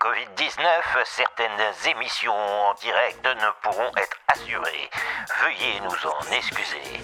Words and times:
Covid-19, 0.00 0.62
certaines 1.04 1.50
émissions 1.96 2.32
en 2.32 2.74
direct 2.80 3.24
ne 3.24 3.50
pourront 3.62 3.90
être 3.96 4.16
assurées. 4.28 4.90
Veuillez 5.42 5.80
nous 5.82 6.08
en 6.08 6.36
excuser. 6.36 7.00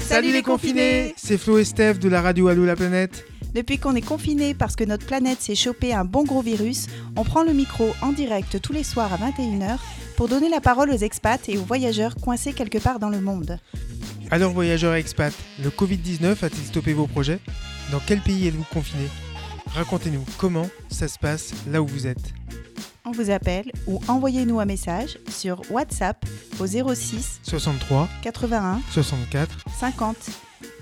Salut 0.00 0.32
les 0.32 0.42
confinés 0.42 1.14
C'est 1.16 1.38
Flo 1.38 1.58
et 1.58 1.64
Steph 1.64 1.94
de 1.94 2.08
la 2.08 2.20
radio 2.20 2.48
Allo 2.48 2.64
la 2.64 2.76
planète. 2.76 3.24
Depuis 3.54 3.78
qu'on 3.78 3.94
est 3.94 4.06
confiné 4.06 4.54
parce 4.54 4.76
que 4.76 4.84
notre 4.84 5.06
planète 5.06 5.40
s'est 5.40 5.54
chopé 5.54 5.92
un 5.94 6.04
bon 6.04 6.24
gros 6.24 6.42
virus, 6.42 6.86
on 7.16 7.24
prend 7.24 7.42
le 7.42 7.52
micro 7.52 7.94
en 8.02 8.12
direct 8.12 8.60
tous 8.60 8.72
les 8.72 8.84
soirs 8.84 9.12
à 9.12 9.16
21h 9.16 9.78
pour 10.16 10.28
donner 10.28 10.48
la 10.48 10.60
parole 10.60 10.90
aux 10.90 10.96
expats 10.96 11.48
et 11.48 11.58
aux 11.58 11.64
voyageurs 11.64 12.14
coincés 12.16 12.52
quelque 12.52 12.78
part 12.78 12.98
dans 12.98 13.08
le 13.08 13.20
monde. 13.20 13.58
Alors 14.32 14.52
voyageurs 14.52 14.94
et 14.94 15.00
expats, 15.00 15.34
le 15.60 15.70
Covid-19 15.70 16.44
a-t-il 16.44 16.64
stoppé 16.64 16.92
vos 16.92 17.08
projets? 17.08 17.40
Dans 17.90 17.98
quel 17.98 18.20
pays 18.20 18.46
êtes-vous 18.46 18.66
confiné? 18.72 19.08
Racontez-nous 19.74 20.24
comment 20.38 20.68
ça 20.88 21.08
se 21.08 21.18
passe 21.18 21.52
là 21.66 21.82
où 21.82 21.86
vous 21.86 22.06
êtes. 22.06 22.32
On 23.04 23.10
vous 23.10 23.30
appelle 23.30 23.72
ou 23.88 24.00
envoyez-nous 24.06 24.60
un 24.60 24.66
message 24.66 25.18
sur 25.28 25.62
WhatsApp 25.72 26.24
au 26.60 26.66
06 26.66 27.40
63 27.42 28.08
81 28.22 28.80
64 28.92 29.64
50. 29.80 30.16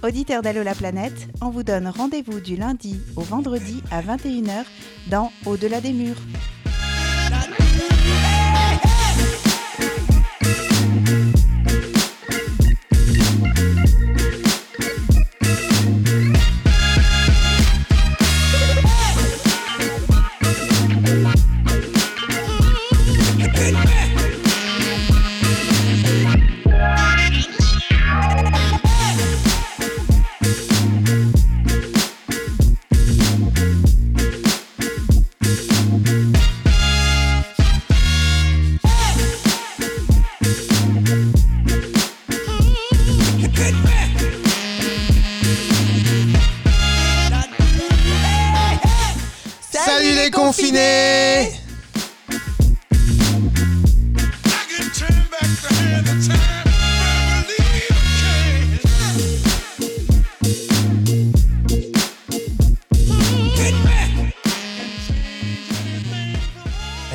Auditeurs 0.03 0.43
d'Allo 0.43 0.63
la 0.63 0.75
planète, 0.75 1.29
on 1.41 1.49
vous 1.49 1.63
donne 1.63 1.89
rendez-vous 1.89 2.41
du 2.41 2.55
lundi 2.57 3.01
au 3.17 3.23
vendredi 3.23 3.83
à 3.91 4.03
21h 4.03 4.65
dans 5.07 5.33
Au-delà 5.47 5.81
des 5.81 5.95
murs. 5.95 6.21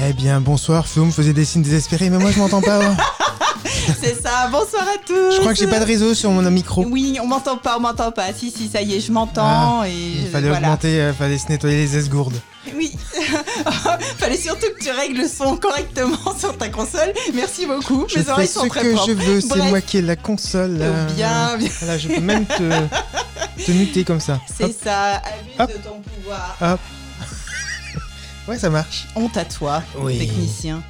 Eh 0.02 0.14
bien 0.14 0.42
bonsoir, 0.42 0.86
me 0.98 1.12
faisait 1.12 1.34
des 1.34 1.46
signes 1.46 1.62
désespérés, 1.62 2.10
mais 2.10 2.18
moi 2.18 2.32
je 2.32 2.40
m'entends 2.40 2.62
pas. 2.62 2.84
hein. 2.84 2.98
C'est 4.02 4.22
ça, 4.22 4.48
bonsoir 4.52 4.84
à 4.84 4.98
tous 5.06 5.36
Je 5.36 5.40
crois 5.40 5.54
que 5.54 5.60
j'ai 5.60 5.68
pas 5.68 5.80
de 5.80 5.86
réseau 5.86 6.14
sur 6.14 6.30
mon 6.32 6.50
micro. 6.50 6.86
Oui, 6.86 7.18
on 7.22 7.28
m'entend 7.28 7.58
pas, 7.58 7.78
on 7.78 7.82
m'entend 7.82 8.12
pas. 8.12 8.34
Si, 8.34 8.50
si, 8.52 8.68
ça 8.70 8.82
y 8.82 8.96
est, 8.96 9.00
je 9.00 9.12
m'entends. 9.12 9.82
Ah, 9.82 9.88
et 9.88 9.92
Il 9.94 10.26
je- 10.26 10.32
fallait 10.32 10.48
voilà. 10.50 10.68
augmenter, 10.68 11.00
euh, 11.02 11.14
fallait 11.14 11.38
se 11.38 11.48
nettoyer 11.50 11.78
les 11.78 11.98
esgourdes. 11.98 12.36
Oui, 12.76 12.92
fallait 14.18 14.38
surtout 14.38 14.68
que 14.78 14.84
tu 14.84 14.90
règles 14.92 15.22
le 15.22 15.28
son 15.28 15.58
correctement 15.58 16.18
sur 16.40 16.58
ta 16.58 16.70
console. 16.70 17.14
Merci 17.34 17.66
beaucoup. 17.66 18.06
Je 18.10 18.18
Mes 18.20 18.24
fais 18.24 18.32
oreilles 18.32 18.48
ce 18.48 18.54
sont 18.60 18.68
très 18.68 18.82
que 18.82 18.94
propres. 18.94 19.08
je 19.10 19.14
veux, 19.14 19.42
c'est 19.42 19.48
Bref. 19.48 19.70
moi 19.70 19.82
qui 19.82 19.98
ai 19.98 20.02
la 20.02 20.16
console. 20.16 20.78
là. 20.78 20.90
Bien, 21.16 21.58
bien. 21.58 21.70
Voilà, 21.80 21.98
je 21.98 22.08
peux 22.08 22.22
même 22.22 22.46
te, 22.46 22.70
te 23.66 23.72
muter 23.72 24.04
comme 24.04 24.22
ça. 24.22 24.40
C'est 24.58 24.74
ça, 24.84 25.16
abuse 25.16 25.60
Hop. 25.60 25.70
de 25.72 25.78
ton 25.84 26.02
pouvoir. 26.02 26.58
hop. 26.62 26.80
Ouais, 28.48 28.58
ça 28.60 28.70
marche. 28.70 29.08
Honte 29.16 29.38
à 29.38 29.46
toi, 29.46 29.82
Oui. 30.00 30.18
technicien. 30.18 30.84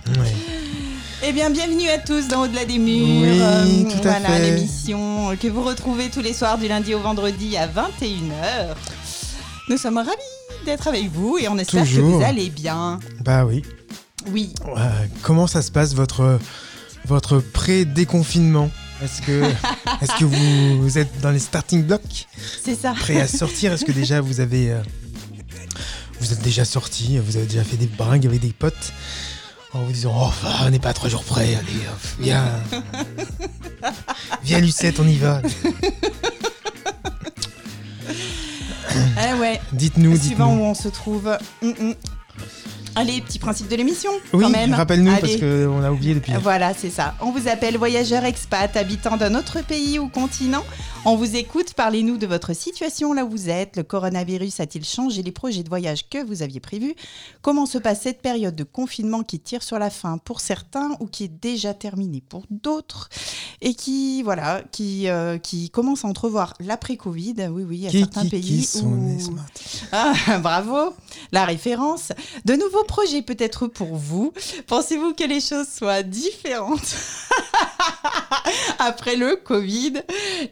Eh 1.25 1.31
bien, 1.31 1.49
bienvenue 1.49 1.87
à 1.89 1.99
tous 1.99 2.27
dans 2.27 2.41
Au-delà 2.43 2.65
des 2.65 2.79
murs. 2.79 3.31
Oui, 3.33 3.39
Euh, 3.41 3.83
tout 3.83 4.07
à 4.07 4.19
voilà, 4.19 4.39
l'émission 4.39 5.35
que 5.39 5.47
vous 5.47 5.63
retrouvez 5.63 6.09
tous 6.09 6.21
les 6.21 6.33
soirs 6.33 6.57
du 6.57 6.67
lundi 6.67 6.93
au 6.95 6.99
vendredi 6.99 7.55
à 7.55 7.67
21h. 7.67 8.75
Nous 9.69 9.77
sommes 9.77 9.97
ravis 9.97 10.09
d'être 10.65 10.87
avec 10.87 11.09
vous 11.11 11.37
et 11.39 11.47
on 11.47 11.57
espère 11.57 11.83
Toujours. 11.85 12.11
que 12.11 12.15
vous 12.17 12.23
allez 12.23 12.49
bien. 12.49 12.99
Bah 13.23 13.45
oui. 13.45 13.63
Oui, 14.31 14.53
Euh, 14.77 14.89
comment 15.21 15.47
ça 15.47 15.61
se 15.61 15.69
passe 15.71 15.93
votre, 15.93 16.39
votre 17.05 17.39
pré-déconfinement? 17.39 18.69
Est-ce 19.03 19.21
que, 19.21 19.43
est 20.01 20.17
que 20.19 20.25
vous, 20.25 20.81
vous 20.81 20.97
êtes 20.97 21.21
dans 21.21 21.31
les 21.31 21.39
starting 21.39 21.83
blocks, 21.83 22.27
c'est 22.63 22.75
ça. 22.79 22.93
prêts 22.93 23.19
à 23.21 23.27
sortir? 23.27 23.73
Est-ce 23.73 23.85
que 23.85 23.91
déjà 23.91 24.21
vous 24.21 24.39
avez. 24.39 24.71
euh, 24.71 24.81
vous 26.23 26.31
êtes 26.31 26.41
déjà 26.41 26.63
sorti 26.63 27.19
Vous 27.19 27.35
avez 27.35 27.45
déjà 27.45 27.63
fait 27.63 27.75
des 27.75 27.85
bringues 27.85 28.25
avec 28.25 28.39
des 28.39 28.53
potes 28.53 28.93
en 29.73 29.81
vous 29.81 29.91
disant 29.91 30.13
Oh, 30.15 30.23
enfin, 30.23 30.65
on 30.65 30.69
n'est 30.69 30.79
pas 30.79 30.93
trois 30.93 31.09
jours 31.09 31.23
près, 31.25 31.55
allez, 31.55 31.65
viens. 32.19 32.45
viens, 34.43 34.59
Lucette, 34.59 34.99
on 34.99 35.07
y 35.07 35.17
va. 35.17 35.41
Eh 38.95 39.33
ouais, 39.39 39.59
Dites-nous, 39.73 40.15
suivant 40.17 40.55
où 40.55 40.61
on 40.61 40.73
se 40.73 40.87
trouve. 40.87 41.27
Hum, 41.61 41.73
hum. 41.79 41.95
Allez, 42.95 43.21
petit 43.21 43.39
principe 43.39 43.67
de 43.69 43.75
l'émission. 43.75 44.11
Oui, 44.33 44.45
rappelle-nous 44.71 45.15
parce 45.17 45.35
qu'on 45.37 45.83
a 45.83 45.91
oublié 45.91 46.13
depuis. 46.13 46.31
Voilà, 46.41 46.73
c'est 46.77 46.91
ça. 46.91 47.15
On 47.21 47.31
vous 47.31 47.47
appelle 47.47 47.77
voyageur 47.77 48.23
expat, 48.23 48.77
habitant 48.77 49.17
d'un 49.17 49.33
autre 49.35 49.61
pays 49.61 49.97
ou 49.97 50.09
continent. 50.09 50.63
On 51.05 51.17
vous 51.17 51.35
écoute, 51.35 51.73
parlez-nous 51.73 52.15
de 52.15 52.25
votre 52.25 52.55
situation 52.55 53.11
là 53.11 53.25
où 53.25 53.29
vous 53.29 53.49
êtes. 53.49 53.75
Le 53.75 53.83
coronavirus 53.83 54.61
a-t-il 54.61 54.85
changé 54.85 55.21
les 55.21 55.33
projets 55.33 55.61
de 55.61 55.67
voyage 55.67 56.07
que 56.09 56.23
vous 56.23 56.43
aviez 56.43 56.61
prévus? 56.61 56.95
Comment 57.41 57.65
se 57.65 57.77
passe 57.77 58.03
cette 58.03 58.21
période 58.21 58.55
de 58.55 58.63
confinement 58.63 59.21
qui 59.21 59.41
tire 59.41 59.63
sur 59.63 59.79
la 59.79 59.89
fin 59.89 60.17
pour 60.17 60.39
certains 60.39 60.91
ou 61.01 61.07
qui 61.07 61.25
est 61.25 61.41
déjà 61.41 61.73
terminée 61.73 62.23
pour 62.29 62.43
d'autres? 62.49 63.09
Et 63.59 63.73
qui, 63.73 64.23
voilà, 64.23 64.61
qui, 64.71 65.09
euh, 65.09 65.37
qui 65.37 65.69
commence 65.69 66.05
à 66.05 66.07
entrevoir 66.07 66.53
l'après-Covid. 66.61 67.49
Oui, 67.51 67.65
oui, 67.67 67.77
il 67.77 67.83
y 67.83 67.87
a 67.87 67.89
Qui, 67.89 67.99
certains 67.99 68.23
qui, 68.23 68.29
pays 68.29 68.41
qui 68.41 68.63
sont 68.63 68.85
où... 68.85 69.35
Ah, 69.91 70.13
bravo, 70.41 70.95
la 71.33 71.43
référence. 71.43 72.13
De 72.45 72.53
nouveaux 72.53 72.85
projets 72.85 73.21
peut-être 73.21 73.67
pour 73.67 73.95
vous. 73.97 74.31
Pensez-vous 74.67 75.13
que 75.13 75.25
les 75.25 75.41
choses 75.41 75.67
soient 75.67 76.01
différentes 76.01 76.95
après 78.79 79.17
le 79.17 79.35
Covid? 79.35 79.95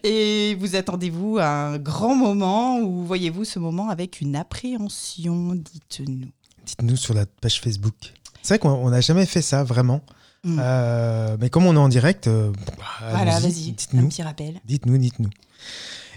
Et 0.03 0.41
vous 0.59 0.75
attendez-vous 0.75 1.38
à 1.40 1.47
un 1.47 1.78
grand 1.78 2.16
moment 2.16 2.79
ou 2.79 3.03
voyez-vous 3.06 3.46
ce 3.46 3.59
moment 3.59 3.90
avec 3.90 4.22
une 4.22 4.35
appréhension? 4.35 5.56
Dites-nous. 5.56 6.28
Dites-nous 6.66 6.96
sur 6.96 7.13
la 7.13 7.25
page 7.25 7.62
Facebook. 7.62 7.96
C'est 8.41 8.56
vrai 8.56 8.59
qu'on 8.59 8.69
on 8.72 8.90
n'a 8.90 9.01
jamais 9.01 9.25
fait 9.25 9.41
ça, 9.41 9.63
vraiment. 9.63 10.01
Mm. 10.44 10.57
Euh, 10.59 11.38
mais 11.40 11.50
comme 11.50 11.66
on 11.66 11.74
est 11.75 11.80
en 11.80 11.90
direct, 11.90 12.28
euh, 12.28 12.51
bah, 12.78 12.85
Voilà, 13.12 13.40
vas-y, 13.40 13.69
un 13.69 13.74
dites-nous. 13.74 14.07
petit 14.09 14.24
rappel. 14.24 14.59
Dites-nous, 14.66 14.97
dites-nous. 14.97 15.30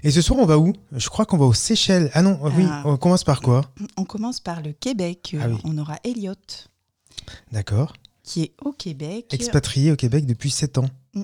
Et 0.03 0.11
ce 0.11 0.21
soir, 0.21 0.39
on 0.39 0.47
va 0.47 0.59
où? 0.59 0.73
Je 0.93 1.09
crois 1.09 1.25
qu'on 1.27 1.39
va 1.39 1.45
aux 1.47 1.55
Seychelles. 1.55 2.11
Ah 2.15 2.23
non, 2.23 2.39
oui, 2.43 2.65
Ah. 2.69 2.83
on 2.85 2.97
commence 2.97 3.25
par 3.25 3.41
quoi? 3.41 3.63
On 3.97 4.05
commence 4.05 4.41
par 4.41 4.61
le 4.63 4.73
Québec. 4.73 5.37
Ah 5.41 5.47
oui. 5.49 5.57
On 5.65 5.77
aura 5.79 5.97
Elliot 6.05 6.35
D'accord. 7.53 7.93
qui 8.23 8.43
est 8.43 8.55
au 8.63 8.73
Québec. 8.73 9.33
Expatrié 9.33 9.93
au 9.93 9.97
Québec 9.97 10.27
depuis 10.27 10.51
7 10.51 10.79
ans. 10.79 10.89
Mm. 11.15 11.23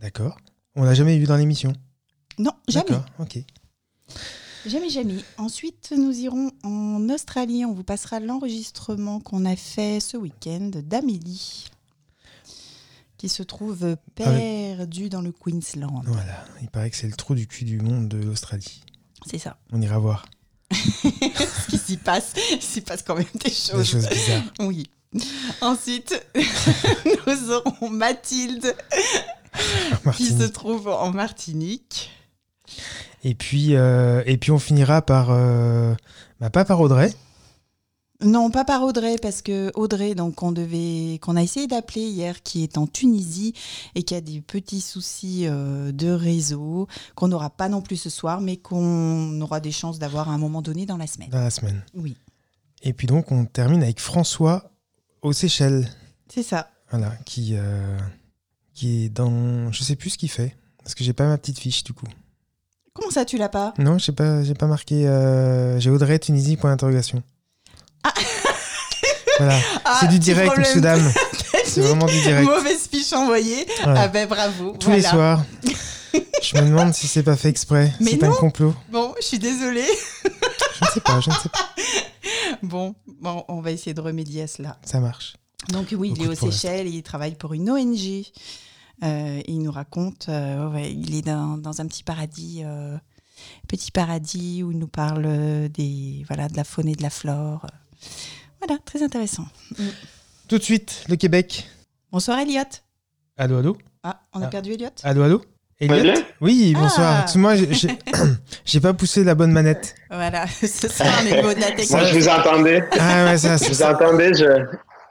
D'accord. 0.00 0.36
On 0.76 0.84
l'a 0.84 0.94
jamais 0.94 1.18
vu 1.18 1.24
dans 1.26 1.36
l'émission. 1.36 1.72
Non, 2.38 2.52
jamais. 2.68 2.90
D'accord, 2.90 3.06
ok. 3.18 3.38
Jamais, 4.66 4.90
jamais. 4.90 5.16
Ensuite, 5.38 5.94
nous 5.96 6.12
irons 6.18 6.50
en 6.64 7.08
Australie. 7.08 7.64
On 7.64 7.72
vous 7.72 7.84
passera 7.84 8.18
l'enregistrement 8.18 9.20
qu'on 9.20 9.44
a 9.44 9.54
fait 9.54 10.00
ce 10.00 10.16
week-end 10.16 10.70
d'Amélie, 10.74 11.66
qui 13.16 13.28
se 13.28 13.44
trouve 13.44 13.96
perdue 14.14 15.08
dans 15.08 15.22
le 15.22 15.32
Queensland. 15.32 16.02
Voilà. 16.04 16.44
Il 16.62 16.68
paraît 16.68 16.90
que 16.90 16.96
c'est 16.96 17.06
le 17.06 17.14
trou 17.14 17.34
du 17.34 17.46
cul 17.46 17.64
du 17.64 17.80
monde 17.80 18.08
de 18.08 18.18
l'Australie. 18.18 18.82
C'est 19.24 19.38
ça. 19.38 19.56
On 19.72 19.80
ira 19.80 19.98
voir. 19.98 20.26
Ce 20.72 21.70
qui 21.70 21.78
s'y 21.78 21.96
passe, 21.96 22.34
il 22.52 22.62
s'y 22.62 22.80
passe 22.80 23.02
quand 23.02 23.14
même 23.14 23.24
des 23.34 23.50
choses. 23.50 23.78
Des 23.78 23.84
choses 23.84 24.08
bizarres. 24.08 24.52
Oui. 24.60 24.90
Ensuite, 25.60 26.26
nous 27.26 27.50
aurons 27.52 27.88
Mathilde, 27.88 28.74
qui 30.16 30.26
se 30.26 30.44
trouve 30.44 30.88
en 30.88 31.12
Martinique. 31.12 32.10
Et 33.24 33.34
puis, 33.34 33.74
euh, 33.74 34.22
et 34.26 34.36
puis 34.36 34.50
on 34.50 34.58
finira 34.58 35.02
par. 35.02 35.28
euh, 35.30 35.94
bah, 36.40 36.50
pas 36.50 36.64
par 36.64 36.80
Audrey. 36.80 37.12
Non, 38.22 38.50
pas 38.50 38.64
par 38.64 38.82
Audrey, 38.82 39.16
parce 39.20 39.42
que 39.42 39.70
Audrey, 39.74 40.14
donc 40.14 40.42
on 40.42 40.50
devait, 40.50 41.18
qu'on 41.20 41.36
a 41.36 41.42
essayé 41.42 41.66
d'appeler 41.66 42.00
hier, 42.06 42.42
qui 42.42 42.62
est 42.62 42.78
en 42.78 42.86
Tunisie 42.86 43.52
et 43.94 44.04
qui 44.04 44.14
a 44.14 44.22
des 44.22 44.40
petits 44.40 44.80
soucis 44.80 45.42
euh, 45.46 45.92
de 45.92 46.08
réseau, 46.08 46.88
qu'on 47.14 47.28
n'aura 47.28 47.50
pas 47.50 47.68
non 47.68 47.82
plus 47.82 47.96
ce 47.96 48.08
soir, 48.08 48.40
mais 48.40 48.56
qu'on 48.56 49.38
aura 49.42 49.60
des 49.60 49.72
chances 49.72 49.98
d'avoir 49.98 50.30
à 50.30 50.32
un 50.32 50.38
moment 50.38 50.62
donné 50.62 50.86
dans 50.86 50.96
la 50.96 51.06
semaine. 51.06 51.28
Dans 51.28 51.42
la 51.42 51.50
semaine. 51.50 51.82
Oui, 51.94 52.16
Et 52.82 52.94
puis 52.94 53.06
donc, 53.06 53.32
on 53.32 53.44
termine 53.44 53.82
avec 53.82 54.00
François 54.00 54.70
aux 55.20 55.34
Seychelles. 55.34 55.90
c'est 56.32 56.42
ça. 56.42 56.70
Voilà, 56.90 57.10
qui, 57.26 57.50
euh, 57.52 57.98
qui 58.72 59.04
est 59.04 59.08
dans. 59.10 59.70
Je 59.72 59.82
sais 59.82 59.96
plus 59.96 60.10
ce 60.10 60.18
qu'il 60.18 60.30
fait. 60.30 60.56
Parce 60.78 60.94
que 60.94 61.04
j'ai 61.04 61.12
pas 61.12 61.26
ma 61.26 61.36
petite 61.36 61.58
fiche 61.58 61.84
du 61.84 61.92
coup. 61.92 62.06
Comment 62.96 63.10
ça, 63.10 63.24
tu 63.26 63.36
l'as 63.36 63.48
pas? 63.50 63.74
Non, 63.78 63.98
j'ai 63.98 64.12
pas, 64.12 64.42
j'ai 64.42 64.54
pas 64.54 64.66
marqué. 64.66 65.06
euh, 65.06 65.78
j'ai 65.78 65.90
Audrey 65.90 66.18
Tunisie 66.18 66.56
point 66.56 66.70
d'interrogation. 66.70 67.22
voilà. 69.38 69.58
Ah, 69.84 69.98
c'est 70.00 70.08
du 70.08 70.18
direct, 70.18 70.56
monsieur 70.56 70.80
dame. 70.80 71.12
C'est 71.64 71.80
vraiment 71.82 72.06
du 72.06 72.18
direct. 72.22 72.48
Mauvaise 72.48 72.88
fiche 72.90 73.12
envoyée. 73.12 73.66
Voilà. 73.82 74.02
Ah 74.02 74.08
ben 74.08 74.26
bravo. 74.26 74.76
Tous 74.78 74.90
les 74.90 75.02
soirs. 75.02 75.42
Je 76.42 76.56
me 76.56 76.62
demande 76.62 76.94
si 76.94 77.06
c'est 77.08 77.24
pas 77.24 77.36
fait 77.36 77.48
exprès. 77.48 77.92
Mais 78.00 78.12
C'est 78.12 78.24
un 78.24 78.30
complot. 78.32 78.72
Bon, 78.90 79.14
je 79.20 79.26
suis 79.26 79.38
désolée. 79.38 79.84
Je 80.24 80.28
ne 80.84 80.90
sais 80.90 81.00
pas, 81.00 81.20
je 81.20 81.28
ne 81.28 81.34
sais 81.34 81.48
pas. 81.48 81.68
Bon, 82.62 82.94
bon, 83.20 83.44
on 83.48 83.60
va 83.60 83.72
essayer 83.72 83.92
de 83.94 84.00
remédier 84.00 84.42
à 84.42 84.46
cela. 84.46 84.78
Ça 84.84 85.00
marche. 85.00 85.34
Donc 85.70 85.88
oui, 85.92 86.14
il 86.16 86.22
est 86.22 86.28
aux. 86.28 86.34
Seychelles, 86.34 86.86
il 86.86 87.02
travaille 87.02 87.34
pour 87.34 87.52
une 87.52 87.68
ONG. 87.68 88.24
Euh, 89.04 89.40
il 89.46 89.60
nous 89.62 89.70
raconte, 89.72 90.26
euh, 90.28 90.70
ouais, 90.70 90.90
il 90.90 91.14
est 91.16 91.22
dans, 91.22 91.58
dans 91.58 91.80
un 91.80 91.86
petit 91.86 92.02
paradis, 92.02 92.62
euh, 92.64 92.96
petit 93.68 93.90
paradis 93.90 94.62
où 94.62 94.72
il 94.72 94.78
nous 94.78 94.88
parle 94.88 95.68
des, 95.68 96.24
voilà, 96.28 96.48
de 96.48 96.56
la 96.56 96.64
faune 96.64 96.88
et 96.88 96.94
de 96.94 97.02
la 97.02 97.10
flore. 97.10 97.66
Voilà, 98.60 98.80
très 98.84 99.02
intéressant. 99.02 99.46
Tout 100.48 100.58
de 100.58 100.62
suite, 100.62 101.04
le 101.08 101.16
Québec. 101.16 101.68
Bonsoir 102.10 102.38
Elliot. 102.38 102.62
Allô, 103.36 103.58
allô 103.58 103.76
Ah, 104.02 104.20
on 104.32 104.40
a 104.40 104.46
Ah. 104.46 104.48
perdu 104.48 104.72
Elliot 104.72 104.88
Allô, 105.02 105.22
allô 105.24 105.42
Elliot 105.78 106.14
Oui, 106.40 106.72
bonsoir. 106.74 107.16
Ah. 107.18 107.22
Excuse-moi, 107.24 107.54
j'ai- 108.64 108.80
pas 108.80 108.94
poussé 108.94 109.24
la 109.24 109.34
bonne 109.34 109.52
manette. 109.52 109.94
Voilà, 110.10 110.46
ce 110.48 110.86
on 111.02 111.26
est 111.26 111.42
beau 111.42 111.52
de 111.52 111.60
la 111.60 111.66
Moi, 111.68 111.76
technique. 111.76 112.06
je 112.06 112.18
vous 112.18 112.28
entendais. 112.28 112.82
Ah 112.98 113.24
ouais, 113.26 113.36
ça, 113.36 113.58
Je 113.58 113.64
vous 113.68 113.74
ça, 113.74 113.92
entendais, 113.94 114.32
je, 114.32 114.44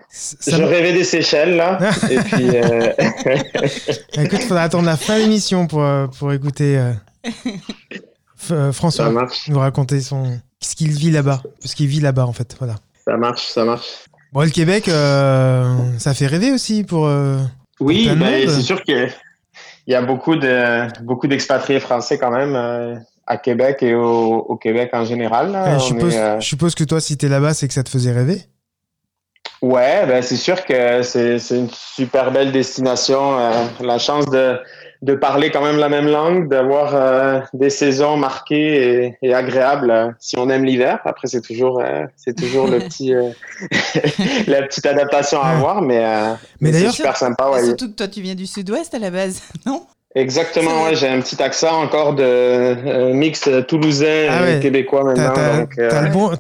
ça- 0.10 0.58
je 0.58 0.64
rêvais 0.64 0.94
des 0.94 1.04
Seychelles, 1.04 1.56
là. 1.56 1.78
Et 2.10 2.18
puis, 2.18 2.50
euh, 2.56 2.92
Écoute, 4.18 4.42
faudra 4.44 4.64
attendre 4.64 4.86
la 4.86 4.98
fin 4.98 5.18
de 5.18 5.24
l'émission 5.24 5.68
pour, 5.68 5.84
euh, 5.84 6.08
pour 6.08 6.32
écouter 6.34 6.78
euh, 8.52 8.72
François 8.72 9.12
nous 9.48 9.60
raconter 9.60 10.02
son 10.02 10.40
ce 10.62 10.76
qu'il 10.76 10.92
vit 10.92 11.12
là-bas. 11.12 11.42
Parce 11.62 11.74
qu'il 11.74 11.88
vit 11.88 12.00
là-bas, 12.00 12.26
en 12.26 12.34
fait. 12.34 12.56
Voilà. 12.60 12.76
ça 13.06 13.18
marche, 13.18 13.48
ça 13.48 13.66
marche. 13.66 14.06
Bon, 14.34 14.42
le 14.42 14.50
Québec, 14.50 14.88
euh, 14.90 15.74
ça 15.98 16.14
fait 16.14 16.28
rêver 16.28 16.52
aussi 16.52 16.84
pour. 16.84 17.10
Oui, 17.80 18.08
de 18.08 18.16
ben, 18.16 18.50
c'est 18.50 18.62
sûr 18.62 18.82
qu'il 18.84 19.12
y 19.88 19.94
a 19.96 20.02
beaucoup 20.02 20.36
de 20.36 20.88
beaucoup 21.04 21.28
d'expatriés 21.28 21.80
français 21.80 22.18
quand 22.18 22.32
même 22.32 22.56
à 23.28 23.38
Québec 23.38 23.78
et 23.82 23.96
au, 23.96 24.36
au 24.38 24.56
Québec 24.56 24.92
en 24.94 25.04
général. 25.06 25.52
là. 25.52 25.76
eh, 25.76 25.80
je, 25.80 25.86
suppose, 25.86 26.14
est, 26.14 26.42
je 26.42 26.46
suppose 26.48 26.76
que 26.76 26.84
toi, 26.84 27.00
si 27.02 27.18
t'es 27.18 27.28
là-bas, 27.28 27.54
c'est 27.54 27.68
que 27.68 27.74
ça 27.74 27.84
te 27.84 27.90
faisait 27.90 28.12
rêver. 28.12 28.44
Ouais, 29.74 30.06
ben 30.06 30.22
c'est 30.22 30.36
sûr 30.36 30.64
que 30.64 31.02
c'est 31.02 31.40
c'est 31.40 31.56
une 31.58 31.70
super 31.72 32.32
belle 32.32 32.52
destination. 32.52 33.40
euh, 33.40 33.52
la 33.82 33.98
chance 33.98 34.26
de 34.28 34.60
de 35.02 35.14
parler 35.14 35.52
quand 35.52 35.64
même 35.64 35.78
la 35.78 35.90
même 35.90 36.08
langue, 36.08 36.48
d'avoir 36.50 36.92
euh, 36.96 37.40
des 37.54 37.70
saisons 37.70 38.16
marquées 38.18 38.76
et, 39.06 39.18
et 39.22 39.34
agréables 39.34 39.92
euh, 39.92 40.10
si 40.20 40.38
on 40.38 40.50
aime 40.50 40.66
l'hiver. 40.66 41.00
Après, 41.06 41.28
c'est 41.28 41.42
toujours 41.42 41.80
euh, 41.82 42.06
c'est 42.16 42.36
toujours 42.36 42.68
le 42.68 42.80
petit 42.88 43.14
euh, 43.14 43.30
la 44.48 44.62
petite 44.64 44.86
adaptation 44.86 45.40
à 45.42 45.50
Ouais. 45.50 45.56
avoir, 45.58 45.82
mais 45.82 46.04
euh, 46.04 46.34
Mais 46.34 46.38
mais 46.62 46.72
c'est 46.72 46.78
d'ailleurs- 46.80 46.94
super 46.94 47.18
sympa. 47.18 47.50
Ouais. 47.50 47.64
Surtout 47.64 47.88
que 47.90 47.96
toi 47.96 48.08
tu 48.08 48.22
viens 48.22 48.36
du 48.36 48.46
sud-ouest 48.46 48.94
à 48.94 49.00
la 49.00 49.10
base, 49.10 49.42
non? 49.66 49.84
Exactement, 50.18 50.84
ouais, 50.84 50.96
j'ai 50.96 51.10
un 51.10 51.20
petit 51.20 51.42
accent 51.44 51.82
encore 51.84 52.14
de 52.14 52.24
euh, 52.24 53.14
mix 53.14 53.50
toulousain 53.68 54.28
Ah 54.30 54.50
et 54.52 54.60
québécois 54.62 55.04
maintenant. 55.04 55.34
t'as- 55.34 55.82
euh, 55.82 56.02
le 56.04 56.10
bon. 56.12 56.30
Le- 56.30 56.38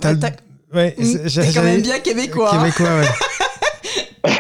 Ouais, 0.76 0.96
c'est- 1.02 1.54
quand 1.54 1.64
même 1.64 1.82
bien 1.82 2.00
québécois. 2.00 2.52
hein. 2.54 2.58
Québécois, 2.60 2.90
ouais. 3.00 4.32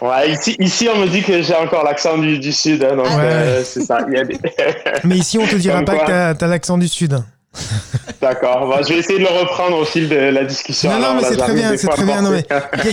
ouais, 0.00 0.32
ici, 0.32 0.56
ici, 0.58 0.88
on 0.94 0.98
me 0.98 1.06
dit 1.08 1.22
que 1.22 1.40
j'ai 1.42 1.54
encore 1.54 1.84
l'accent 1.84 2.18
du, 2.18 2.38
du 2.38 2.52
sud, 2.52 2.82
hein, 2.84 2.96
donc 2.96 3.06
Ah 3.08 3.16
ouais. 3.16 3.22
euh, 3.24 3.64
c'est 3.64 3.82
ça. 3.82 3.98
Il 4.08 4.14
y 4.14 4.18
a 4.18 4.24
des... 4.24 4.38
Mais 5.04 5.16
ici, 5.18 5.38
on 5.38 5.46
te 5.46 5.54
dira 5.56 5.76
Comme 5.76 5.84
pas 5.84 5.94
quoi. 5.96 6.04
que 6.04 6.10
t'as 6.10 6.34
t'as 6.34 6.46
l'accent 6.48 6.78
du 6.78 6.88
Sud. 6.88 7.16
D'accord, 8.20 8.66
Bon, 8.66 8.82
je 8.82 8.88
vais 8.94 8.98
essayer 9.00 9.18
de 9.18 9.24
le 9.24 9.30
reprendre 9.40 9.76
au 9.78 9.84
fil 9.84 10.08
de 10.08 10.16
la 10.16 10.44
discussion. 10.44 10.90
Non, 10.90 10.98
non, 10.98 11.02
alors, 11.04 11.16
mais 11.16 11.22
là, 11.22 11.28
c'est 11.30 11.36
très 11.36 11.54
bien, 11.54 11.76
c'est 11.76 11.88
très 11.88 12.04
bien. 12.04 12.22
Non, 12.22 12.30
mais 12.30 12.44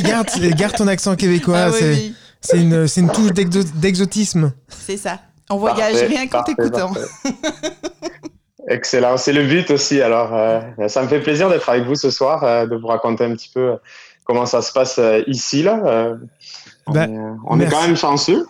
garde, 0.02 0.28
garde 0.56 0.76
ton 0.76 0.88
accent 0.88 1.16
québécois. 1.16 1.58
Ah 1.68 1.72
c'est 1.72 1.90
oui, 1.92 2.16
c'est 2.42 2.58
une, 2.58 2.88
c'est 2.88 3.02
une 3.02 3.10
touche 3.12 3.32
d'exo- 3.32 3.64
d'exotisme. 3.76 4.52
c'est 4.86 4.98
ça. 4.98 5.20
On 5.50 5.58
voyage 5.58 5.94
Parfait, 5.94 6.06
rien 6.08 6.28
qu'en 6.28 6.44
t'écoutant. 6.44 6.92
Excellent, 8.70 9.18
c'est 9.18 9.34
le 9.34 9.44
but 9.46 9.72
aussi. 9.72 10.02
Alors, 10.02 10.34
euh, 10.36 10.60
ça 10.88 11.02
me 11.04 11.08
fait 11.08 11.20
plaisir 11.20 11.50
d'être 11.50 11.68
avec 11.70 11.86
vous 11.86 11.96
ce 11.96 12.12
soir, 12.12 12.44
euh, 12.44 12.68
de 12.68 12.76
vous 12.76 12.88
raconter 12.88 13.24
un 13.26 13.34
petit 13.34 13.50
peu 13.54 13.72
euh, 13.72 13.76
comment 14.26 14.46
ça 14.46 14.62
se 14.62 14.72
passe 14.72 15.00
ici. 15.28 15.64
Là. 15.64 16.16
On 16.86 16.92
Bah, 16.94 17.06
est, 17.06 17.10
on 17.48 17.60
est 17.60 17.68
quand 17.68 17.82
même 17.82 17.98
chanceux. 17.98 18.46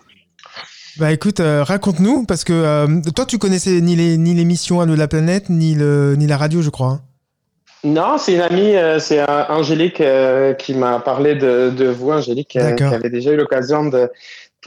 Bah 0.98 1.12
écoute, 1.12 1.40
euh, 1.40 1.62
raconte-nous, 1.64 2.26
parce 2.26 2.44
que 2.44 2.52
euh, 2.52 2.86
toi, 3.16 3.24
tu 3.24 3.38
connaissais 3.38 3.80
ni 3.80 3.96
les 3.96 4.18
ni 4.18 4.34
l'émission 4.34 4.80
Allo 4.82 4.94
la 4.94 5.08
planète, 5.08 5.48
ni, 5.48 5.74
le, 5.74 6.14
ni 6.18 6.26
la 6.26 6.36
radio, 6.36 6.60
je 6.60 6.68
crois. 6.68 6.88
hein. 6.88 7.00
Non, 7.82 8.18
c'est 8.18 8.34
une 8.34 8.42
amie, 8.42 8.76
euh, 8.76 8.98
c'est 8.98 9.24
Angélique 9.48 10.02
qui 10.58 10.74
m'a 10.74 10.98
parlé 11.00 11.34
de, 11.34 11.70
de 11.70 11.86
vous, 11.88 12.10
Angélique, 12.10 12.48
qui 12.48 12.58
D'accord. 12.58 12.92
avait 12.92 13.08
déjà 13.08 13.30
eu 13.30 13.36
l'occasion 13.36 13.86
de, 13.86 14.10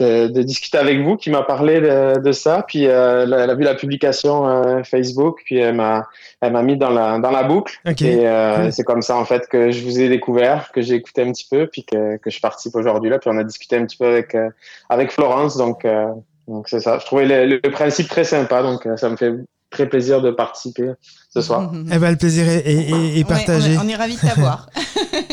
de, 0.00 0.26
de 0.28 0.42
discuter 0.42 0.78
avec 0.78 1.00
vous, 1.02 1.16
qui 1.16 1.30
m'a 1.30 1.42
parlé 1.42 1.80
de, 1.80 2.18
de 2.20 2.32
ça. 2.32 2.64
Puis 2.66 2.86
euh, 2.86 3.24
elle 3.24 3.32
a- 3.50 3.54
vu 3.54 3.62
la 3.64 3.74
publication 3.74 4.46
euh, 4.48 4.82
Facebook, 4.82 5.40
puis 5.44 5.58
elle 5.58 5.74
m'a 5.76 6.06
elle 6.40 6.52
m'a 6.52 6.62
mis 6.62 6.76
dans 6.76 6.90
la 6.90 7.18
dans 7.18 7.30
la 7.30 7.44
boucle. 7.44 7.78
Et 8.08 8.26
euh, 8.26 8.70
c'est 8.70 8.84
comme 8.84 9.02
ça 9.02 9.16
en 9.16 9.24
fait 9.24 9.46
que 9.48 9.70
je 9.70 9.84
vous 9.84 10.00
ai 10.00 10.08
découvert, 10.08 10.70
que 10.72 10.82
j'ai 10.82 10.94
écouté 10.94 11.22
un 11.22 11.30
petit 11.32 11.46
peu, 11.50 11.66
puis 11.68 11.84
que, 11.84 12.16
que 12.18 12.30
je 12.30 12.40
participe 12.40 12.74
aujourd'hui 12.76 13.10
là. 13.10 13.18
Puis 13.18 13.30
on 13.32 13.38
a 13.38 13.44
discuté 13.44 13.76
un 13.76 13.86
petit 13.86 13.96
peu 13.96 14.06
avec 14.06 14.34
euh, 14.34 14.48
avec 14.88 15.12
Florence, 15.12 15.56
donc 15.56 15.84
euh, 15.84 16.08
donc 16.48 16.68
c'est 16.68 16.80
ça. 16.80 16.98
Je 16.98 17.06
trouvais 17.06 17.26
le, 17.46 17.60
le 17.62 17.70
principe 17.70 18.08
très 18.08 18.24
sympa, 18.24 18.62
donc 18.62 18.86
euh, 18.86 18.96
ça 18.96 19.08
me 19.08 19.16
fait 19.16 19.32
très 19.70 19.88
plaisir 19.88 20.20
de 20.20 20.30
participer 20.30 20.90
ce 21.30 21.40
soir. 21.40 21.72
Eh 21.92 21.98
ben, 21.98 22.10
le 22.10 22.16
plaisir 22.16 22.48
est, 22.48 22.58
est- 22.66 22.90
est- 22.90 22.90
est 22.90 23.16
Ouais, 23.18 23.24
partagé. 23.24 23.76
on, 23.78 23.82
est, 23.82 23.84
on 23.86 23.88
est 23.88 23.96
ravis 23.96 24.14
de 24.16 24.20
t'avoir. 24.20 24.68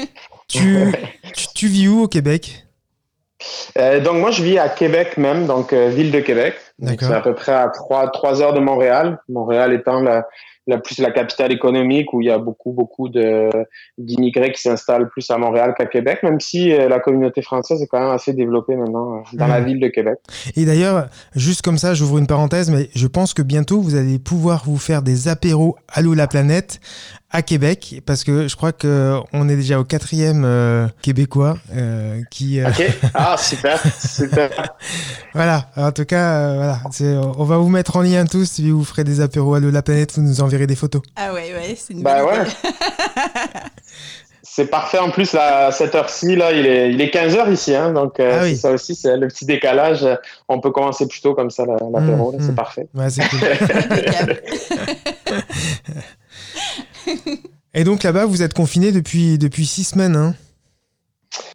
tu, 0.47 0.91
tu, 1.35 1.45
tu 1.53 1.67
vis 1.67 1.87
où 1.87 2.01
au 2.03 2.07
Québec? 2.07 2.65
Euh, 3.77 3.99
donc 3.99 4.17
moi 4.17 4.31
je 4.31 4.43
vis 4.43 4.57
à 4.57 4.69
Québec 4.69 5.17
même, 5.17 5.45
donc 5.45 5.73
euh, 5.73 5.89
ville 5.89 6.11
de 6.11 6.19
Québec. 6.19 6.55
C'est 6.83 7.13
à 7.13 7.21
peu 7.21 7.35
près 7.35 7.53
à 7.53 7.69
trois 7.69 8.09
trois 8.09 8.41
heures 8.41 8.53
de 8.53 8.59
Montréal. 8.59 9.19
Montréal 9.29 9.71
étant 9.73 10.01
la, 10.01 10.25
la 10.67 10.77
plus 10.77 10.97
la 10.99 11.11
capitale 11.11 11.51
économique 11.51 12.13
où 12.13 12.21
il 12.21 12.27
y 12.27 12.31
a 12.31 12.37
beaucoup 12.37 12.71
beaucoup 12.71 13.09
de 13.09 13.49
d'immigrés 13.97 14.51
qui 14.51 14.61
s'installent 14.61 15.09
plus 15.09 15.29
à 15.29 15.37
Montréal 15.37 15.73
qu'à 15.77 15.85
Québec, 15.85 16.19
même 16.23 16.39
si 16.39 16.71
euh, 16.71 16.87
la 16.87 16.99
communauté 16.99 17.41
française 17.41 17.81
est 17.81 17.87
quand 17.87 17.99
même 17.99 18.09
assez 18.09 18.33
développée 18.33 18.75
maintenant 18.75 19.23
dans 19.33 19.47
la 19.47 19.61
ville 19.61 19.79
de 19.79 19.87
Québec. 19.87 20.19
Et 20.55 20.65
d'ailleurs, 20.65 21.07
juste 21.35 21.61
comme 21.61 21.77
ça, 21.77 21.93
j'ouvre 21.93 22.17
une 22.17 22.27
parenthèse, 22.27 22.69
mais 22.71 22.89
je 22.95 23.07
pense 23.07 23.33
que 23.33 23.41
bientôt 23.41 23.79
vous 23.81 23.95
allez 23.95 24.19
pouvoir 24.19 24.63
vous 24.65 24.77
faire 24.77 25.01
des 25.01 25.27
apéros 25.27 25.75
Allô 25.93 26.13
la 26.13 26.27
planète 26.27 26.79
à 27.33 27.41
Québec, 27.41 28.01
parce 28.05 28.23
que 28.25 28.47
je 28.47 28.55
crois 28.55 28.73
que 28.73 29.17
on 29.31 29.47
est 29.47 29.55
déjà 29.55 29.79
au 29.79 29.83
quatrième 29.85 30.43
euh, 30.45 30.87
québécois 31.01 31.57
euh, 31.75 32.21
qui. 32.29 32.59
euh, 32.59 32.67
Ok. 32.69 32.83
Ah 33.13 33.35
super 33.39 33.79
super. 33.99 34.49
Voilà, 35.33 35.69
en 35.77 35.91
tout 35.91 36.05
cas, 36.05 36.33
euh, 36.33 36.55
voilà, 36.57 36.79
on 37.37 37.43
va 37.45 37.57
vous 37.57 37.69
mettre 37.69 37.95
en 37.95 38.01
lien 38.01 38.25
tous, 38.25 38.55
puis 38.55 38.69
vous 38.71 38.83
ferez 38.83 39.03
des 39.05 39.21
apéros 39.21 39.53
Allô 39.55 39.71
la 39.71 39.81
planète, 39.81 40.11
vous 40.15 40.21
nous 40.21 40.41
enverrez 40.41 40.67
des 40.67 40.75
photos. 40.75 41.01
Ah 41.15 41.33
ouais, 41.33 41.53
ouais, 41.53 41.75
c'est 41.77 41.93
une 41.93 42.03
Bah 42.03 42.21
bonne 42.23 42.33
ouais. 42.33 42.41
idée. 42.41 42.51
C'est 44.43 44.65
parfait 44.65 44.97
en 44.97 45.11
plus 45.11 45.31
là, 45.31 45.67
à 45.67 45.71
cette 45.71 45.95
heure-ci 45.95 46.35
là, 46.35 46.51
il 46.51 46.65
est 46.65 46.91
il 46.91 46.99
est 46.99 47.09
15 47.09 47.35
heures 47.37 47.49
ici 47.49 47.73
hein, 47.73 47.93
donc 47.93 48.19
euh, 48.19 48.37
Ah 48.37 48.43
oui. 48.43 48.57
ça 48.57 48.71
aussi 48.71 48.95
c'est 48.95 49.15
le 49.15 49.29
petit 49.29 49.45
décalage. 49.45 50.05
On 50.49 50.59
peut 50.59 50.71
commencer 50.71 51.07
plus 51.07 51.21
tôt 51.21 51.33
comme 51.33 51.49
ça 51.49 51.65
la- 51.65 51.77
l'apéro, 51.89 52.33
là, 52.33 52.37
c'est 52.41 52.49
mhm. 52.49 52.55
parfait. 52.55 52.87
Ouais, 52.93 53.09
c'est 53.09 53.23
cool. 53.29 53.39
Et 57.73 57.83
donc 57.83 58.03
là-bas, 58.03 58.25
vous 58.25 58.43
êtes 58.43 58.53
confiné 58.53 58.91
depuis, 58.91 59.37
depuis 59.37 59.65
six 59.65 59.85
semaines, 59.85 60.15
hein 60.15 60.35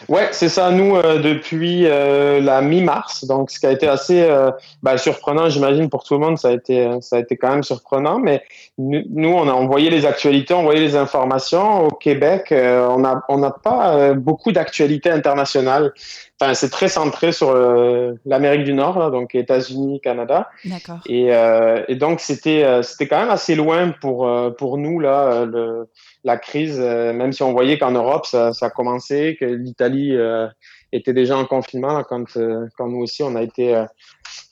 Ouais, 0.08 0.28
c'est 0.32 0.48
ça. 0.48 0.70
Nous, 0.70 0.96
euh, 0.96 1.18
depuis 1.18 1.86
euh, 1.86 2.40
la 2.40 2.62
mi-mars, 2.62 3.24
donc 3.24 3.50
ce 3.50 3.60
qui 3.60 3.66
a 3.66 3.72
été 3.72 3.86
assez 3.86 4.22
euh, 4.22 4.50
bah, 4.82 4.96
surprenant, 4.96 5.50
j'imagine 5.50 5.90
pour 5.90 6.04
tout 6.04 6.14
le 6.14 6.20
monde, 6.20 6.38
ça 6.38 6.48
a 6.48 6.52
été, 6.52 6.88
ça 7.00 7.16
a 7.16 7.18
été 7.18 7.36
quand 7.36 7.50
même 7.50 7.62
surprenant. 7.62 8.18
Mais 8.18 8.42
nous, 8.78 9.30
on 9.30 9.48
a 9.48 9.52
envoyé 9.52 9.88
les 9.88 10.04
actualités, 10.04 10.52
on 10.52 10.58
envoyé 10.58 10.80
les 10.80 10.96
informations 10.96 11.86
au 11.86 11.90
Québec. 11.90 12.52
euh, 12.52 12.86
on 12.88 12.98
n'a, 12.98 13.22
on 13.28 13.38
n'a 13.38 13.50
pas 13.50 13.96
euh, 13.96 14.14
beaucoup 14.14 14.52
d'actualités 14.52 15.10
internationales. 15.10 15.94
Enfin, 16.38 16.52
c'est 16.52 16.68
très 16.68 16.88
centré 16.88 17.32
sur 17.32 17.50
euh, 17.50 18.12
l'Amérique 18.26 18.64
du 18.64 18.74
Nord, 18.74 18.98
là, 18.98 19.08
donc 19.08 19.34
États-Unis, 19.34 20.00
Canada. 20.02 20.50
D'accord. 20.66 20.98
Et, 21.08 21.34
euh, 21.34 21.82
et 21.88 21.94
donc 21.94 22.20
c'était 22.20 22.64
euh, 22.64 22.82
c'était 22.82 23.08
quand 23.08 23.18
même 23.18 23.30
assez 23.30 23.54
loin 23.54 23.94
pour 24.02 24.28
euh, 24.28 24.50
pour 24.50 24.76
nous 24.76 25.00
là 25.00 25.46
le 25.46 25.88
la 26.24 26.36
crise, 26.36 26.78
euh, 26.78 27.12
même 27.14 27.32
si 27.32 27.42
on 27.42 27.52
voyait 27.52 27.78
qu'en 27.78 27.92
Europe, 27.92 28.26
ça, 28.26 28.52
ça 28.52 28.66
a 28.66 28.70
commencé, 28.70 29.36
que 29.38 29.44
l'Italie 29.44 30.14
euh, 30.16 30.48
était 30.92 31.12
déjà 31.12 31.36
en 31.36 31.44
confinement 31.44 32.02
quand, 32.04 32.36
euh, 32.36 32.66
quand 32.76 32.88
nous 32.88 33.00
aussi, 33.02 33.22
on 33.22 33.34
a 33.34 33.42
été, 33.42 33.84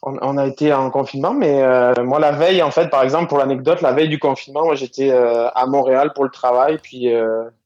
on, 0.03 0.17
on, 0.21 0.37
a 0.37 0.47
été 0.47 0.73
en 0.73 0.91
confinement. 0.91 1.33
Mais 1.33 1.63
moi, 2.03 2.19
la 2.19 2.33
veille, 2.33 2.63
en 2.63 2.71
fait, 2.71 2.89
par 2.91 3.03
exemple, 3.03 3.29
pour 3.29 3.39
l'anecdote, 3.39 3.81
la 3.81 3.93
veille 3.93 4.09
du 4.09 4.19
confinement, 4.19 4.65
moi, 4.65 4.75
j'étais 4.75 5.11
à 5.11 5.67
Montréal 5.67 6.13
pour 6.15 6.25
le 6.25 6.31
travail. 6.31 6.79
Puis, 6.83 7.13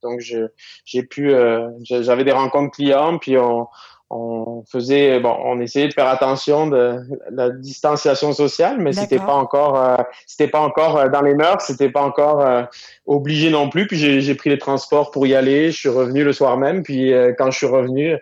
donc, 0.03 0.21
j'ai 0.85 1.03
pu, 1.03 1.35
j'avais 1.83 2.25
des 2.25 2.33
rencontres 2.33 2.77
clients, 2.77 3.19
puis 3.19 3.37
on 3.39 3.69
on 4.11 4.65
faisait 4.67 5.21
bon 5.21 5.37
on 5.45 5.61
essayait 5.61 5.89
de 5.89 5.93
faire 5.93 6.09
attention 6.09 6.67
de 6.67 7.01
la 7.31 7.51
distanciation 7.51 8.33
sociale 8.33 8.79
mais 8.79 8.95
c'était 8.95 9.19
pas 9.19 9.35
encore 9.35 9.77
euh, 9.77 9.97
c'était 10.27 10.49
pas 10.49 10.61
encore 10.61 10.97
euh, 10.97 11.09
dans 11.09 11.21
les 11.23 11.35
mœurs. 11.35 11.63
C'était 11.65 11.91
pas 11.91 12.03
encore 12.03 12.41
euh, 12.41 12.63
obligé 13.07 13.51
non 13.51 13.69
plus. 13.69 13.87
Puis 13.87 13.97
j'ai 13.97 14.35
pris 14.35 14.51
les 14.51 14.59
transports 14.59 15.11
pour 15.11 15.27
y 15.27 15.35
aller. 15.35 15.71
Je 15.71 15.79
suis 15.79 15.89
revenu 15.89 16.25
le 16.25 16.33
soir 16.33 16.57
même. 16.57 16.83
Puis 16.83 17.13
quand 17.37 17.51
je 17.51 17.59
suis 17.59 17.67
revenu 17.67 18.17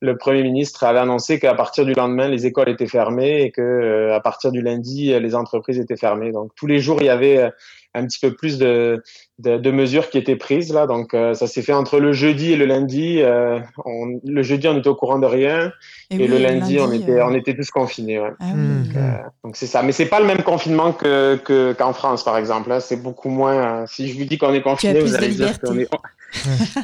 le 0.00 0.16
premier 0.16 0.42
ministre 0.42 0.84
avait 0.84 0.98
annoncé 0.98 1.38
qu'à 1.38 1.54
partir 1.54 1.84
du 1.84 1.92
lendemain 1.92 2.28
les 2.28 2.46
écoles 2.46 2.68
étaient 2.68 2.86
fermées 2.86 3.42
et 3.42 3.50
que 3.50 4.10
à 4.12 4.20
partir 4.20 4.50
du 4.50 4.62
lundi 4.62 5.18
les 5.18 5.34
entreprises 5.34 5.78
étaient 5.78 5.96
fermées 5.96 6.32
donc 6.32 6.52
tous 6.56 6.66
les 6.66 6.80
jours 6.80 6.98
il 7.00 7.06
y 7.06 7.10
avait 7.10 7.50
un 7.94 8.06
petit 8.06 8.20
peu 8.20 8.34
plus 8.34 8.58
de, 8.58 9.02
de, 9.38 9.56
de, 9.56 9.70
mesures 9.70 10.10
qui 10.10 10.18
étaient 10.18 10.36
prises 10.36 10.72
là. 10.72 10.86
Donc 10.86 11.12
euh, 11.12 11.34
ça 11.34 11.46
s'est 11.46 11.62
fait 11.62 11.72
entre 11.72 11.98
le 11.98 12.12
jeudi 12.12 12.52
et 12.52 12.56
le 12.56 12.64
lundi. 12.64 13.20
Euh, 13.20 13.58
on, 13.84 14.20
le 14.24 14.42
jeudi 14.42 14.68
on 14.68 14.78
était 14.78 14.88
au 14.88 14.94
courant 14.94 15.18
de 15.18 15.26
rien 15.26 15.72
et, 16.10 16.16
et 16.16 16.18
oui, 16.18 16.28
le 16.28 16.38
lundi, 16.38 16.76
lundi, 16.76 16.80
on 16.80 16.92
était 16.92 17.18
euh... 17.18 17.26
on 17.26 17.34
était 17.34 17.54
tous 17.54 17.70
confinés. 17.70 18.20
Ouais. 18.20 18.30
Ah, 18.38 18.44
oui. 18.54 18.86
donc, 18.86 18.96
euh, 18.96 19.12
donc 19.44 19.56
c'est 19.56 19.66
ça. 19.66 19.82
Mais 19.82 19.92
c'est 19.92 20.06
pas 20.06 20.20
le 20.20 20.26
même 20.26 20.42
confinement 20.42 20.92
que 20.92 21.36
que 21.36 21.72
qu'en 21.72 21.92
France 21.92 22.24
par 22.24 22.38
exemple. 22.38 22.68
Là 22.68 22.80
c'est 22.80 23.02
beaucoup 23.02 23.30
moins. 23.30 23.86
si 23.86 24.08
je 24.08 24.18
vous 24.18 24.24
dis 24.24 24.38
qu'on 24.38 24.54
est 24.54 24.62
confiné, 24.62 25.00
vous 25.00 25.16
allez 25.16 25.28
dire 25.28 25.58
qu'on 25.60 25.78
est. 25.78 25.88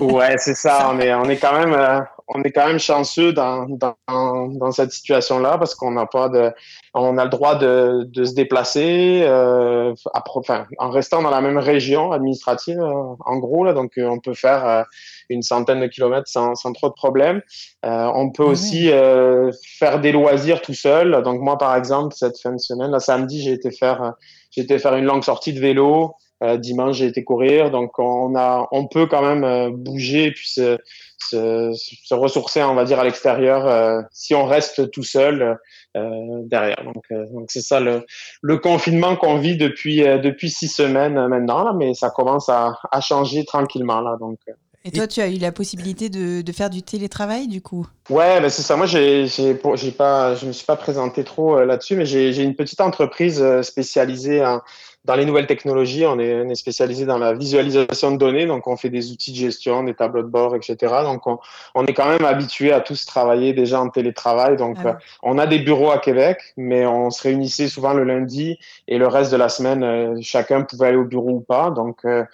ouais 0.00 0.34
c'est 0.38 0.56
ça. 0.56 0.90
On 0.92 0.98
est 0.98 1.14
on 1.14 1.24
est 1.24 1.36
quand 1.36 1.56
même 1.56 2.04
on 2.28 2.42
est 2.42 2.50
quand 2.50 2.66
même 2.66 2.78
chanceux 2.78 3.32
dans, 3.32 3.66
dans, 3.68 4.48
dans 4.48 4.72
cette 4.72 4.92
situation-là 4.92 5.58
parce 5.58 5.74
qu'on 5.74 5.92
n'a 5.92 6.06
pas 6.06 6.28
de, 6.28 6.52
on 6.94 7.18
a 7.18 7.24
le 7.24 7.30
droit 7.30 7.54
de, 7.56 8.04
de 8.10 8.24
se 8.24 8.34
déplacer, 8.34 9.22
euh, 9.22 9.94
à, 10.12 10.24
enfin, 10.34 10.66
en 10.78 10.90
restant 10.90 11.22
dans 11.22 11.30
la 11.30 11.40
même 11.40 11.58
région 11.58 12.12
administrative, 12.12 12.80
euh, 12.80 13.14
en 13.20 13.36
gros 13.38 13.64
là, 13.64 13.72
donc 13.72 13.92
euh, 13.98 14.08
on 14.08 14.18
peut 14.18 14.34
faire 14.34 14.66
euh, 14.66 14.82
une 15.28 15.42
centaine 15.42 15.80
de 15.80 15.86
kilomètres 15.86 16.28
sans, 16.28 16.54
sans 16.54 16.72
trop 16.72 16.88
de 16.88 16.94
problèmes. 16.94 17.42
Euh, 17.84 18.10
on 18.14 18.30
peut 18.30 18.44
ah 18.46 18.50
aussi 18.50 18.90
euh, 18.90 19.52
faire 19.78 20.00
des 20.00 20.12
loisirs 20.12 20.62
tout 20.62 20.74
seul. 20.74 21.22
Donc 21.22 21.40
moi, 21.40 21.58
par 21.58 21.76
exemple, 21.76 22.14
cette 22.16 22.40
fin 22.40 22.52
de 22.52 22.58
semaine, 22.58 22.90
là, 22.90 23.00
samedi, 23.00 23.42
j'ai 23.42 23.52
été 23.52 23.70
faire, 23.70 24.14
j'ai 24.50 24.62
été 24.62 24.78
faire 24.78 24.96
une 24.96 25.04
longue 25.04 25.24
sortie 25.24 25.52
de 25.52 25.60
vélo. 25.60 26.14
Dimanche, 26.58 26.96
j'ai 26.96 27.06
été 27.06 27.24
courir. 27.24 27.70
Donc 27.70 27.98
on 27.98 28.36
a, 28.36 28.68
on 28.72 28.86
peut 28.86 29.06
quand 29.06 29.22
même 29.22 29.74
bouger 29.76 30.26
et 30.26 30.32
puis 30.32 30.48
se 30.48 30.78
se, 31.18 31.72
se, 31.74 32.14
ressourcer, 32.14 32.62
on 32.62 32.74
va 32.74 32.84
dire, 32.84 32.98
à 32.98 33.04
l'extérieur 33.04 33.66
euh, 33.66 34.02
si 34.12 34.34
on 34.34 34.46
reste 34.46 34.90
tout 34.90 35.02
seul 35.02 35.58
euh, 35.96 36.10
derrière. 36.44 36.82
Donc, 36.84 37.04
euh, 37.10 37.26
donc 37.32 37.46
c'est 37.48 37.60
ça 37.62 37.80
le, 37.80 38.04
le 38.42 38.58
confinement 38.58 39.16
qu'on 39.16 39.38
vit 39.38 39.56
depuis 39.56 39.98
depuis 39.98 40.50
six 40.50 40.68
semaines 40.68 41.26
maintenant, 41.26 41.64
là, 41.64 41.72
mais 41.72 41.94
ça 41.94 42.10
commence 42.10 42.48
à, 42.48 42.78
à 42.90 43.00
changer 43.00 43.44
tranquillement 43.44 44.00
là. 44.00 44.16
Donc. 44.20 44.38
Et 44.84 44.92
toi, 44.92 45.08
tu 45.08 45.20
as 45.20 45.26
eu 45.26 45.38
la 45.38 45.50
possibilité 45.50 46.08
de, 46.08 46.42
de 46.42 46.52
faire 46.52 46.70
du 46.70 46.80
télétravail, 46.80 47.48
du 47.48 47.60
coup? 47.60 47.88
Ouais, 48.08 48.40
ben 48.40 48.48
c'est 48.48 48.62
ça. 48.62 48.76
Moi, 48.76 48.86
j'ai, 48.86 49.26
j'ai, 49.26 49.58
j'ai 49.74 49.90
pas, 49.90 50.36
je 50.36 50.46
me 50.46 50.52
suis 50.52 50.64
pas 50.64 50.76
présenté 50.76 51.24
trop 51.24 51.60
là-dessus, 51.64 51.96
mais 51.96 52.06
j'ai, 52.06 52.32
j'ai 52.32 52.44
une 52.44 52.54
petite 52.54 52.80
entreprise 52.80 53.44
spécialisée 53.62 54.44
en, 54.44 54.60
dans 55.06 55.14
les 55.14 55.24
nouvelles 55.24 55.46
technologies, 55.46 56.04
on 56.04 56.18
est, 56.18 56.34
on 56.42 56.50
est, 56.50 56.54
spécialisé 56.56 57.06
dans 57.06 57.18
la 57.18 57.32
visualisation 57.32 58.10
de 58.10 58.16
données, 58.16 58.46
donc 58.46 58.66
on 58.66 58.76
fait 58.76 58.90
des 58.90 59.12
outils 59.12 59.30
de 59.30 59.36
gestion, 59.36 59.84
des 59.84 59.94
tableaux 59.94 60.22
de 60.22 60.28
bord, 60.28 60.56
etc. 60.56 60.76
Donc 61.04 61.26
on, 61.26 61.38
on 61.74 61.86
est 61.86 61.94
quand 61.94 62.08
même 62.08 62.24
habitué 62.24 62.72
à 62.72 62.80
tous 62.80 63.06
travailler 63.06 63.52
déjà 63.52 63.80
en 63.80 63.88
télétravail. 63.88 64.56
Donc 64.56 64.78
ah 64.84 64.88
euh, 64.88 64.92
on 65.22 65.38
a 65.38 65.46
des 65.46 65.60
bureaux 65.60 65.92
à 65.92 65.98
Québec, 65.98 66.38
mais 66.56 66.86
on 66.86 67.10
se 67.10 67.22
réunissait 67.22 67.68
souvent 67.68 67.94
le 67.94 68.04
lundi 68.04 68.58
et 68.88 68.98
le 68.98 69.06
reste 69.06 69.30
de 69.30 69.36
la 69.36 69.48
semaine, 69.48 69.84
euh, 69.84 70.18
chacun 70.20 70.62
pouvait 70.62 70.88
aller 70.88 70.96
au 70.96 71.04
bureau 71.04 71.30
ou 71.30 71.40
pas. 71.40 71.70
Donc 71.70 72.04
euh, 72.04 72.24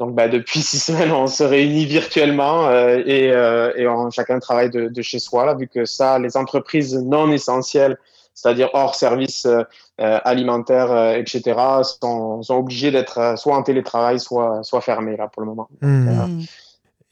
donc, 0.00 0.14
bah, 0.14 0.28
depuis 0.28 0.60
six 0.62 0.78
semaines, 0.78 1.12
on 1.12 1.26
se 1.26 1.44
réunit 1.44 1.84
virtuellement 1.84 2.66
euh, 2.66 3.02
et, 3.04 3.30
euh, 3.30 3.72
et 3.76 3.86
on, 3.86 4.10
chacun 4.10 4.40
travaille 4.40 4.70
de, 4.70 4.88
de, 4.88 5.02
chez 5.02 5.18
soi, 5.18 5.44
là, 5.44 5.54
vu 5.54 5.68
que 5.68 5.84
ça, 5.84 6.18
les 6.18 6.36
entreprises 6.36 6.96
non 6.96 7.30
essentielles 7.30 7.98
c'est-à-dire 8.40 8.70
hors 8.72 8.94
services 8.94 9.46
euh, 10.00 10.18
alimentaires, 10.24 10.92
euh, 10.92 11.14
etc., 11.16 11.58
sont, 11.82 12.42
sont 12.42 12.54
obligés 12.54 12.90
d'être 12.90 13.18
euh, 13.18 13.36
soit 13.36 13.54
en 13.54 13.62
télétravail, 13.62 14.18
soit, 14.18 14.62
soit 14.62 14.80
fermés 14.80 15.16
là 15.16 15.28
pour 15.28 15.42
le 15.42 15.48
moment. 15.48 15.68
Mmh. 15.82 16.40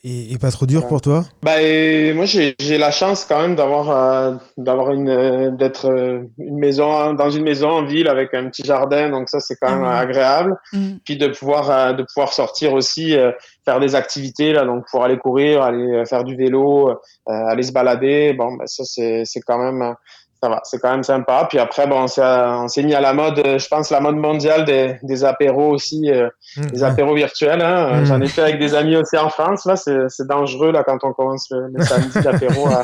Et, 0.05 0.33
et, 0.33 0.39
pas 0.39 0.51
trop 0.51 0.65
dur 0.65 0.87
pour 0.87 1.03
toi? 1.03 1.25
Bah, 1.43 1.61
et 1.61 2.15
moi 2.15 2.25
j'ai 2.25 2.55
la 2.79 2.91
chance 2.93 3.27
quand 3.27 3.43
même 3.43 3.57
d'avoir 3.57 3.91
euh, 3.91 4.37
d'avoir 4.57 4.93
une 4.93 5.57
d'être 5.57 5.91
une 6.39 6.59
maison 6.59 7.13
dans 7.15 7.31
une 7.31 7.43
maison 7.43 7.69
en 7.69 7.85
ville 7.85 8.09
avec 8.09 8.33
un 8.33 8.49
petit 8.49 8.63
jardin 8.63 9.11
donc 9.11 9.29
ça 9.29 9.41
c'est 9.41 9.57
quand 9.61 9.71
même 9.71 9.81
mmh. 9.81 10.05
agréable 10.05 10.57
mmh. 10.73 10.89
puis 11.05 11.17
de 11.19 11.27
pouvoir 11.27 11.97
de 11.97 12.05
pouvoir 12.05 12.33
sortir 12.33 12.75
aussi 12.75 13.17
faire 13.65 13.81
des 13.81 13.97
activités 13.97 14.53
là 14.53 14.65
donc 14.65 14.85
pour 14.89 15.03
aller 15.05 15.19
courir 15.19 15.63
aller 15.63 16.05
faire 16.07 16.23
du 16.23 16.37
vélo 16.37 16.95
aller 17.27 17.65
se 17.65 17.73
balader 17.73 18.35
bon 18.35 18.55
bah, 18.55 18.67
ça 18.69 18.85
c'est 18.85 19.25
c'est 19.25 19.41
quand 19.41 19.59
même 19.59 19.97
ça 20.42 20.49
va, 20.49 20.61
c'est 20.64 20.78
quand 20.78 20.90
même 20.90 21.02
sympa. 21.02 21.47
Puis 21.49 21.59
après, 21.59 21.87
bon, 21.87 22.04
on 22.04 22.68
s'est 22.68 22.83
mis 22.83 22.95
à 22.95 23.00
la 23.00 23.12
mode, 23.12 23.38
euh, 23.45 23.59
je 23.59 23.68
pense, 23.68 23.90
la 23.90 24.00
mode 24.00 24.16
mondiale 24.16 24.64
des, 24.64 24.97
des 25.02 25.25
apéros 25.25 25.71
aussi, 25.71 26.11
euh, 26.11 26.28
mmh. 26.57 26.66
des 26.66 26.83
apéros 26.85 27.14
virtuels. 27.14 27.61
Hein. 27.61 28.00
Mmh. 28.00 28.04
J'en 28.07 28.21
ai 28.21 28.28
fait 28.28 28.42
avec 28.42 28.59
des 28.59 28.75
amis 28.75 28.97
aussi 28.97 29.16
en 29.16 29.30
France. 29.30 29.64
Là, 29.64 29.75
c'est 29.76 30.26
dangereux 30.26 30.73
là 30.73 30.85
quand 30.85 30.99
on 31.02 31.12
commence 31.12 31.49
le, 31.50 31.68
le 31.75 31.85
samedi 31.85 32.21
l'apéro 32.23 32.68
à, 32.68 32.83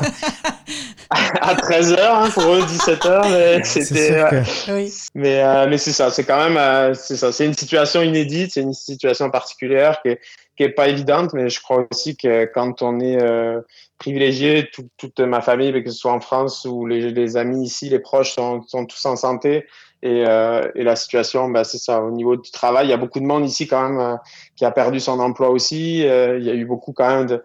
à 1.41 1.55
13h 1.55 1.97
hein, 1.99 2.29
pour 2.33 2.43
eux, 2.43 2.61
17h. 2.61 3.29
Mais 3.31 3.63
c'était. 3.63 4.11
Euh, 4.15 4.43
oui. 4.69 4.93
Mais, 5.13 5.43
euh, 5.43 5.67
mais 5.69 5.77
c'est 5.77 5.91
ça, 5.91 6.09
c'est 6.09 6.23
quand 6.23 6.37
même, 6.37 6.57
euh, 6.57 6.93
c'est 6.93 7.17
ça, 7.17 7.31
c'est 7.31 7.45
une 7.45 7.53
situation 7.53 8.01
inédite, 8.01 8.51
c'est 8.53 8.61
une 8.61 8.73
situation 8.73 9.29
particulière 9.29 9.99
qui 10.01 10.09
est, 10.09 10.19
qui 10.55 10.63
est 10.63 10.69
pas 10.69 10.87
évidente, 10.87 11.33
mais 11.33 11.49
je 11.49 11.61
crois 11.61 11.85
aussi 11.91 12.15
que 12.15 12.45
quand 12.45 12.81
on 12.81 12.99
est 12.99 13.21
euh, 13.21 13.61
privilégié, 13.97 14.69
tout, 14.71 14.87
toute 14.97 15.19
ma 15.19 15.41
famille, 15.41 15.83
que 15.83 15.89
ce 15.89 15.97
soit 15.97 16.13
en 16.13 16.21
France 16.21 16.65
ou 16.65 16.85
les, 16.85 17.11
les 17.11 17.37
amis 17.37 17.63
ici, 17.63 17.89
les 17.89 17.99
proches 17.99 18.33
sont, 18.33 18.63
sont 18.63 18.85
tous 18.85 19.05
en 19.05 19.15
santé. 19.15 19.65
Et, 20.01 20.23
euh, 20.27 20.69
et 20.75 20.83
la 20.83 20.95
situation, 20.95 21.49
bah, 21.49 21.63
c'est 21.63 21.79
ça. 21.79 22.01
Au 22.01 22.11
niveau 22.11 22.35
du 22.35 22.51
travail, 22.51 22.85
il 22.85 22.89
y 22.91 22.93
a 22.93 22.97
beaucoup 22.97 23.19
de 23.19 23.25
monde 23.25 23.43
ici 23.43 23.65
quand 23.67 23.89
même 23.89 23.99
euh, 23.99 24.15
qui 24.55 24.63
a 24.63 24.69
perdu 24.69 24.99
son 24.99 25.19
emploi 25.19 25.49
aussi. 25.49 26.05
Euh, 26.05 26.37
il 26.37 26.45
y 26.45 26.49
a 26.51 26.53
eu 26.53 26.65
beaucoup 26.65 26.93
quand 26.93 27.07
même 27.07 27.25
de, 27.25 27.41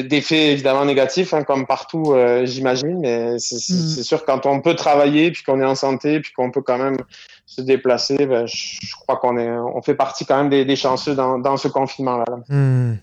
d'effets 0.00 0.52
évidemment 0.52 0.86
négatifs, 0.86 1.34
hein, 1.34 1.42
comme 1.42 1.66
partout, 1.66 2.14
euh, 2.14 2.46
j'imagine. 2.46 3.00
Mais 3.00 3.38
c'est 3.38 3.56
mmh. 3.56 4.02
sûr 4.02 4.24
quand 4.24 4.46
on 4.46 4.62
peut 4.62 4.74
travailler, 4.74 5.30
puis 5.32 5.42
qu'on 5.42 5.60
est 5.60 5.66
en 5.66 5.74
santé, 5.74 6.20
puis 6.20 6.32
qu'on 6.32 6.50
peut 6.50 6.62
quand 6.62 6.78
même 6.78 6.96
se 7.46 7.60
déplacer, 7.62 8.26
ben, 8.26 8.46
je, 8.46 8.94
crois 8.96 9.16
qu'on 9.16 9.38
est, 9.38 9.48
on 9.48 9.80
fait 9.80 9.94
partie 9.94 10.26
quand 10.26 10.36
même 10.36 10.50
des, 10.50 10.64
des 10.64 10.76
chanceux 10.76 11.14
dans, 11.14 11.38
dans 11.38 11.56
ce 11.56 11.68
confinement-là. 11.68 12.24
Mmh. 12.48 12.94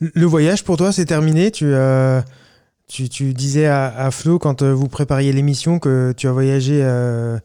Le 0.00 0.26
voyage 0.26 0.64
pour 0.64 0.76
toi, 0.76 0.92
c'est 0.92 1.04
terminé. 1.04 1.50
Tu, 1.52 1.66
euh, 1.66 2.20
tu, 2.88 3.08
tu, 3.08 3.32
disais 3.32 3.66
à, 3.66 3.86
à, 3.86 4.10
Flo 4.10 4.38
quand 4.38 4.62
euh, 4.62 4.72
vous 4.72 4.88
prépariez 4.88 5.32
l'émission 5.32 5.78
que 5.78 6.12
tu 6.16 6.26
as 6.26 6.32
voyagé 6.32 6.80
euh, 6.82 7.38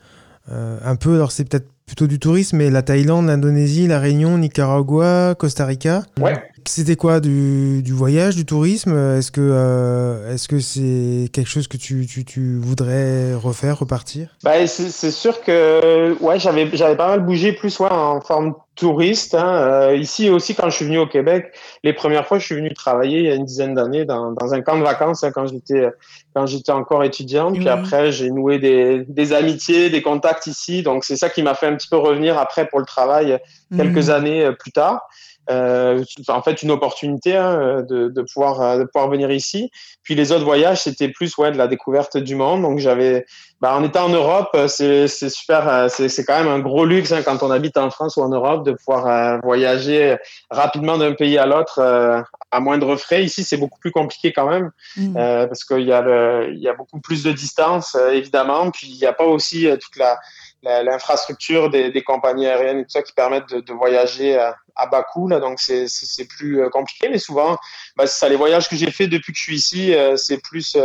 un 0.50 0.96
peu. 0.96 1.16
Alors 1.16 1.32
c'est 1.32 1.46
peut-être 1.46 1.70
plutôt 1.86 2.08
du 2.08 2.20
tourisme, 2.20 2.58
mais 2.58 2.70
la 2.70 2.82
Thaïlande, 2.82 3.28
l'Indonésie, 3.28 3.88
la 3.88 4.00
Réunion, 4.00 4.38
Nicaragua, 4.38 5.36
Costa 5.36 5.66
Rica. 5.66 6.04
Ouais. 6.20 6.36
C'était 6.66 6.96
quoi 6.96 7.20
du, 7.20 7.82
du, 7.84 7.94
voyage, 7.94 8.36
du 8.36 8.46
tourisme? 8.46 8.96
Est-ce 9.18 9.32
que 9.32 9.42
euh, 9.42 10.34
est-ce 10.34 10.48
que 10.48 10.60
c'est 10.60 11.30
quelque 11.32 11.50
chose 11.50 11.68
que 11.68 11.78
tu, 11.78 12.06
tu, 12.06 12.26
tu 12.26 12.58
voudrais 12.58 13.34
refaire, 13.34 13.80
repartir? 13.80 14.36
Bah, 14.44 14.66
C'est 14.68 15.12
sûr 15.12 15.42
que 15.42 16.16
ouais, 16.22 16.40
j'avais 16.40 16.70
j'avais 16.74 16.96
pas 16.96 17.08
mal 17.08 17.26
bougé 17.26 17.54
plus 17.54 17.80
ouais, 17.80 17.90
en 17.90 18.22
forme 18.22 18.54
touriste. 18.76 19.36
Hein. 19.36 19.56
Euh, 19.56 19.96
ici 19.96 20.30
aussi, 20.30 20.56
quand 20.56 20.70
je 20.70 20.76
suis 20.76 20.86
venu 20.86 20.98
au 20.98 21.08
Québec, 21.08 21.54
les 21.84 21.94
premières 21.94 22.26
fois, 22.26 22.40
je 22.40 22.46
suis 22.46 22.56
venu 22.56 22.74
travailler 22.74 23.20
il 23.20 23.26
y 23.26 23.32
a 23.32 23.36
une 23.36 23.46
dizaine 23.46 23.74
d'années 23.74 24.06
dans, 24.06 24.32
dans 24.32 24.54
un 24.54 24.62
camp 24.62 24.78
de 24.78 24.84
vacances 24.84 25.24
hein, 25.24 25.32
quand 25.32 25.48
j'étais 25.48 25.90
quand 26.34 26.46
j'étais 26.46 26.72
encore 26.72 27.04
étudiant. 27.04 27.52
Puis 27.52 27.66
mmh. 27.66 27.68
après, 27.68 28.12
j'ai 28.12 28.32
noué 28.32 28.60
des, 28.60 29.06
des 29.08 29.34
amitiés, 29.34 29.90
des 29.90 30.02
contacts 30.02 30.48
ici. 30.48 30.84
Donc 30.84 31.04
c'est 31.04 31.18
ça 31.18 31.30
qui 31.30 31.44
m'a 31.44 31.56
fait 31.56 31.68
un 31.68 31.76
petit 31.76 31.90
peu 31.90 31.98
revenir 31.98 32.38
après 32.38 32.68
pour 32.68 32.80
le 32.80 32.86
travail 32.86 33.38
quelques 33.76 34.08
mmh. 34.08 34.12
années 34.12 34.50
plus 34.60 34.72
tard 34.72 35.02
euh, 35.50 36.04
en 36.28 36.42
fait 36.42 36.64
une 36.64 36.72
opportunité 36.72 37.36
hein, 37.36 37.84
de, 37.88 38.10
de, 38.10 38.22
pouvoir 38.22 38.78
de 38.78 38.84
pouvoir 38.84 39.10
venir 39.10 39.32
ici. 39.32 39.72
Puis 40.04 40.16
les 40.16 40.32
autres 40.32 40.46
voyages, 40.46 40.82
c'était 40.82 41.10
plus 41.10 41.38
ouais 41.38 41.52
de 41.52 41.58
la 41.58 41.68
découverte 41.68 42.18
du 42.18 42.36
monde. 42.36 42.62
Donc 42.62 42.80
j'avais, 42.80 43.26
bah, 43.62 43.76
en 43.76 43.84
étant 43.84 44.06
en 44.06 44.10
Europe, 44.10 44.56
c'est 44.68 45.08
c'est 45.08 45.30
super, 45.30 45.68
euh, 45.68 45.88
c'est 45.90 46.24
quand 46.24 46.38
même 46.38 46.48
un 46.48 46.60
gros 46.60 46.86
luxe 46.86 47.12
hein, 47.12 47.22
quand 47.24 47.44
on 47.44 47.52
habite 47.52 47.78
en 47.78 47.90
France 47.90 48.18
ou 48.18 48.22
en 48.22 48.30
Europe 48.30 48.66
de 48.66 48.72
pouvoir 48.72 49.08
euh, 49.08 49.38
voyager 49.44 50.18
rapidement 50.50 50.98
d'un 50.98 51.14
pays 51.14 51.38
à 51.38 51.46
l'autre 51.46 51.80
euh, 51.80 52.22
à 52.52 52.60
moindre 52.60 52.96
frais. 52.96 53.24
Ici, 53.24 53.44
c'est 53.44 53.58
beaucoup 53.58 53.80
plus 53.80 53.92
compliqué 53.92 54.34
quand 54.34 54.50
même 54.50 54.72
mmh. 54.98 55.18
euh, 55.18 55.48
parce 55.48 55.64
qu'il 55.64 55.86
y 55.86 55.92
a 55.92 56.02
le, 56.02 56.50
il 56.54 56.60
y 56.60 56.68
a 56.68 56.74
beaucoup 56.74 57.00
plus 57.00 57.24
de 57.24 57.32
distance 57.32 57.96
évidemment. 58.12 58.72
Puis 58.72 58.88
il 58.88 58.98
n'y 58.98 59.06
a 59.06 59.14
pas 59.14 59.26
aussi 59.26 59.68
toute 59.80 59.98
la- 59.98 60.18
l'infrastructure 60.64 61.70
des, 61.70 61.92
des 61.92 62.04
compagnies 62.04 62.48
aériennes 62.48 62.80
et 62.80 62.84
tout 62.84 62.90
ça 62.90 63.02
qui 63.02 63.14
permettent 63.14 63.50
de, 63.50 63.62
de 63.62 63.74
voyager 63.74 64.38
à, 64.38 64.56
à 64.76 64.88
bas 64.88 65.04
coût. 65.04 65.28
Là, 65.28 65.40
donc, 65.40 65.60
c'est, 65.60 65.88
plus 66.28 66.62
euh, 66.62 66.70
compliqué. 66.70 67.10
Mais 67.10 67.20
souvent, 67.20 67.58
bah, 67.96 68.08
ça, 68.08 68.28
les 68.30 68.36
voyages 68.36 68.70
que 68.70 68.76
j'ai 68.76 68.92
fait 68.92 69.08
depuis 69.08 69.34
que 69.34 69.38
je 69.38 69.44
suis 69.44 69.56
ici, 69.56 69.94
euh, 69.94 70.16
c'est 70.18 70.42
plus 70.42 70.78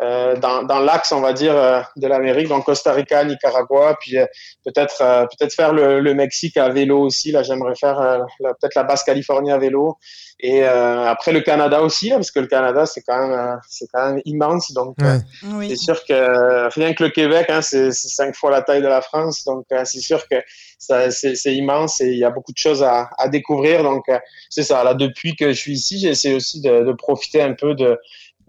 euh, 0.00 0.36
dans, 0.36 0.62
dans 0.62 0.78
l'axe, 0.78 1.10
on 1.12 1.20
va 1.20 1.32
dire, 1.32 1.56
euh, 1.56 1.80
de 1.96 2.06
l'Amérique, 2.06 2.48
donc 2.48 2.64
Costa 2.64 2.92
Rica, 2.92 3.24
Nicaragua, 3.24 3.96
puis 4.00 4.16
euh, 4.18 4.26
peut-être 4.64 4.98
euh, 5.02 5.22
peut-être 5.26 5.52
faire 5.54 5.72
le, 5.72 6.00
le 6.00 6.14
Mexique 6.14 6.56
à 6.56 6.68
vélo 6.68 7.00
aussi. 7.00 7.32
Là, 7.32 7.42
j'aimerais 7.42 7.74
faire 7.74 8.00
euh, 8.00 8.18
la- 8.40 8.54
peut-être 8.54 8.74
la 8.76 8.84
Basse-Californie 8.84 9.50
à 9.50 9.58
vélo. 9.58 9.96
Et 10.40 10.62
euh, 10.62 11.04
après 11.08 11.32
le 11.32 11.40
Canada 11.40 11.82
aussi, 11.82 12.10
là, 12.10 12.14
parce 12.14 12.30
que 12.30 12.38
le 12.38 12.46
Canada, 12.46 12.86
c'est 12.86 13.02
quand 13.02 13.18
même, 13.26 13.36
euh, 13.36 13.56
c'est 13.68 13.86
quand 13.92 14.12
même 14.12 14.22
immense. 14.24 14.70
Donc, 14.72 14.94
euh, 15.02 15.18
Ouais. 15.54 15.68
c'est 15.68 15.76
sûr 15.76 16.04
que 16.04 16.68
rien 16.78 16.94
que 16.94 17.02
le 17.02 17.10
Québec, 17.10 17.46
hein, 17.48 17.60
c'est 17.60 17.90
c'est 17.90 18.06
cinq 18.08 18.36
fois 18.36 18.52
la 18.52 18.62
taille 18.62 18.80
de 18.82 18.86
la 18.86 19.00
France. 19.00 19.42
Donc, 19.44 19.64
euh, 19.72 19.82
c'est 19.84 19.98
sûr 19.98 20.28
que 20.28 20.36
ça- 20.78 21.10
c'est 21.10 21.34
c'est 21.34 21.54
immense 21.56 22.00
et 22.00 22.06
il 22.12 22.18
y 22.18 22.24
a 22.24 22.30
beaucoup 22.30 22.52
de 22.52 22.56
choses 22.58 22.84
à, 22.84 23.10
à 23.18 23.26
découvrir. 23.28 23.82
Donc, 23.82 24.08
euh, 24.08 24.18
c'est 24.48 24.62
ça. 24.62 24.84
Là, 24.84 24.94
depuis 24.94 25.34
que 25.34 25.48
je 25.48 25.58
suis 25.58 25.72
ici, 25.72 25.98
j'essaie 25.98 26.34
aussi 26.34 26.60
de, 26.60 26.84
de 26.84 26.92
profiter 26.92 27.42
un 27.42 27.54
peu 27.54 27.74
de, 27.74 27.98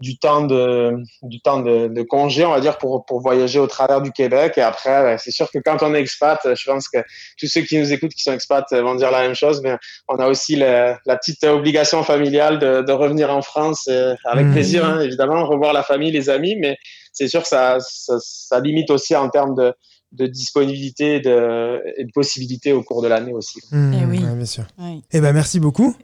du 0.00 0.16
temps 0.18 0.42
de 0.46 0.94
du 1.22 1.40
temps 1.42 1.60
de, 1.60 1.88
de 1.88 2.02
congé, 2.02 2.44
on 2.44 2.50
va 2.50 2.60
dire, 2.60 2.78
pour, 2.78 3.04
pour 3.04 3.20
voyager 3.20 3.58
au 3.58 3.66
travers 3.66 4.00
du 4.00 4.10
Québec. 4.12 4.54
Et 4.56 4.62
après, 4.62 5.16
c'est 5.18 5.30
sûr 5.30 5.50
que 5.50 5.58
quand 5.58 5.82
on 5.82 5.94
est 5.94 6.00
expat, 6.00 6.40
je 6.54 6.64
pense 6.70 6.88
que 6.88 6.98
tous 7.38 7.46
ceux 7.46 7.60
qui 7.62 7.78
nous 7.78 7.92
écoutent, 7.92 8.12
qui 8.14 8.22
sont 8.22 8.32
expats, 8.32 8.64
euh, 8.72 8.82
vont 8.82 8.94
dire 8.94 9.10
la 9.10 9.20
même 9.20 9.34
chose. 9.34 9.60
Mais 9.62 9.76
on 10.08 10.16
a 10.16 10.26
aussi 10.26 10.56
le- 10.56 10.94
la 11.06 11.16
petite 11.16 11.44
obligation 11.44 12.02
familiale 12.02 12.58
de, 12.58 12.82
de 12.82 12.92
revenir 12.92 13.30
en 13.34 13.42
France 13.42 13.86
euh, 13.88 14.14
avec 14.24 14.46
Mhm. 14.46 14.52
plaisir, 14.52 14.84
hein, 14.84 15.00
évidemment, 15.00 15.44
revoir 15.46 15.72
la 15.72 15.82
famille, 15.82 16.10
les 16.10 16.30
amis. 16.30 16.56
Mais 16.56 16.76
c'est 17.12 17.28
sûr 17.28 17.42
que 17.42 17.48
ça, 17.48 17.76
ça, 17.80 18.14
ça 18.20 18.60
limite 18.60 18.90
aussi 18.90 19.14
en 19.14 19.28
termes 19.28 19.54
de, 19.54 19.74
de 20.12 20.26
disponibilité 20.26 21.16
et 21.16 21.20
de, 21.20 21.82
et 21.98 22.04
de 22.04 22.10
possibilités 22.12 22.72
au 22.72 22.82
cours 22.82 23.02
de 23.02 23.08
l'année 23.08 23.32
aussi. 23.32 23.60
Mmh, 23.70 23.92
Eh 23.94 24.04
oui. 24.06 24.24
ouais, 24.24 24.34
bien 24.34 24.44
sûr. 24.46 24.64
Oui. 24.78 25.02
Eh 25.12 25.20
ben, 25.20 25.32
merci 25.32 25.60
beaucoup. 25.60 25.94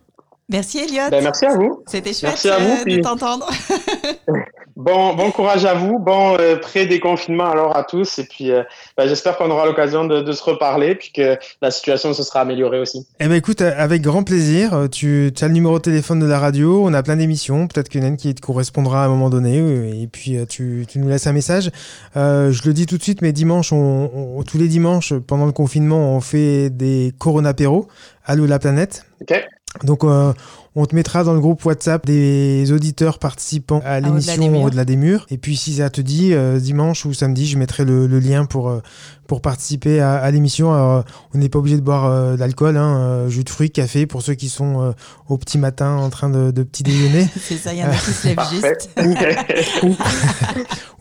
Merci 0.49 0.79
Elliot. 0.79 1.11
Ben, 1.11 1.23
merci 1.25 1.45
à 1.45 1.55
vous. 1.55 1.83
C'était 1.87 2.12
chouette 2.12 2.23
Merci 2.33 2.49
à 2.50 2.59
vous, 2.59 2.71
euh, 2.73 2.79
de 2.79 2.83
puis- 2.85 3.00
t'entendre. 3.00 3.49
Bon, 4.79 5.15
bon 5.15 5.31
courage 5.31 5.65
à 5.65 5.73
vous. 5.73 5.99
Bon 5.99 6.37
euh, 6.38 6.57
pré-déconfinement 6.57 7.47
alors 7.50 7.75
à 7.75 7.83
tous. 7.83 8.19
Et 8.19 8.25
puis, 8.25 8.53
euh, 8.53 8.62
ben, 8.99 9.09
j'espère 9.09 9.38
qu'on 9.38 9.50
aura 9.50 9.65
l'occasion 9.65 10.05
de, 10.05 10.21
de 10.21 10.33
se 10.33 10.43
reparler 10.45 10.95
puis 10.95 11.12
que 11.12 11.38
la 11.62 11.71
situation 11.71 12.12
se 12.12 12.23
sera 12.23 12.41
améliorée 12.43 12.79
aussi. 12.79 13.07
Eh 13.19 13.26
ben 13.26 13.33
écoute, 13.37 13.62
euh, 13.62 13.73
avec 13.75 14.03
grand 14.03 14.23
plaisir. 14.23 14.87
Tu 14.93 15.33
as 15.41 15.49
le 15.49 15.55
numéro 15.55 15.79
de 15.79 15.83
téléphone 15.83 16.21
de 16.21 16.26
la 16.26 16.38
radio, 16.38 16.83
on 16.85 16.93
a 16.93 17.03
plein 17.03 17.17
d'émissions, 17.17 17.67
peut-être 17.69 17.88
qu'il 17.88 18.03
y 18.03 18.05
en 18.05 18.07
a 18.07 18.11
une 18.11 18.19
qui 18.19 18.35
te 18.35 18.43
correspondra 18.43 19.03
à 19.03 19.07
un 19.07 19.09
moment 19.09 19.31
donné, 19.31 19.57
et 20.03 20.07
puis 20.09 20.37
tu, 20.47 20.85
tu 20.87 20.99
nous 20.99 21.09
laisses 21.09 21.26
un 21.26 21.33
message. 21.33 21.71
Euh, 22.19 22.53
je 22.53 22.62
le 22.67 22.75
dis 22.75 22.85
tout 22.85 22.99
de 22.99 23.03
suite, 23.03 23.23
mais 23.23 23.33
dimanche, 23.33 23.73
on, 23.73 24.11
on- 24.15 24.43
tous 24.43 24.59
les 24.59 24.69
dimanches, 24.69 25.15
pendant 25.15 25.47
le 25.47 25.53
confinement, 25.53 26.15
on 26.15 26.21
fait 26.21 26.69
des 26.69 27.15
coronapéros. 27.19 27.88
Allô 28.26 28.45
la 28.45 28.59
planète. 28.59 29.07
OK? 29.23 29.43
Donc 29.85 30.04
euh, 30.04 30.33
on 30.78 30.85
te 30.85 30.95
mettra 30.95 31.25
dans 31.25 31.33
le 31.33 31.40
groupe 31.40 31.64
WhatsApp 31.64 32.04
des 32.04 32.71
auditeurs 32.71 33.18
participant 33.18 33.80
à 33.85 33.99
l'émission. 33.99 34.62
Au-delà 34.62 34.85
des 34.85 34.97
murs. 34.97 35.26
Et 35.30 35.38
puis 35.38 35.56
si 35.56 35.75
ça 35.76 35.88
te 35.88 36.02
dit, 36.02 36.35
euh, 36.35 36.59
dimanche 36.61 37.06
ou 37.06 37.14
samedi, 37.14 37.47
je 37.47 37.56
mettrai 37.56 37.85
le, 37.87 38.06
le 38.06 38.18
lien 38.18 38.45
pour, 38.45 38.68
euh, 38.68 38.83
pour 39.26 39.40
participer 39.40 40.00
à, 40.00 40.16
à 40.16 40.30
l'émission. 40.30 40.75
Alors, 40.75 41.04
on 41.35 41.38
n'est 41.38 41.49
pas 41.49 41.59
obligé 41.59 41.76
de 41.76 41.80
boire 41.83 42.04
euh, 42.04 42.37
d'alcool, 42.37 42.76
hein, 42.76 42.99
euh, 42.99 43.28
jus 43.30 43.42
de 43.42 43.49
fruits, 43.49 43.71
café 43.71 44.04
pour 44.04 44.21
ceux 44.21 44.35
qui 44.35 44.50
sont 44.50 44.83
euh, 44.83 44.92
au 45.30 45.38
petit 45.38 45.56
matin 45.56 45.97
en 45.97 46.11
train 46.11 46.28
de, 46.28 46.50
de 46.50 46.62
petit 46.62 46.83
déjeuner. 46.83 47.26
C'est 47.40 47.56
ça, 47.56 47.73
il 47.73 47.80
y 47.80 47.83
en 47.83 47.88
a 47.88 47.95
qui 47.95 48.11
se 48.12 48.26
lèvent 48.28 48.50
juste. 48.50 48.90
ou, 49.83 49.97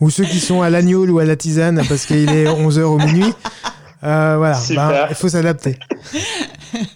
ou 0.06 0.10
ceux 0.10 0.24
qui 0.24 0.40
sont 0.40 0.62
à 0.62 0.70
l'agneau 0.70 1.06
ou 1.06 1.18
à 1.18 1.26
la 1.26 1.36
tisane 1.36 1.82
parce 1.86 2.06
qu'il 2.06 2.30
est 2.30 2.46
11h 2.46 2.80
au 2.82 2.96
minuit. 2.98 3.32
Euh, 4.04 4.34
voilà. 4.38 4.58
Ben, 4.70 5.06
il 5.10 5.14
faut 5.14 5.28
s'adapter. 5.28 5.78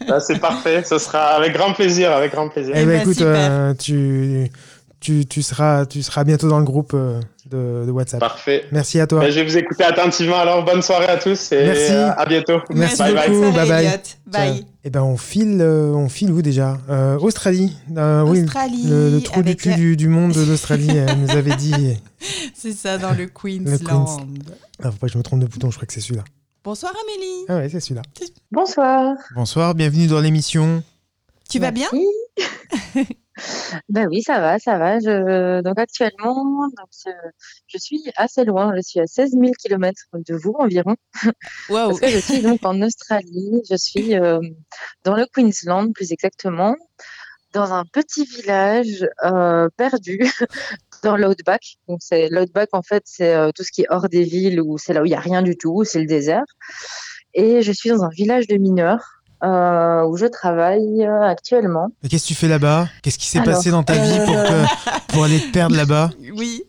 Ben, 0.07 0.21
c'est 0.21 0.39
parfait. 0.41 0.83
Ce 0.85 0.99
sera 0.99 1.29
avec 1.37 1.55
grand 1.55 1.73
plaisir, 1.73 2.13
avec 2.13 2.33
grand 2.33 2.49
plaisir. 2.49 2.75
Eh 2.77 2.85
ben, 2.85 2.89
ben, 2.89 3.01
écoute, 3.01 3.21
euh, 3.23 3.73
tu, 3.73 4.51
tu, 4.99 5.25
tu, 5.25 5.43
seras, 5.43 5.87
tu 5.87 6.03
seras 6.03 6.25
bientôt 6.25 6.49
dans 6.49 6.59
le 6.59 6.65
groupe 6.65 6.91
euh, 6.93 7.21
de, 7.51 7.87
de 7.87 7.91
WhatsApp. 7.91 8.21
Parfait. 8.21 8.65
Merci 8.73 9.01
à 9.01 9.07
toi. 9.07 9.21
Ben, 9.21 9.31
je 9.31 9.37
vais 9.41 9.45
vous 9.47 9.57
écouter 9.57 9.85
attentivement. 9.85 10.39
Alors, 10.39 10.65
bonne 10.65 10.83
soirée 10.83 11.07
à 11.07 11.17
tous 11.17 11.53
et 11.53 11.65
Merci. 11.65 11.93
à 11.93 12.27
bientôt. 12.27 12.59
Merci 12.75 12.99
Bye 12.99 13.15
bye. 13.15 13.29
beaucoup. 13.31 13.53
Soirée, 13.53 13.69
bye 13.69 14.01
bye. 14.27 14.67
Eh 14.85 14.91
ben, 14.91 15.03
on 15.03 15.17
file, 15.17 15.59
euh, 15.61 15.93
on 15.95 16.09
file 16.09 16.33
où 16.33 16.43
déjà? 16.43 16.77
Euh, 16.91 17.17
Australie. 17.19 17.75
Euh, 17.97 18.23
oui, 18.23 18.45
le, 18.87 19.11
le 19.11 19.21
trou 19.23 19.43
du 19.43 19.55
cul 19.57 19.75
du, 19.75 19.97
du 19.97 20.09
monde 20.09 20.33
de 20.33 20.43
l'Australie 20.43 20.91
elle 20.91 21.19
nous 21.19 21.31
avait 21.31 21.57
dit. 21.57 21.97
C'est 22.55 22.73
ça, 22.73 22.99
dans 22.99 23.13
le 23.13 23.27
Queensland. 23.43 24.07
Ah, 24.83 24.91
faut 24.91 24.99
pas 24.99 25.07
que 25.07 25.13
je 25.13 25.19
me 25.19 25.23
trompe 25.23 25.41
de 25.41 25.47
bouton, 25.47 25.71
je 25.71 25.77
crois 25.77 25.87
que 25.87 25.93
c'est 25.93 26.01
celui-là. 26.01 26.25
Bonsoir 26.63 26.93
Amélie. 27.05 27.47
Ah 27.49 27.57
ouais, 27.57 27.71
c'est 27.71 27.81
celui-là. 27.81 28.03
Bonsoir. 28.51 29.17
Bonsoir, 29.35 29.75
bienvenue 29.75 30.07
dans 30.07 30.21
l'émission. 30.21 30.83
Tu 31.49 31.59
vas 31.59 31.71
bien. 31.71 31.89
Ben 33.89 34.07
oui, 34.11 34.23
ça 34.23 34.39
va, 34.39 34.59
ça 34.59 34.77
va. 34.77 34.99
Je, 34.99 35.63
donc 35.63 35.79
actuellement, 35.79 36.69
donc, 36.77 36.89
je, 36.93 37.11
je 37.69 37.79
suis 37.79 38.03
assez 38.17 38.45
loin. 38.45 38.75
Je 38.77 38.83
suis 38.83 39.01
à 39.01 39.07
16 39.07 39.31
000 39.31 39.53
km 39.59 39.99
de 40.13 40.35
vous 40.35 40.55
environ. 40.59 40.95
Waouh. 41.71 41.89
Parce 41.89 42.01
que 42.01 42.09
je 42.09 42.19
suis 42.19 42.43
donc 42.43 42.63
en 42.67 42.83
Australie. 42.83 43.63
Je 43.71 43.77
suis 43.77 44.15
euh, 44.15 44.41
dans 45.05 45.15
le 45.15 45.25
Queensland, 45.33 45.91
plus 45.95 46.13
exactement, 46.13 46.77
dans 47.55 47.73
un 47.73 47.87
petit 47.87 48.27
village 48.27 49.09
euh, 49.25 49.71
perdu 49.79 50.21
dans 51.03 51.17
l'outback. 51.17 51.77
Donc 51.89 51.99
c'est 52.03 52.29
l'outback 52.31 52.69
en 52.73 52.83
fait, 52.83 53.03
c'est 53.07 53.35
euh, 53.35 53.51
tout 53.55 53.63
ce 53.65 53.71
qui 53.73 53.83
est 53.83 53.87
hors 53.91 54.09
des 54.09 54.23
villes 54.25 54.61
où 54.61 54.79
c'est 54.79 54.93
là 54.93 55.03
où 55.03 55.07
il 55.07 55.11
y 55.13 55.15
a 55.15 55.21
rien 55.21 55.43
du 55.43 55.57
tout, 55.57 55.85
c'est 55.85 56.01
le 56.01 56.07
désert. 56.07 56.45
Et 57.35 57.63
je 57.63 57.73
suis 57.73 57.91
dans 57.91 58.03
un 58.05 58.09
village 58.09 58.47
de 58.49 58.57
mineurs 58.57 59.23
euh, 59.45 60.03
où 60.05 60.17
je 60.17 60.27
travaille 60.27 61.05
euh, 61.07 61.23
actuellement. 61.23 61.89
Mais 62.03 62.09
Qu'est-ce 62.09 62.25
que 62.25 62.29
tu 62.29 62.35
fais 62.35 62.49
là-bas? 62.49 62.89
Qu'est-ce 63.03 63.19
qui 63.19 63.27
s'est 63.27 63.43
passé 63.43 63.71
dans 63.71 63.83
ta 63.83 63.95
vie 63.95 64.19
pour, 64.27 64.37
euh, 64.37 64.65
que- 64.65 65.13
pour 65.13 65.25
aller 65.25 65.41
te 65.41 65.51
perdre 65.53 65.77
là-bas? 65.77 66.11
Oui. 66.37 66.65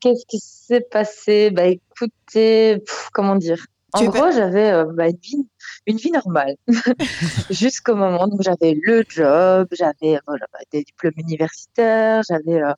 Qu'est-ce 0.00 0.26
qui 0.28 0.38
s'est 0.40 0.82
passé? 0.90 1.50
Bah 1.50 1.64
écoutez, 1.66 2.78
pff, 2.78 3.08
comment 3.12 3.36
dire? 3.36 3.64
En 3.92 4.00
Tu 4.00 4.08
gros, 4.08 4.32
j'avais 4.32 4.72
euh, 4.72 4.84
bah, 4.92 5.08
une, 5.08 5.16
vie, 5.22 5.48
une 5.86 5.96
vie 5.96 6.10
normale 6.10 6.56
jusqu'au 7.50 7.94
moment 7.94 8.28
où 8.30 8.42
j'avais 8.42 8.76
le 8.82 9.04
job, 9.08 9.68
j'avais 9.72 10.18
voilà, 10.26 10.46
bah, 10.52 10.58
des 10.72 10.82
diplômes 10.82 11.14
universitaires, 11.16 12.22
j'avais 12.28 12.62
euh, 12.62 12.72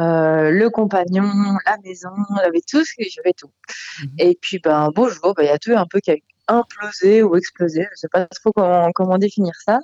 euh, 0.00 0.50
le 0.50 0.68
compagnon, 0.68 1.30
la 1.64 1.76
maison, 1.84 2.10
j'avais 2.42 2.60
tout 2.68 2.82
j'avais 2.98 3.32
tout. 3.34 3.52
Mhm. 4.02 4.10
Et 4.18 4.38
puis 4.40 4.58
ben 4.58 4.74
un 4.74 4.90
beau 4.90 5.08
jour, 5.08 5.32
bah, 5.34 5.44
il 5.44 5.46
y 5.46 5.50
a 5.50 5.58
tout 5.58 5.72
un 5.76 5.86
peu 5.86 6.00
qui 6.00 6.10
a 6.10 6.16
implosé 6.48 7.22
ou 7.22 7.36
explosé, 7.36 7.86
je 7.92 7.96
sais 7.96 8.08
pas 8.08 8.26
trop 8.26 8.52
comment 8.52 8.90
comment 8.92 9.18
définir 9.18 9.52
ça. 9.64 9.80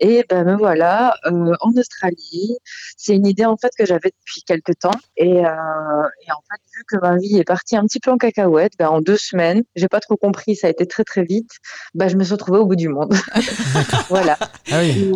Et 0.00 0.24
ben 0.28 0.44
me 0.44 0.56
voilà 0.56 1.14
euh, 1.26 1.54
en 1.60 1.70
Australie. 1.72 2.56
C'est 2.96 3.14
une 3.14 3.26
idée 3.26 3.44
en 3.44 3.56
fait 3.56 3.70
que 3.78 3.86
j'avais 3.86 4.10
depuis 4.10 4.42
quelques 4.46 4.78
temps 4.80 4.90
et, 5.16 5.44
euh, 5.44 5.48
et 5.48 6.32
en 6.32 6.42
fait 6.50 6.60
vu 6.76 6.84
que 6.88 6.96
ma 7.00 7.16
vie 7.16 7.38
est 7.38 7.44
partie 7.44 7.76
un 7.76 7.84
petit 7.84 8.00
peu 8.00 8.10
en 8.10 8.18
cacahuète, 8.18 8.72
ben 8.78 8.88
en 8.88 9.00
deux 9.00 9.16
semaines, 9.16 9.62
j'ai 9.76 9.88
pas 9.88 10.00
trop 10.00 10.16
compris, 10.16 10.56
ça 10.56 10.66
a 10.66 10.70
été 10.70 10.86
très 10.86 11.04
très 11.04 11.24
vite. 11.24 11.50
Ben 11.94 12.08
je 12.08 12.16
me 12.16 12.24
suis 12.24 12.32
retrouvée 12.32 12.58
au 12.58 12.66
bout 12.66 12.76
du 12.76 12.88
monde. 12.88 13.14
voilà. 14.08 14.36
Ah 14.72 14.80
oui. 14.80 15.12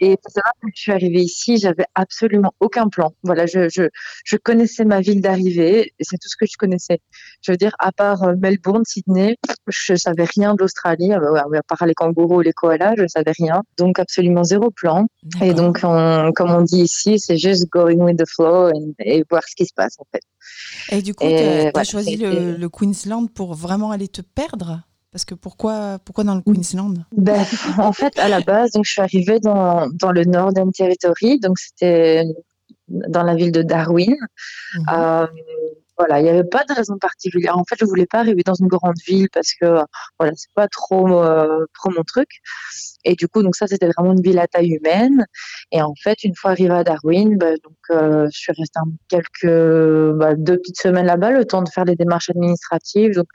Et 0.00 0.16
savoir 0.26 0.52
quand 0.60 0.68
je 0.74 0.80
suis 0.80 0.92
arrivée 0.92 1.22
ici, 1.22 1.56
j'avais 1.58 1.86
absolument 1.94 2.52
aucun 2.60 2.88
plan. 2.88 3.12
Voilà, 3.22 3.46
je, 3.46 3.68
je, 3.68 3.84
je 4.24 4.36
connaissais 4.36 4.84
ma 4.84 5.00
ville 5.00 5.20
d'arrivée 5.20 5.92
c'est 6.00 6.16
tout 6.16 6.28
ce 6.28 6.36
que 6.36 6.46
je 6.46 6.56
connaissais. 6.56 7.00
Je 7.42 7.52
veux 7.52 7.56
dire, 7.56 7.74
à 7.78 7.92
part 7.92 8.22
euh, 8.22 8.34
Melbourne, 8.36 8.84
Sydney, 8.84 9.36
je 9.68 9.94
savais 9.94 10.24
rien 10.24 10.54
d'Australie, 10.54 11.12
à 11.12 11.18
à 11.18 11.62
part 11.62 11.86
les 11.86 11.94
kangourous 11.94 12.42
et 12.42 12.44
les 12.44 12.52
koalas, 12.52 12.94
je 12.96 13.06
savais 13.06 13.32
rien. 13.38 13.62
Donc 13.78 13.98
absolument 13.98 14.44
zéro 14.44 14.70
plan. 14.70 15.06
Et 15.42 15.54
donc, 15.54 15.80
on, 15.82 16.32
comme 16.34 16.50
on 16.50 16.62
dit 16.62 16.82
ici, 16.82 17.18
c'est 17.18 17.36
juste 17.36 17.68
going 17.70 17.96
with 17.96 18.18
the 18.18 18.28
flow 18.28 18.70
et, 18.70 19.18
et 19.18 19.24
voir 19.30 19.42
ce 19.46 19.54
qui 19.54 19.66
se 19.66 19.74
passe 19.74 19.96
en 19.98 20.06
fait. 20.12 20.22
Et 20.90 21.02
du 21.02 21.14
coup, 21.14 21.24
tu 21.26 21.32
as, 21.34 21.70
voilà, 21.70 21.84
choisi 21.84 22.16
le 22.16 22.68
Queensland 22.68 23.28
pour 23.32 23.54
vraiment 23.54 23.90
aller 23.90 24.08
te 24.08 24.20
perdre? 24.20 24.82
Parce 25.14 25.24
que 25.24 25.36
pourquoi, 25.36 26.00
pourquoi 26.04 26.24
dans 26.24 26.34
le 26.34 26.40
Queensland? 26.40 27.04
Ben, 27.16 27.40
en 27.78 27.92
fait, 27.92 28.18
à 28.18 28.28
la 28.28 28.40
base, 28.40 28.72
donc 28.72 28.84
je 28.84 28.90
suis 28.90 29.00
arrivée 29.00 29.38
dans, 29.38 29.88
dans 29.90 30.10
le 30.10 30.24
Northern 30.24 30.72
Territory, 30.72 31.38
donc 31.38 31.56
c'était 31.56 32.24
dans 32.88 33.22
la 33.22 33.36
ville 33.36 33.52
de 33.52 33.62
Darwin. 33.62 34.16
Mhm. 34.74 34.84
Euh, 34.92 35.26
voilà, 35.96 36.20
il 36.20 36.24
n'y 36.24 36.30
avait 36.30 36.44
pas 36.44 36.64
de 36.64 36.74
raison 36.74 36.98
particulière. 36.98 37.56
En 37.56 37.64
fait, 37.64 37.76
je 37.78 37.84
voulais 37.84 38.06
pas 38.06 38.18
arriver 38.18 38.42
dans 38.44 38.54
une 38.54 38.66
grande 38.68 38.98
ville 39.06 39.28
parce 39.32 39.52
que 39.54 39.80
voilà, 40.18 40.32
c'est 40.36 40.52
pas 40.54 40.68
trop 40.68 41.22
euh, 41.22 41.66
trop 41.74 41.90
mon 41.90 42.02
truc. 42.02 42.28
Et 43.04 43.14
du 43.14 43.28
coup, 43.28 43.42
donc 43.42 43.54
ça, 43.56 43.66
c'était 43.66 43.88
vraiment 43.88 44.12
une 44.12 44.22
ville 44.22 44.38
à 44.38 44.46
taille 44.48 44.72
humaine. 44.72 45.26
Et 45.70 45.82
en 45.82 45.94
fait, 46.02 46.24
une 46.24 46.34
fois 46.34 46.52
arrivée 46.52 46.74
à 46.74 46.84
Darwin, 46.84 47.36
ben, 47.36 47.56
donc 47.62 47.76
euh, 47.90 48.26
je 48.32 48.38
suis 48.38 48.52
restée 48.52 48.80
quelques 49.08 50.16
bah, 50.18 50.34
deux 50.34 50.58
petites 50.58 50.80
semaines 50.80 51.06
là-bas, 51.06 51.30
le 51.30 51.44
temps 51.44 51.62
de 51.62 51.68
faire 51.68 51.84
les 51.84 51.96
démarches 51.96 52.30
administratives. 52.30 53.14
Donc 53.14 53.26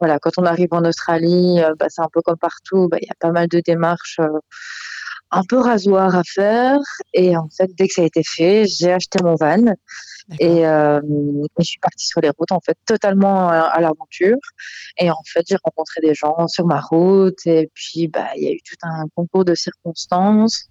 voilà, 0.00 0.18
quand 0.18 0.32
on 0.38 0.44
arrive 0.44 0.68
en 0.72 0.84
Australie, 0.84 1.60
euh, 1.60 1.74
bah, 1.78 1.86
c'est 1.88 2.02
un 2.02 2.08
peu 2.12 2.22
comme 2.22 2.38
partout, 2.38 2.88
bah, 2.88 2.98
il 3.02 3.06
y 3.06 3.10
a 3.10 3.16
pas 3.18 3.32
mal 3.32 3.48
de 3.48 3.60
démarches. 3.60 4.18
euh, 4.20 4.38
un 5.30 5.42
peu 5.48 5.58
rasoir 5.58 6.16
à 6.16 6.22
faire. 6.24 6.78
Et 7.12 7.36
en 7.36 7.48
fait, 7.50 7.70
dès 7.76 7.88
que 7.88 7.94
ça 7.94 8.02
a 8.02 8.04
été 8.06 8.22
fait, 8.24 8.66
j'ai 8.66 8.92
acheté 8.92 9.18
mon 9.22 9.34
van 9.34 9.74
et 10.38 10.66
euh, 10.66 11.00
je 11.58 11.64
suis 11.64 11.78
partie 11.78 12.06
sur 12.06 12.20
les 12.20 12.30
routes, 12.30 12.52
en 12.52 12.60
fait, 12.60 12.76
totalement 12.86 13.48
à, 13.48 13.60
à 13.60 13.80
l'aventure. 13.80 14.36
Et 14.98 15.10
en 15.10 15.22
fait, 15.26 15.44
j'ai 15.48 15.56
rencontré 15.64 16.00
des 16.02 16.14
gens 16.14 16.46
sur 16.48 16.66
ma 16.66 16.80
route. 16.80 17.46
Et 17.46 17.70
puis, 17.74 18.08
bah, 18.08 18.28
il 18.36 18.42
y 18.42 18.48
a 18.48 18.52
eu 18.52 18.60
tout 18.64 18.76
un 18.82 19.04
concours 19.14 19.44
de 19.44 19.54
circonstances 19.54 20.66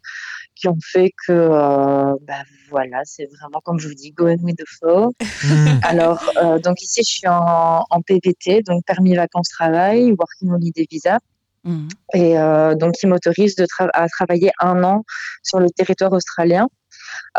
qui 0.56 0.67
ont 0.67 0.78
fait 0.84 1.12
que, 1.26 1.32
euh, 1.34 2.15
bah, 2.22 2.43
voilà, 2.70 3.02
c'est 3.04 3.28
vraiment, 3.39 3.62
comme 3.63 3.80
je 3.80 3.88
vous 3.88 3.93
dis, 3.96 4.12
going 4.12 4.38
with 4.41 4.58
the 4.58 4.67
flow. 4.67 5.13
Hmm. 5.43 5.80
Alors, 5.84 6.24
euh, 6.38 6.60
donc 6.60 6.82
ici, 6.82 7.02
je 7.04 7.10
suis 7.10 7.28
en, 7.28 7.84
en 7.89 8.02
PVT, 8.02 8.63
donc 8.63 8.84
permis 8.86 9.15
vacances-travail, 9.15 10.13
working 10.17 10.52
holiday 10.52 10.86
visa. 10.89 11.20
Mhm. 11.63 11.88
Et 12.13 12.39
euh, 12.39 12.76
donc, 12.76 12.93
il 13.04 13.10
m'autorise 13.10 13.56
tra- 13.56 13.89
à 13.93 14.08
travailler 14.08 14.52
un 14.62 14.84
an 14.84 15.04
sur 15.43 15.60
le 15.60 15.70
territoire 15.70 16.13
australien, 16.13 16.67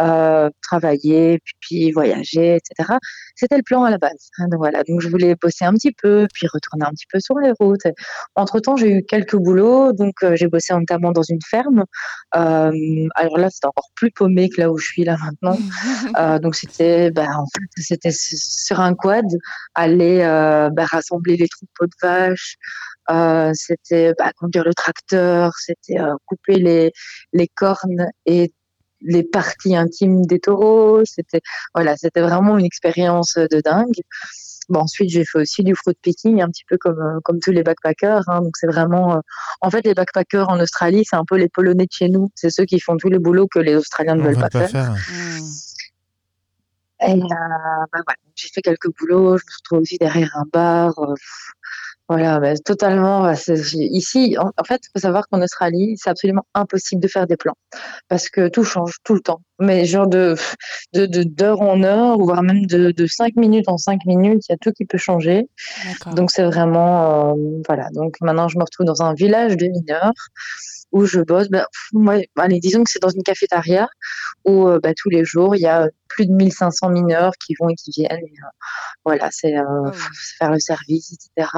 euh, 0.00 0.50
travailler, 0.62 1.40
puis, 1.60 1.90
voyager, 1.92 2.56
etc. 2.56 2.98
C'était 3.34 3.56
le 3.56 3.62
plan 3.62 3.84
à 3.84 3.90
la 3.90 3.98
base. 3.98 4.30
hein, 4.38 4.48
donc 4.48 4.58
voilà, 4.58 4.82
donc 4.84 5.00
je 5.00 5.08
voulais 5.08 5.34
bosser 5.40 5.64
un 5.64 5.72
petit 5.74 5.92
peu, 5.92 6.26
puis 6.32 6.46
retourner 6.52 6.84
un 6.84 6.90
petit 6.90 7.06
peu 7.12 7.20
sur 7.20 7.38
les 7.38 7.52
routes. 7.58 7.86
Entre 8.34 8.60
temps, 8.60 8.76
j'ai 8.76 8.90
eu 8.98 9.04
quelques 9.04 9.36
boulots, 9.36 9.92
donc 9.92 10.14
euh, 10.22 10.36
j'ai 10.36 10.48
bossé 10.48 10.74
notamment 10.74 11.12
dans 11.12 11.22
une 11.22 11.40
ferme. 11.48 11.84
Euh, 12.36 12.72
alors 13.14 13.38
là, 13.38 13.50
c'était 13.50 13.66
encore 13.66 13.90
plus 13.94 14.10
paumé 14.10 14.48
que 14.48 14.60
là 14.60 14.70
où 14.70 14.78
je 14.78 14.86
suis 14.86 15.04
là 15.04 15.16
maintenant. 15.22 15.58
Euh, 16.18 16.38
donc 16.38 16.54
c'était, 16.54 17.10
bah, 17.10 17.26
en 17.36 17.44
fait, 17.46 17.82
c'était 17.82 18.10
sur 18.12 18.80
un 18.80 18.94
quad, 18.94 19.26
aller 19.74 20.18
bah, 20.72 20.86
rassembler 20.86 21.36
les 21.36 21.48
troupeaux 21.48 21.86
de 21.86 21.92
vaches. 22.02 22.56
Euh, 23.10 23.52
c'était 23.54 24.12
bah, 24.18 24.32
conduire 24.36 24.64
le 24.64 24.74
tracteur, 24.74 25.52
c'était 25.56 25.98
euh, 25.98 26.14
couper 26.26 26.56
les, 26.56 26.92
les 27.32 27.48
cornes 27.48 28.06
et 28.26 28.52
les 29.00 29.22
parties 29.22 29.76
intimes 29.76 30.26
des 30.26 30.40
taureaux. 30.40 31.02
C'était 31.04 31.40
voilà, 31.74 31.96
c'était 31.96 32.20
vraiment 32.20 32.58
une 32.58 32.64
expérience 32.64 33.34
de 33.34 33.60
dingue. 33.60 34.00
Bon, 34.68 34.80
ensuite, 34.80 35.08
j'ai 35.08 35.24
fait 35.24 35.38
aussi 35.38 35.64
du 35.64 35.74
fruit 35.74 35.94
picking, 36.02 36.42
un 36.42 36.48
petit 36.48 36.64
peu 36.68 36.76
comme 36.76 37.00
euh, 37.00 37.20
comme 37.24 37.40
tous 37.40 37.52
les 37.52 37.62
backpackers. 37.62 38.28
Hein, 38.28 38.42
donc 38.42 38.54
c'est 38.58 38.66
vraiment, 38.66 39.16
euh, 39.16 39.20
en 39.62 39.70
fait, 39.70 39.84
les 39.86 39.94
backpackers 39.94 40.50
en 40.50 40.60
Australie, 40.60 41.04
c'est 41.08 41.16
un 41.16 41.24
peu 41.24 41.36
les 41.36 41.48
Polonais 41.48 41.86
de 41.86 41.92
chez 41.92 42.10
nous. 42.10 42.30
C'est 42.34 42.50
ceux 42.50 42.66
qui 42.66 42.78
font 42.78 42.98
tous 42.98 43.08
les 43.08 43.18
boulots 43.18 43.48
que 43.48 43.60
les 43.60 43.76
Australiens 43.76 44.14
ne 44.14 44.20
On 44.20 44.24
veulent 44.24 44.36
pas, 44.36 44.50
pas 44.50 44.68
faire. 44.68 44.94
faire. 44.94 44.96
Et 47.00 47.12
euh, 47.12 47.16
bah 47.18 47.86
voilà, 47.92 48.18
j'ai 48.34 48.48
fait 48.48 48.60
quelques 48.60 48.90
boulots, 48.98 49.38
je 49.38 49.44
me 49.44 49.56
retrouve 49.58 49.78
aussi 49.80 49.96
derrière 49.98 50.36
un 50.36 50.44
bar. 50.52 50.92
Voilà, 52.08 52.40
bah, 52.40 52.56
totalement. 52.64 53.22
bah, 53.22 53.34
ici, 53.74 54.36
en, 54.38 54.50
en 54.56 54.64
fait, 54.64 54.80
il 54.84 54.88
faut 54.94 55.00
savoir 55.00 55.28
qu'en 55.28 55.42
Australie, 55.42 55.96
c'est 55.98 56.08
absolument 56.10 56.44
impossible 56.54 57.02
de 57.02 57.08
faire 57.08 57.26
des 57.26 57.36
plans 57.36 57.56
parce 58.08 58.30
que 58.30 58.48
tout 58.48 58.64
change 58.64 58.96
tout 59.04 59.14
le 59.14 59.20
temps. 59.20 59.42
Mais 59.60 59.84
genre 59.84 60.06
de 60.06 60.34
de 60.94 61.06
de- 61.06 61.22
d'heure 61.24 61.60
en 61.60 61.82
heure, 61.82 62.18
voire 62.18 62.42
même 62.42 62.64
de 62.66 62.92
de 62.92 63.06
cinq 63.06 63.36
minutes 63.36 63.68
en 63.68 63.76
cinq 63.76 64.04
minutes, 64.06 64.44
il 64.48 64.52
y 64.52 64.54
a 64.54 64.58
tout 64.58 64.72
qui 64.72 64.84
peut 64.86 64.98
changer. 64.98 65.48
Donc 66.14 66.30
c'est 66.30 66.44
vraiment 66.44 67.32
euh, 67.32 67.60
voilà. 67.66 67.88
Donc 67.92 68.16
maintenant, 68.20 68.48
je 68.48 68.58
me 68.58 68.64
retrouve 68.64 68.86
dans 68.86 69.02
un 69.02 69.14
village 69.14 69.56
de 69.56 69.66
mineurs 69.66 70.12
où 70.92 71.04
je 71.06 71.20
bosse. 71.20 71.48
Ben, 71.48 71.60
pff, 71.60 71.88
moi, 71.92 72.16
allez, 72.36 72.60
disons 72.60 72.82
que 72.84 72.90
c'est 72.90 73.02
dans 73.02 73.10
une 73.10 73.22
cafétéria 73.22 73.88
où 74.44 74.66
euh, 74.68 74.78
bah, 74.82 74.92
tous 74.96 75.10
les 75.10 75.24
jours 75.24 75.54
il 75.56 75.60
y 75.60 75.66
a 75.66 75.88
plus 76.08 76.26
de 76.26 76.32
1500 76.32 76.88
mineurs 76.90 77.32
qui 77.44 77.54
vont 77.60 77.68
et 77.68 77.74
qui 77.74 77.90
viennent. 77.90 78.18
et, 78.18 78.32
euh, 78.42 78.48
voilà, 79.04 79.28
c'est 79.30 79.56
euh, 79.56 79.62
Ah 79.86 79.92
faire 80.38 80.50
le 80.52 80.58
service, 80.58 81.12
etc. 81.12 81.50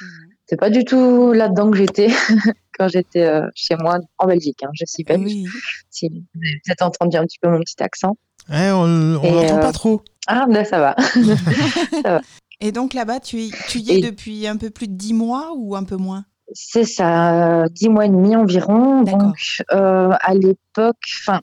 Mhm. 0.00 0.08
C'est 0.46 0.56
pas 0.60 0.70
du 0.70 0.84
tout 0.84 1.32
là-dedans 1.32 1.70
que 1.70 1.76
j'étais 1.78 2.08
quand 2.78 2.88
j'étais 2.88 3.24
euh, 3.24 3.46
chez 3.54 3.76
moi 3.76 3.98
en 4.18 4.26
Belgique. 4.26 4.62
Hein. 4.62 4.70
Je 4.74 4.84
suis 4.86 5.04
belge. 5.04 5.22
Oui. 5.24 5.46
Si 5.90 6.08
vous 6.08 6.16
avez 6.42 6.60
peut-être 6.66 6.82
entendu 6.82 7.16
un 7.16 7.24
petit 7.24 7.38
peu 7.40 7.48
mon 7.48 7.60
petit 7.60 7.82
accent. 7.82 8.16
Eh, 8.50 8.70
on 8.70 8.86
l'entend 9.14 9.56
euh, 9.56 9.60
pas 9.60 9.72
trop. 9.72 10.02
Ah, 10.26 10.44
ben 10.48 10.64
ça 10.66 10.78
va. 10.78 12.20
Et 12.60 12.72
donc 12.72 12.94
là-bas, 12.94 13.20
tu, 13.20 13.38
y- 13.38 13.52
tu 13.68 13.78
y 13.78 13.90
es 13.92 13.98
Et- 13.98 14.00
depuis 14.02 14.46
un 14.46 14.56
peu 14.56 14.70
plus 14.70 14.86
de 14.88 14.94
10 14.94 15.14
mois 15.14 15.52
ou 15.56 15.76
un 15.76 15.84
peu 15.84 15.96
moins? 15.96 16.24
C'est 16.56 16.84
ça, 16.84 17.64
euh, 17.64 17.68
dix 17.68 17.88
mois 17.88 18.06
et 18.06 18.08
demi 18.08 18.36
environ. 18.36 19.02
Donc, 19.02 19.60
euh, 19.72 20.12
à 20.20 20.34
l'époque, 20.34 20.96
enfin, 21.20 21.40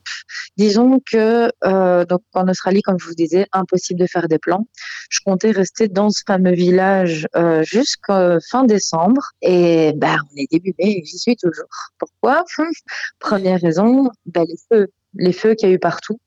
disons 0.56 1.02
que 1.06 1.52
euh, 1.66 2.06
donc 2.06 2.22
en 2.34 2.48
Australie, 2.48 2.82
comme 2.82 2.98
je 2.98 3.08
vous 3.08 3.14
disais, 3.14 3.46
impossible 3.52 4.00
de 4.00 4.08
faire 4.08 4.30
des 4.30 4.40
plans. 4.40 4.66
Je 5.10 5.20
comptais 5.26 5.52
rester 5.52 5.90
dans 5.90 6.10
ce 6.10 6.24
fameux 6.26 6.54
village 6.54 7.28
euh, 7.36 7.62
jusqu'à 7.64 8.38
fin 8.50 8.64
décembre. 8.64 9.32
Et 9.42 9.92
ben, 9.98 10.18
on 10.32 10.38
est 10.38 10.50
début 10.50 10.74
mai, 10.80 11.02
j'y 11.04 11.20
suis 11.20 11.36
toujours. 11.36 11.66
Pourquoi? 12.00 12.46
Première 13.20 13.60
raison, 13.60 14.10
ben, 14.26 14.46
les 14.48 14.58
feux, 14.72 14.88
les 15.16 15.34
feux 15.34 15.56
qu'il 15.56 15.68
y 15.68 15.72
a 15.74 15.76
eu 15.76 15.80
partout. 15.80 16.22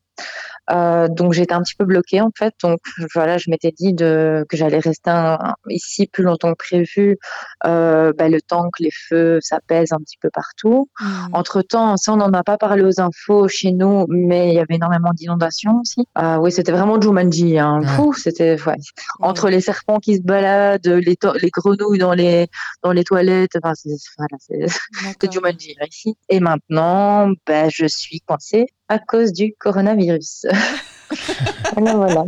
Euh, 0.71 1.07
donc 1.07 1.33
j'étais 1.33 1.53
un 1.53 1.61
petit 1.61 1.75
peu 1.75 1.85
bloquée 1.85 2.21
en 2.21 2.31
fait. 2.35 2.53
Donc 2.63 2.79
voilà, 3.13 3.37
je 3.37 3.49
m'étais 3.49 3.71
dit 3.71 3.93
de, 3.93 4.45
que 4.49 4.57
j'allais 4.57 4.79
rester 4.79 5.09
un- 5.11 5.55
ici 5.69 6.07
plus 6.07 6.23
longtemps 6.23 6.51
que 6.51 6.57
prévu. 6.57 7.17
Euh, 7.65 8.13
bah, 8.17 8.29
le 8.29 8.41
temps 8.41 8.69
que 8.75 8.83
les 8.83 8.91
feux 8.91 9.39
s'apaisent 9.41 9.93
un 9.93 9.99
petit 9.99 10.17
peu 10.19 10.29
partout. 10.31 10.89
Mhm. 11.01 11.29
Entre 11.33 11.61
temps, 11.61 11.97
ça 11.97 12.13
on 12.13 12.17
n'en 12.17 12.33
a 12.33 12.43
pas 12.43 12.57
parlé 12.57 12.83
aux 12.83 12.99
infos 12.99 13.47
chez 13.47 13.71
nous, 13.71 14.05
mais 14.09 14.49
il 14.49 14.55
y 14.55 14.59
avait 14.59 14.75
énormément 14.75 15.11
d'inondations 15.13 15.79
aussi. 15.81 16.05
Euh, 16.17 16.37
oui, 16.37 16.51
c'était 16.51 16.71
vraiment 16.71 16.99
Jumanji. 16.99 17.59
Hein. 17.59 17.81
C'était 18.17 18.61
ouais. 18.65 18.75
entre 19.19 19.49
les 19.49 19.61
serpents 19.61 19.99
qui 19.99 20.17
se 20.17 20.21
baladent, 20.21 20.87
les, 20.87 21.17
les 21.41 21.49
grenouilles 21.49 21.99
dans 21.99 22.13
les 22.13 22.47
dans 22.83 22.91
les 22.91 23.03
toilettes. 23.03 23.51
Enfin, 23.61 23.73
c'est 23.75 23.95
voilà. 24.17 24.63
Jumanji 25.31 25.75
ici. 25.89 26.15
Et 26.29 26.39
maintenant, 26.39 27.29
bah, 27.45 27.69
je 27.69 27.85
suis 27.85 28.21
coincée 28.21 28.67
à 28.89 28.99
cause 28.99 29.33
du 29.33 29.53
coronavirus. 29.59 30.45
voilà, 31.75 31.93
voilà. 31.95 32.25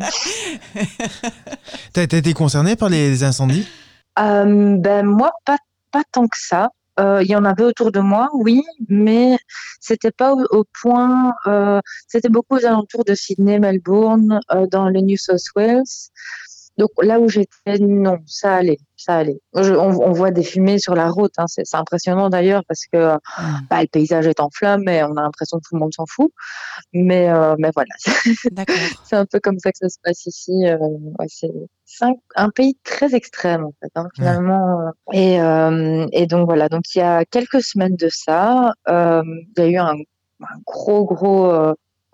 T'as 1.94 2.04
été 2.04 2.34
concerné 2.34 2.76
par 2.76 2.90
les 2.90 3.24
incendies? 3.24 3.68
Euh, 4.20 4.76
ben 4.78 5.06
moi, 5.06 5.32
pas 5.46 5.58
pas 5.92 6.04
tant 6.12 6.28
que 6.28 6.38
ça. 6.38 6.70
Euh, 7.00 7.22
Il 7.24 7.30
y 7.30 7.36
en 7.36 7.46
avait 7.46 7.64
autour 7.64 7.92
de 7.92 8.00
moi, 8.00 8.30
oui, 8.34 8.64
mais 8.90 9.38
c'était 9.80 10.12
pas 10.12 10.34
au, 10.34 10.44
au 10.50 10.64
point. 10.82 11.34
Euh, 11.46 11.80
c'était 12.08 12.30
beaucoup 12.30 12.56
aux 12.56 12.66
alentours 12.66 13.06
de 13.06 13.14
Sydney, 13.14 13.60
Melbourne, 13.60 14.40
dans 14.72 14.90
le 14.90 15.02
New 15.02 15.18
South 15.18 15.44
Wales. 15.56 15.84
Donc 16.78 16.90
là 17.02 17.20
où 17.20 17.28
j'étais, 17.30 17.80
non, 17.80 18.18
ça 18.28 18.56
allait, 18.56 18.78
ça 18.96 19.16
allait. 19.18 19.40
Je- 19.56 19.74
on, 19.74 19.90
on 20.02 20.12
voit 20.12 20.32
des 20.32 20.44
fumées 20.44 20.80
sur 20.80 20.94
la 20.96 21.10
route, 21.10 21.34
hein, 21.38 21.46
c'est 21.48 21.64
impressionnant 21.76 22.30
d'ailleurs 22.30 22.64
parce 22.68 22.84
que 22.92 23.14
Mhm. 23.14 23.68
bah, 23.70 23.82
le 23.82 23.88
paysage 23.88 24.28
est 24.28 24.40
en 24.40 24.50
flammes 24.54 24.88
et 24.88 25.04
on 25.04 25.16
a 25.18 25.22
l'impression 25.24 25.58
que 25.58 25.64
tout 25.68 25.76
le 25.76 25.80
monde 25.80 25.94
s'en 25.94 26.06
fout. 26.06 26.32
Mais 26.94 27.30
euh, 27.30 27.56
mais 27.60 27.72
voilà, 27.76 27.94
c'est 29.04 29.16
un 29.16 29.26
peu 29.26 29.40
comme 29.40 29.60
ça 29.60 29.72
que 29.72 29.78
ça 29.80 29.90
se 29.90 29.98
passe 30.04 30.26
ici. 30.26 30.52
euh, 30.68 30.78
ouais, 31.20 31.28
c'est 31.30 31.50
un, 32.06 32.14
un 32.36 32.50
pays 32.50 32.78
très 32.84 33.16
extrême 33.16 33.66
en 33.66 33.74
fait, 33.82 33.92
hein, 33.96 34.08
finalement. 34.16 34.82
euh. 34.82 34.92
Et, 35.14 35.42
euh, 35.42 36.06
et 36.12 36.28
donc 36.28 36.46
voilà, 36.48 36.70
donc 36.70 36.84
il 36.96 37.00
y 37.00 37.02
a 37.02 37.26
quelques 37.26 37.62
semaines 37.62 37.96
de 37.96 38.10
ça, 38.10 38.74
euh, 38.90 39.24
il 39.58 39.64
y 39.64 39.66
a 39.66 39.70
eu 39.70 39.78
un, 39.78 39.94
un 40.42 40.60
gros 40.66 41.06
gros 41.06 41.52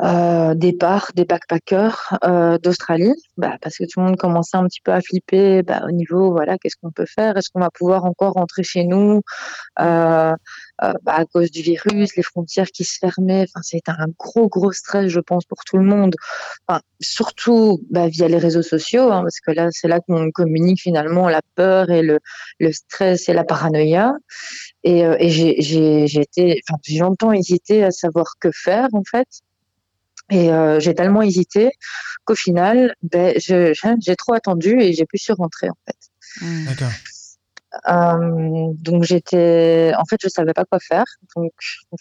euh, 0.02 0.54
départ 0.56 1.12
des 1.16 1.24
backpackers 1.24 2.18
euh, 2.24 2.58
d'Australie, 2.58 3.14
bah, 3.38 3.58
parce 3.62 3.78
que 3.78 3.84
tout 3.84 4.00
le 4.00 4.08
monde 4.08 4.18
commençait 4.18 4.58
un 4.58 4.66
petit 4.66 4.82
peu 4.82 4.92
à 4.92 5.02
flipper 5.02 5.62
bah, 5.62 5.84
au 5.88 5.92
niveau 5.92 6.32
voilà 6.32 6.58
qu'est-ce 6.58 6.76
qu'on 6.82 6.92
peut 6.92 7.06
faire, 7.06 7.38
est-ce 7.38 7.50
qu'on 7.54 7.60
va 7.60 7.70
pouvoir 7.70 8.06
encore 8.06 8.34
rentrer 8.34 8.64
chez 8.64 8.86
nous? 8.86 9.22
Euh, 9.80 10.94
bah, 11.04 11.14
à 11.16 11.26
cause 11.26 11.52
du 11.52 11.62
virus, 11.62 12.16
les 12.18 12.24
frontières 12.24 12.68
qui 12.68 12.84
se 12.84 12.98
fermaient. 12.98 13.44
Enfin, 13.44 13.62
c'était 13.62 13.92
un 13.92 14.08
gros 14.18 14.50
gros 14.50 14.72
stress, 14.72 15.08
je 15.08 15.20
pense, 15.20 15.46
pour 15.46 15.60
tout 15.66 15.78
le 15.78 15.86
monde. 15.86 16.16
Enfin, 16.68 16.82
surtout 17.00 17.80
bah, 17.92 18.08
via 18.08 18.28
les 18.28 18.38
réseaux 18.38 18.64
sociaux, 18.64 19.12
hein, 19.12 19.22
parce 19.22 19.40
que 19.40 19.52
là, 19.52 19.70
c'est 19.72 19.88
là 19.88 20.00
qu'on 20.00 20.32
communique 20.32 20.82
finalement 20.82 21.30
la 21.30 21.42
peur 21.56 21.90
et 21.92 22.02
le, 22.02 22.20
le 22.60 22.72
stress 22.74 23.30
et 23.30 23.34
la 23.34 23.44
paranoïa. 23.44 24.14
Et, 24.84 25.30
j'ai, 25.30 26.06
été, 26.20 26.62
j'ai 26.84 27.00
longtemps 27.00 27.32
hésité 27.32 27.84
à 27.84 27.92
savoir 27.92 28.34
que 28.40 28.50
faire 28.52 28.88
en 28.94 29.04
fait. 29.10 29.28
Et 30.34 30.52
euh, 30.52 30.80
j'ai 30.80 30.94
tellement 30.96 31.22
hésité 31.22 31.72
qu'au 32.26 32.36
final, 32.36 32.96
ben, 33.04 33.34
je, 33.38 33.74
je- 33.74 33.96
j'ai 34.02 34.16
trop 34.16 34.34
attendu 34.34 34.80
et 34.82 34.94
j'ai 34.94 35.06
pu 35.06 35.18
se 35.18 35.32
rentrer 35.32 35.70
en 35.70 35.78
fait. 35.86 35.98
Mhm. 36.46 36.66
D'accord. 36.66 36.92
Euh, 37.90 38.70
donc 38.74 39.04
j'étais, 39.04 39.92
en 39.98 40.06
fait, 40.06 40.18
je 40.22 40.30
savais 40.30 40.54
pas 40.54 40.66
quoi 40.66 40.80
faire. 40.80 41.06
Donc 41.36 41.52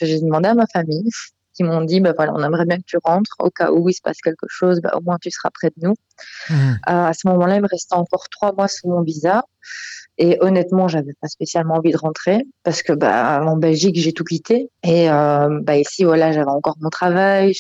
j'ai 0.01 0.21
demandé 0.21 0.49
à 0.49 0.55
ma 0.55 0.67
famille, 0.67 1.09
qui 1.55 1.65
m'ont 1.65 1.83
dit, 1.83 2.01
bah 2.01 2.13
voilà, 2.17 2.33
on 2.35 2.43
aimerait 2.43 2.65
bien 2.67 2.79
que 2.79 2.85
tu 2.87 2.97
rentres 3.03 3.37
au 3.39 3.51
cas 3.51 3.71
où 3.71 3.89
il 3.89 3.93
se 3.95 4.01
passe 4.03 4.19
quelque 4.23 4.47
chose, 4.49 4.81
bah, 4.83 4.93
au 4.97 5.01
moins 5.03 5.19
tu 5.21 5.31
seras 5.31 5.51
près 5.53 5.69
de 5.77 5.87
nous. 5.87 5.95
Mhm. 6.51 6.57
Euh, 6.57 6.77
à 6.87 7.13
ce 7.13 7.27
moment-là, 7.29 7.57
il 7.57 7.63
me 7.63 7.69
restait 7.69 7.95
encore 7.95 8.29
trois 8.29 8.53
mois 8.53 8.69
sous 8.69 8.89
mon 8.89 9.03
visa. 9.03 9.45
Et 10.19 10.37
honnêtement, 10.41 10.89
j'avais 10.89 11.15
pas 11.21 11.29
spécialement 11.29 11.77
envie 11.77 11.91
de 11.91 11.97
rentrer 11.97 12.45
parce 12.65 12.83
que 12.83 12.93
bah 12.93 13.43
en 13.45 13.57
Belgique 13.57 13.97
j'ai 13.99 14.13
tout 14.13 14.25
quitté 14.25 14.69
et 14.83 15.11
euh, 15.11 15.59
bah 15.63 15.77
ici 15.77 16.05
voilà 16.05 16.33
j'avais 16.33 16.51
encore 16.51 16.77
mon 16.81 16.91
travail. 16.91 17.55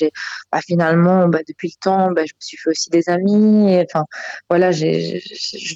Bah, 0.52 0.60
finalement 0.60 1.28
bah, 1.28 1.38
depuis 1.48 1.68
le 1.68 1.80
temps 1.80 2.10
bah, 2.12 2.22
je 2.26 2.32
me 2.34 2.40
suis 2.40 2.58
fait 2.58 2.70
aussi 2.70 2.90
des 2.90 3.08
amis. 3.08 3.82
Enfin 3.84 4.04
voilà 4.50 4.70
je, 4.70 5.18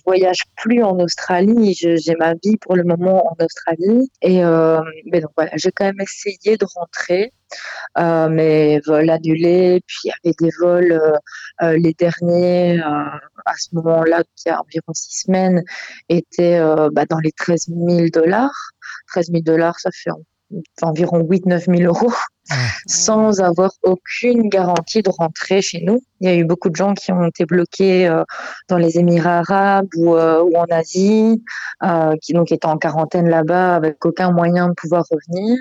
voyage 0.04 0.42
plus 0.56 0.82
en 0.82 0.98
Australie. 1.00 1.74
J'ai 1.74 2.14
ma 2.18 2.34
vie 2.34 2.58
pour 2.58 2.76
le 2.76 2.84
moment 2.84 3.26
en 3.26 3.44
Australie 3.44 4.10
et 4.20 4.44
euh, 4.44 4.78
donc 5.12 5.30
voilà 5.36 5.52
j'ai 5.54 5.72
quand 5.72 5.86
même 5.86 6.00
essayé 6.00 6.56
de 6.56 6.66
rentrer 6.74 7.32
Euh, 7.96 8.28
mais 8.28 8.80
vols 8.86 9.08
annulés, 9.08 9.80
puis 9.86 9.98
il 10.04 10.08
y 10.08 10.12
avait 10.18 10.34
des 10.40 10.50
vols, 10.60 11.00
les 11.84 11.94
derniers, 11.94 12.65
euh, 12.78 12.82
à 13.44 13.54
ce 13.58 13.74
moment-là, 13.74 14.22
qui 14.36 14.48
a 14.48 14.60
environ 14.60 14.92
six 14.92 15.22
semaines, 15.24 15.62
étaient 16.08 16.58
euh, 16.58 16.88
bah, 16.92 17.04
dans 17.08 17.18
les 17.18 17.32
13 17.32 17.66
000 17.68 18.08
dollars. 18.12 18.70
13 19.08 19.30
000 19.30 19.42
dollars, 19.42 19.78
ça 19.78 19.90
fait 19.92 20.10
en- 20.10 20.22
environ 20.82 21.20
8-9 21.22 21.66
000 21.66 21.82
euros 21.82 22.12
sans 22.86 23.40
avoir 23.40 23.72
aucune 23.82 24.48
garantie 24.48 25.02
de 25.02 25.10
rentrer 25.10 25.60
chez 25.60 25.80
nous. 25.82 26.00
Il 26.20 26.28
y 26.28 26.32
a 26.32 26.36
eu 26.36 26.44
beaucoup 26.44 26.70
de 26.70 26.76
gens 26.76 26.94
qui 26.94 27.10
ont 27.10 27.24
été 27.24 27.44
bloqués 27.44 28.06
euh, 28.06 28.22
dans 28.68 28.78
les 28.78 28.98
Émirats 28.98 29.38
arabes 29.40 29.88
ou, 29.96 30.14
euh, 30.14 30.42
ou 30.42 30.56
en 30.56 30.66
Asie, 30.70 31.42
euh, 31.82 32.14
qui 32.22 32.32
donc 32.34 32.52
étaient 32.52 32.66
en 32.66 32.78
quarantaine 32.78 33.28
là-bas 33.28 33.74
avec 33.74 34.04
aucun 34.04 34.30
moyen 34.30 34.68
de 34.68 34.74
pouvoir 34.74 35.04
revenir. 35.10 35.58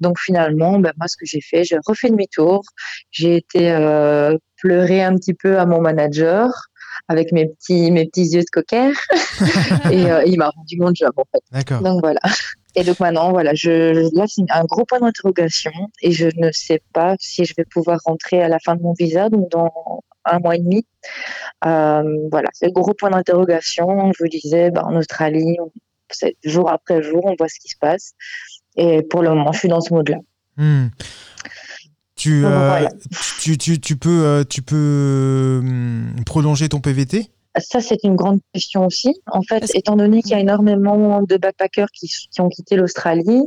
Donc 0.00 0.18
finalement, 0.18 0.78
ben, 0.78 0.92
moi, 0.96 1.06
ce 1.08 1.16
que 1.16 1.26
j'ai 1.26 1.40
fait, 1.42 1.64
j'ai 1.64 1.76
refait 1.86 2.08
demi-tour. 2.08 2.62
J'ai 3.10 3.36
été 3.36 3.70
pleurer 4.66 5.02
un 5.02 5.14
petit 5.16 5.34
peu 5.34 5.58
à 5.58 5.66
mon 5.66 5.80
manager 5.80 6.50
avec 7.08 7.30
mes 7.30 7.46
petits, 7.46 7.92
mes 7.92 8.06
petits 8.06 8.26
yeux 8.34 8.40
de 8.40 8.50
cocker. 8.50 8.90
et 9.92 10.10
euh, 10.10 10.24
il 10.24 10.38
m'a 10.38 10.50
rendu 10.50 10.76
mon 10.78 10.92
job, 10.92 11.12
en 11.16 11.24
fait. 11.32 11.42
D'accord. 11.52 11.80
Donc 11.82 12.00
voilà. 12.02 12.20
Et 12.74 12.82
donc 12.82 12.98
maintenant, 12.98 13.30
voilà, 13.30 13.54
je, 13.54 14.10
là, 14.16 14.24
c'est 14.26 14.42
un 14.50 14.64
gros 14.64 14.84
point 14.84 14.98
d'interrogation 14.98 15.70
et 16.02 16.10
je 16.10 16.28
ne 16.36 16.50
sais 16.50 16.82
pas 16.92 17.14
si 17.20 17.44
je 17.44 17.54
vais 17.56 17.64
pouvoir 17.64 18.00
rentrer 18.04 18.42
à 18.42 18.48
la 18.48 18.58
fin 18.58 18.74
de 18.74 18.82
mon 18.82 18.92
visa, 18.92 19.28
donc 19.30 19.50
dans 19.50 20.02
un 20.24 20.40
mois 20.40 20.56
et 20.56 20.58
demi. 20.58 20.84
Euh, 21.64 22.02
voilà, 22.30 22.48
c'est 22.52 22.66
le 22.66 22.72
gros 22.72 22.92
point 22.92 23.10
d'interrogation. 23.10 24.12
Je 24.12 24.24
vous 24.24 24.28
disais, 24.28 24.70
ben, 24.72 24.82
en 24.82 24.96
Australie, 24.96 25.56
c'est 26.10 26.36
jour 26.44 26.68
après 26.70 27.02
jour, 27.02 27.24
on 27.24 27.36
voit 27.38 27.48
ce 27.48 27.60
qui 27.60 27.68
se 27.68 27.78
passe. 27.80 28.14
Et 28.76 29.02
pour 29.02 29.22
le 29.22 29.30
moment, 29.30 29.52
je 29.52 29.60
suis 29.60 29.68
dans 29.68 29.80
ce 29.80 29.94
mode-là. 29.94 30.18
Hmm. 30.56 30.88
Tu, 32.16 32.44
euh, 32.44 32.48
voilà. 32.48 32.88
Tu, 33.46 33.58
tu, 33.58 33.80
tu 33.80 33.96
peux, 33.96 34.24
euh, 34.24 34.44
tu 34.44 34.60
peux 34.60 35.60
hum, 35.62 36.24
prolonger 36.24 36.68
ton 36.68 36.80
PVT 36.80 37.30
Ça, 37.58 37.80
c'est 37.80 38.04
une 38.04 38.16
grande 38.16 38.40
question 38.52 38.84
aussi. 38.84 39.14
En 39.26 39.40
fait, 39.42 39.74
étant 39.74 39.96
donné 39.96 40.20
qu'il 40.20 40.32
y 40.32 40.34
a 40.34 40.40
énormément 40.40 41.22
de 41.22 41.36
backpackers 41.38 41.90
qui, 41.90 42.06
qui 42.06 42.40
ont 42.42 42.50
quitté 42.50 42.76
l'Australie, 42.76 43.42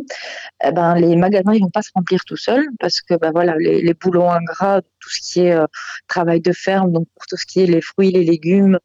eh 0.64 0.72
ben, 0.72 0.96
les 0.96 1.16
magasins 1.16 1.54
ils 1.54 1.62
vont 1.62 1.70
pas 1.70 1.84
se 1.84 1.92
remplir 1.94 2.24
tout 2.26 2.36
seuls 2.38 2.66
parce 2.80 3.02
que 3.02 3.14
ben, 3.16 3.32
voilà, 3.32 3.56
les, 3.58 3.82
les 3.84 3.94
boulots 3.94 4.28
ingrats, 4.30 4.82
tout 4.82 5.10
ce 5.10 5.20
qui 5.22 5.42
est 5.42 5.54
euh, 5.54 5.66
travail 6.08 6.42
de 6.42 6.52
ferme, 6.54 6.92
donc 6.92 7.08
pour 7.16 7.28
tout 7.28 7.38
ce 7.38 7.46
qui 7.46 7.62
est 7.62 7.68
les 7.68 7.82
fruits, 7.82 8.12
les 8.12 8.24
légumes, 8.24 8.80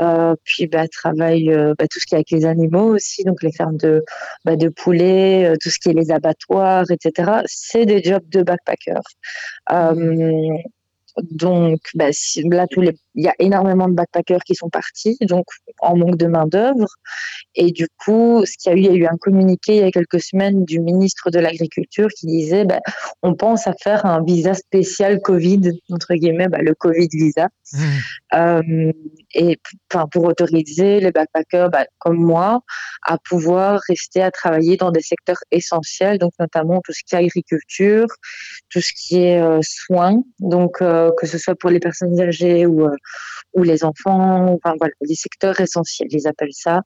euh, 0.00 0.36
puis 0.44 0.68
ben, 0.68 0.86
travail, 0.88 1.50
euh, 1.50 1.74
ben, 1.76 1.88
tout 1.90 1.98
ce 1.98 2.06
qui 2.06 2.14
est 2.14 2.18
avec 2.18 2.30
les 2.30 2.44
animaux 2.46 2.94
aussi, 2.94 3.24
donc 3.24 3.42
les 3.42 3.52
fermes 3.52 3.76
de, 3.78 4.04
ben, 4.44 4.56
de 4.56 4.68
poulets, 4.68 5.54
tout 5.60 5.70
ce 5.70 5.78
qui 5.80 5.88
est 5.88 5.92
les 5.94 6.12
abattoirs, 6.12 6.84
etc. 6.90 7.42
C'est 7.46 7.84
des 7.84 8.02
jobs 8.02 8.28
de 8.28 8.42
backpackers. 8.42 9.02
Euh, 9.72 10.56
donc, 11.32 11.80
si- 12.12 12.48
là, 12.48 12.66
tous 12.70 12.80
les, 12.80 12.94
il 13.18 13.24
y 13.24 13.28
a 13.28 13.34
énormément 13.40 13.88
de 13.88 13.94
backpackers 13.94 14.44
qui 14.44 14.54
sont 14.54 14.70
partis, 14.70 15.18
donc 15.22 15.44
en 15.80 15.96
manque 15.96 16.16
de 16.16 16.26
main 16.26 16.46
d'œuvre. 16.46 16.86
Et 17.56 17.72
du 17.72 17.88
coup, 18.04 18.44
ce 18.46 18.56
qu'il 18.56 18.70
y 18.70 18.74
a 18.74 18.78
eu, 18.78 18.80
il 18.80 18.86
y 18.86 18.88
a 18.90 18.94
eu 18.94 19.06
un 19.06 19.16
communiqué 19.16 19.76
il 19.76 19.82
y 19.82 19.82
a 19.82 19.90
quelques 19.90 20.20
semaines 20.20 20.64
du 20.64 20.78
ministre 20.78 21.30
de 21.30 21.40
l'Agriculture 21.40 22.08
qui 22.16 22.26
disait, 22.26 22.64
bah, 22.64 22.78
on 23.22 23.34
pense 23.34 23.66
à 23.66 23.72
faire 23.82 24.06
un 24.06 24.22
visa 24.22 24.54
spécial 24.54 25.20
Covid, 25.20 25.72
entre 25.90 26.14
guillemets, 26.14 26.46
bah, 26.46 26.62
le 26.62 26.74
Covid 26.74 27.08
visa. 27.12 27.48
Hmm. 27.72 27.80
Euh, 28.34 28.92
et 29.34 29.58
pour 29.90 30.24
autoriser 30.24 31.00
les 31.00 31.12
backpackers 31.12 31.68
bah, 31.68 31.84
comme 31.98 32.16
moi 32.16 32.60
à 33.02 33.18
pouvoir 33.18 33.80
rester 33.88 34.22
à 34.22 34.30
travailler 34.30 34.76
dans 34.76 34.90
des 34.90 35.02
secteurs 35.02 35.40
essentiels, 35.50 36.18
donc 36.18 36.32
notamment 36.38 36.80
tout 36.82 36.92
ce 36.92 37.02
qui 37.06 37.14
est 37.14 37.18
agriculture, 37.18 38.06
tout 38.70 38.80
ce 38.80 38.92
qui 38.94 39.22
est 39.22 39.40
euh, 39.40 39.60
soins, 39.62 40.22
donc 40.38 40.80
euh, 40.80 41.10
que 41.18 41.26
ce 41.26 41.36
soit 41.36 41.56
pour 41.56 41.68
les 41.68 41.80
personnes 41.80 42.18
âgées 42.20 42.64
ou 42.64 42.88
ou 43.54 43.62
les 43.62 43.84
enfants, 43.84 44.54
enfin 44.54 44.74
voilà, 44.78 44.92
les 45.00 45.14
secteurs 45.14 45.60
essentiels, 45.60 46.08
ils 46.10 46.28
appellent 46.28 46.48
ça, 46.52 46.82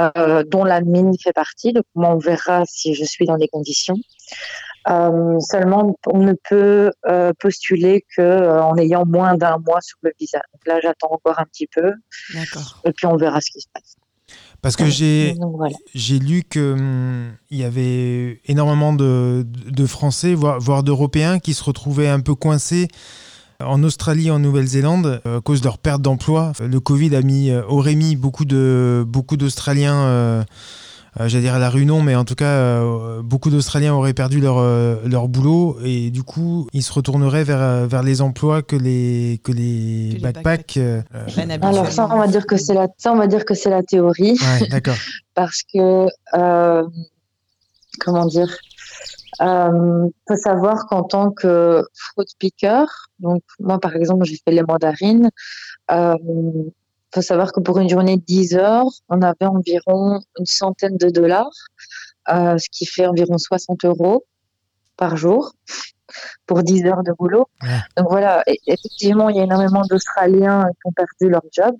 euh, 0.00 0.44
dont 0.44 0.64
la 0.64 0.80
mine 0.80 1.12
fait 1.22 1.32
partie. 1.32 1.72
Donc 1.72 1.84
moi 1.94 2.10
on 2.10 2.18
verra 2.18 2.64
si 2.66 2.94
je 2.94 3.04
suis 3.04 3.26
dans 3.26 3.36
les 3.36 3.48
conditions. 3.48 3.96
Euh, 4.90 5.38
seulement, 5.40 5.96
on 6.06 6.18
ne 6.18 6.34
peut 6.48 6.90
euh, 7.06 7.32
postuler 7.38 8.04
que 8.16 8.22
euh, 8.22 8.62
en 8.62 8.76
ayant 8.76 9.06
moins 9.06 9.34
d'un 9.34 9.56
mois 9.66 9.80
sur 9.80 9.96
le 10.02 10.12
visa. 10.20 10.40
Donc 10.52 10.60
là, 10.66 10.78
j'attends 10.82 11.08
encore 11.10 11.38
un 11.38 11.46
petit 11.46 11.66
peu, 11.66 11.92
D'accord. 12.34 12.82
et 12.84 12.92
puis 12.92 13.06
on 13.06 13.16
verra 13.16 13.40
ce 13.40 13.50
qui 13.50 13.60
se 13.60 13.68
passe. 13.72 13.96
Parce 14.60 14.76
que 14.76 14.86
j'ai 14.86 15.34
voilà. 15.38 15.76
j'ai 15.94 16.18
lu 16.18 16.42
que 16.42 16.72
hum, 16.72 17.36
il 17.50 17.58
y 17.58 17.64
avait 17.64 18.40
énormément 18.46 18.92
de, 18.94 19.44
de 19.46 19.86
Français, 19.86 20.34
voire, 20.34 20.58
voire 20.58 20.82
d'Européens, 20.82 21.38
qui 21.38 21.54
se 21.54 21.62
retrouvaient 21.64 22.08
un 22.08 22.20
peu 22.20 22.34
coincés 22.34 22.88
en 23.66 23.82
Australie, 23.82 24.30
en 24.30 24.38
Nouvelle-Zélande, 24.38 25.20
euh, 25.26 25.38
à 25.38 25.40
cause 25.40 25.60
de 25.60 25.66
leur 25.66 25.78
perte 25.78 26.02
d'emploi. 26.02 26.52
Le 26.60 26.80
Covid 26.80 27.14
a 27.16 27.22
mis, 27.22 27.50
euh, 27.50 27.62
aurait 27.68 27.94
mis 27.94 28.16
beaucoup 28.16 28.44
de 28.44 29.04
beaucoup 29.06 29.36
d'Australiens, 29.36 29.96
euh, 30.04 30.44
euh, 31.20 31.28
j'allais 31.28 31.44
dire 31.44 31.54
à 31.54 31.58
la 31.60 31.70
rue 31.70 31.84
non, 31.86 32.02
mais 32.02 32.16
en 32.16 32.24
tout 32.24 32.34
cas, 32.34 32.46
euh, 32.46 33.22
beaucoup 33.22 33.48
d'Australiens 33.50 33.94
auraient 33.94 34.14
perdu 34.14 34.40
leur 34.40 34.58
euh, 34.58 34.96
leur 35.06 35.28
boulot 35.28 35.78
et 35.84 36.10
du 36.10 36.22
coup, 36.24 36.66
ils 36.72 36.82
se 36.82 36.92
retourneraient 36.92 37.44
vers 37.44 37.60
euh, 37.62 37.86
vers 37.86 38.02
les 38.02 38.20
emplois 38.20 38.62
que 38.62 38.74
les 38.74 39.40
que 39.44 39.52
les, 39.52 40.08
Que 40.10 40.14
les 40.16 40.18
backpacks. 40.20 40.76
euh, 40.76 41.02
Alors 41.62 41.90
ça, 41.92 42.08
on 42.12 42.18
va 42.18 42.26
dire 42.26 42.46
que 42.46 42.56
c'est 42.56 42.74
la, 42.74 42.88
ça, 42.98 43.12
on 43.12 43.16
va 43.16 43.28
dire 43.28 43.44
que 43.44 43.54
c'est 43.54 43.70
la 43.70 43.82
théorie, 43.84 44.32
ouais, 44.32 44.66
d'accord. 44.68 44.96
parce 45.34 45.62
que 45.72 46.06
euh, 46.36 46.82
comment 48.00 48.26
dire, 48.26 48.48
euh, 49.40 50.08
faut 50.28 50.36
savoir 50.36 50.86
qu'en 50.86 51.02
tant 51.04 51.30
que 51.30 51.84
fruit 51.94 52.26
picker, 52.38 52.84
donc 53.18 53.42
moi 53.58 53.78
par 53.78 53.94
exemple, 53.96 54.24
j'ai 54.24 54.36
fait 54.36 54.52
les 54.52 54.62
mandarines. 54.62 55.30
Euh, 55.90 56.14
faut 57.14 57.22
savoir 57.22 57.52
que 57.52 57.60
pour 57.60 57.78
une 57.78 57.88
journée 57.88 58.16
de 58.16 58.22
10 58.22 58.54
heures, 58.56 58.86
on 59.08 59.22
avait 59.22 59.46
environ 59.46 60.20
une 60.38 60.46
centaine 60.46 60.96
de 60.96 61.10
dollars, 61.10 61.50
euh, 62.28 62.58
ce 62.58 62.68
qui 62.70 62.86
fait 62.86 63.06
environ 63.06 63.38
60 63.38 63.84
euros 63.84 64.24
par 64.96 65.16
jour 65.16 65.52
pour 66.46 66.62
10 66.62 66.84
heures 66.86 67.02
de 67.04 67.12
boulot. 67.12 67.46
Ouais. 67.62 67.68
Donc 67.96 68.08
voilà, 68.10 68.42
et- 68.46 68.58
effectivement, 68.66 69.28
il 69.28 69.36
y 69.36 69.40
a 69.40 69.44
énormément 69.44 69.82
d'Australiens 69.88 70.64
qui 70.72 70.88
ont 70.88 70.92
perdu 70.92 71.30
leur 71.30 71.42
job. 71.52 71.76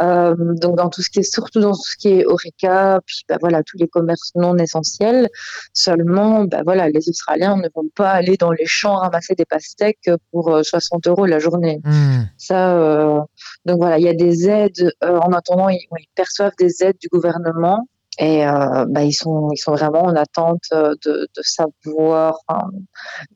Euh, 0.00 0.34
donc 0.38 0.76
dans 0.76 0.88
tout 0.88 1.02
ce 1.02 1.10
qui 1.10 1.18
est 1.18 1.22
surtout 1.34 1.60
dans 1.60 1.72
tout 1.72 1.82
ce 1.84 1.96
qui 1.96 2.08
est 2.08 2.26
Horeca, 2.26 3.00
puis 3.04 3.24
bah, 3.28 3.36
voilà 3.40 3.62
tous 3.62 3.76
les 3.78 3.88
commerces 3.88 4.32
non 4.34 4.56
essentiels. 4.56 5.28
Seulement, 5.74 6.44
bah, 6.44 6.62
voilà, 6.64 6.88
les 6.88 7.08
Australiens 7.08 7.56
ne 7.56 7.68
vont 7.74 7.88
pas 7.94 8.10
aller 8.10 8.36
dans 8.36 8.52
les 8.52 8.66
champs 8.66 8.96
ramasser 8.96 9.34
des 9.34 9.44
pastèques 9.44 10.10
pour 10.30 10.48
euh, 10.48 10.62
60 10.62 11.06
euros 11.08 11.26
la 11.26 11.38
journée. 11.38 11.80
Hmm. 11.84 12.22
Ça, 12.38 12.76
euh, 12.78 13.20
donc 13.66 13.78
voilà, 13.78 13.98
il 13.98 14.04
y 14.04 14.08
a 14.08 14.14
des 14.14 14.48
aides. 14.48 14.92
euh, 15.04 15.18
en 15.18 15.32
attendant, 15.32 15.68
ils, 15.68 15.86
ils 15.98 16.08
perçoivent 16.14 16.54
des 16.58 16.82
aides 16.82 16.98
du 16.98 17.08
gouvernement 17.08 17.86
et 18.18 18.46
euh, 18.46 18.84
bah, 18.88 19.04
ils 19.04 19.12
sont 19.12 19.50
ils 19.52 19.58
sont 19.58 19.72
vraiment 19.72 20.02
en 20.04 20.14
attente 20.16 20.64
euh, 20.72 20.94
de, 21.04 21.28
de 21.34 21.42
savoir. 21.42 22.38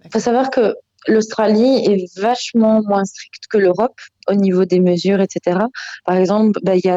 Il 0.04 0.10
faut 0.12 0.20
savoir 0.20 0.50
que 0.50 0.74
l'Australie 1.08 1.84
est 1.86 2.20
vachement 2.20 2.82
moins 2.82 3.04
stricte 3.04 3.44
que 3.50 3.58
l'Europe 3.58 3.98
au 4.28 4.34
niveau 4.34 4.64
des 4.64 4.80
mesures, 4.80 5.20
etc. 5.20 5.58
Par 6.04 6.16
exemple, 6.16 6.58
bah, 6.62 6.76
il 6.76 6.84
y 6.84 6.90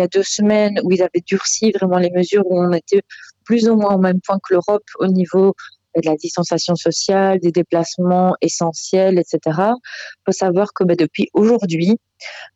a 0.00 0.08
deux 0.08 0.22
semaines 0.22 0.80
où 0.84 0.92
ils 0.92 1.02
avaient 1.02 1.24
durci 1.26 1.72
vraiment 1.72 1.98
les 1.98 2.10
mesures 2.10 2.44
où 2.46 2.60
on 2.60 2.72
était 2.72 3.02
plus 3.44 3.68
ou 3.68 3.76
moins 3.76 3.94
au 3.94 3.98
même 3.98 4.20
point 4.20 4.38
que 4.38 4.54
l'Europe 4.54 4.84
au 4.98 5.06
niveau 5.06 5.54
de 6.02 6.08
la 6.08 6.16
distanciation 6.16 6.76
sociale, 6.76 7.40
des 7.40 7.52
déplacements 7.52 8.34
essentiels, 8.40 9.18
etc. 9.18 9.38
Il 9.46 10.22
faut 10.26 10.32
savoir 10.32 10.72
que 10.74 10.84
bah, 10.84 10.94
depuis 10.94 11.28
aujourd'hui, 11.32 11.98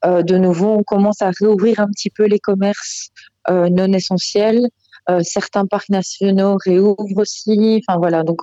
euh, 0.04 0.22
de 0.22 0.36
nouveau, 0.36 0.72
on 0.72 0.82
commence 0.82 1.22
à 1.22 1.30
réouvrir 1.38 1.80
un 1.80 1.88
petit 1.88 2.10
peu 2.10 2.26
les 2.26 2.38
commerces 2.38 3.08
euh, 3.48 3.68
non 3.70 3.92
essentiels. 3.92 4.68
Euh, 5.08 5.20
certains 5.22 5.66
parcs 5.66 5.88
nationaux 5.88 6.58
réouvrent 6.64 7.16
aussi. 7.16 7.82
Enfin 7.86 7.98
voilà, 7.98 8.22
donc 8.22 8.40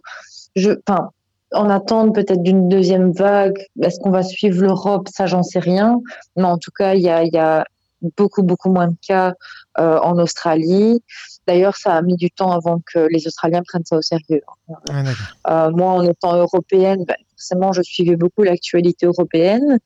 je, 0.56 0.72
en 1.54 1.70
attente 1.70 2.14
peut-être 2.14 2.42
d'une 2.42 2.70
deuxième 2.70 3.12
vague. 3.12 3.58
Est-ce 3.82 4.00
qu'on 4.00 4.12
va 4.12 4.24
suivre 4.24 4.62
l'Europe? 4.62 5.08
Ça, 5.10 5.26
j'en 5.26 5.44
sais 5.44 5.60
rien. 5.60 6.00
Mais 6.36 6.44
en 6.44 6.58
tout 6.58 6.72
cas, 6.72 6.94
il 6.94 7.02
y 7.02 7.10
a, 7.10 7.24
il 7.24 7.34
y 7.34 7.38
a 7.38 7.66
beaucoup 8.18 8.44
beaucoup 8.44 8.70
moins 8.70 8.88
de 8.88 8.96
cas 9.08 9.34
euh, 9.80 10.00
en 10.00 10.18
Australie. 10.20 11.02
D'ailleurs, 11.48 11.78
ça 11.78 11.94
a 11.94 12.02
mis 12.02 12.16
du 12.16 12.30
temps 12.30 12.52
avant 12.52 12.80
que 12.94 13.08
les 13.10 13.26
Australiens 13.28 13.64
prennent 13.66 13.86
ça 13.86 13.98
au 13.98 14.02
sérieux. 14.02 14.42
D'accord. 14.68 15.14
Euh, 15.50 15.72
moi, 15.72 15.92
en 15.94 16.04
étant 16.04 16.36
européenne, 16.36 17.06
ben, 17.06 17.16
forcément, 17.32 17.74
je 17.74 17.82
suivais 17.82 18.16
beaucoup 18.16 18.44
l'actualité 18.44 19.06
européenne. 19.06 19.80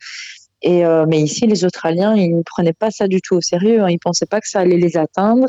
Et 0.64 0.86
euh, 0.86 1.06
mais 1.08 1.22
ici, 1.22 1.48
les 1.48 1.66
Australiens, 1.66 2.16
ils 2.16 2.36
ne 2.36 2.44
prenaient 2.44 2.74
pas 2.74 2.92
ça 2.92 3.08
du 3.08 3.22
tout 3.22 3.36
au 3.36 3.42
sérieux. 3.42 3.82
Hein. 3.82 3.90
Ils 3.90 4.00
pensaient 4.00 4.26
pas 4.26 4.42
que 4.42 4.48
ça 4.48 4.60
allait 4.60 4.78
les 4.78 4.98
atteindre, 4.98 5.48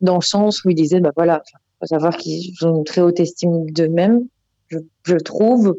dans 0.00 0.16
le 0.16 0.22
sens 0.22 0.64
où 0.64 0.70
ils 0.70 0.74
disaient, 0.74 1.00
bah 1.00 1.12
voilà, 1.16 1.42
faut 1.80 1.86
savoir 1.86 2.16
qu'ils 2.16 2.52
ont 2.64 2.78
une 2.78 2.84
très 2.84 3.00
haute 3.00 3.20
estime 3.20 3.70
d'eux-mêmes, 3.70 4.26
je, 4.68 4.78
je 5.04 5.16
trouve. 5.16 5.76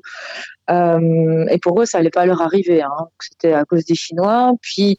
Euh, 0.69 1.45
et 1.49 1.57
pour 1.59 1.81
eux, 1.81 1.85
ça 1.85 1.99
allait 1.99 2.09
pas 2.09 2.25
leur 2.25 2.41
arriver. 2.41 2.81
Hein. 2.81 3.07
C'était 3.21 3.53
à 3.53 3.63
cause 3.65 3.85
des 3.85 3.95
Chinois. 3.95 4.53
Puis 4.61 4.97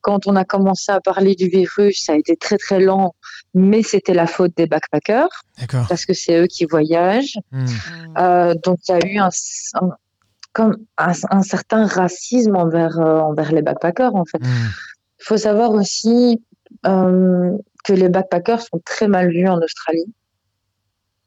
quand 0.00 0.26
on 0.26 0.34
a 0.36 0.44
commencé 0.44 0.90
à 0.92 1.00
parler 1.00 1.34
du 1.34 1.48
virus, 1.48 2.04
ça 2.04 2.12
a 2.12 2.16
été 2.16 2.36
très 2.36 2.56
très 2.56 2.80
lent, 2.80 3.14
mais 3.54 3.82
c'était 3.82 4.14
la 4.14 4.26
faute 4.26 4.56
des 4.56 4.66
backpackers 4.66 5.28
D'accord. 5.58 5.86
parce 5.88 6.06
que 6.06 6.14
c'est 6.14 6.40
eux 6.40 6.46
qui 6.46 6.64
voyagent. 6.64 7.36
Hmm. 7.52 7.66
Euh, 8.18 8.54
donc 8.64 8.78
il 8.88 8.92
y 8.92 8.94
a 8.94 9.06
eu 9.06 9.18
un, 9.18 9.28
un- 9.74 9.90
comme 10.52 10.78
un, 10.96 11.12
un 11.30 11.42
certain 11.42 11.84
racisme 11.86 12.56
envers 12.56 12.98
euh, 12.98 13.20
envers 13.20 13.52
les 13.52 13.60
backpackers 13.62 14.14
en 14.14 14.24
fait. 14.24 14.38
Hmm. 14.38 14.70
Il 15.20 15.24
faut 15.24 15.36
savoir 15.36 15.72
aussi 15.72 16.42
euh, 16.86 17.50
que 17.84 17.92
les 17.92 18.08
backpackers 18.08 18.62
sont 18.62 18.80
très 18.84 19.06
mal 19.06 19.30
vus 19.30 19.48
en 19.48 19.58
Australie. 19.60 20.06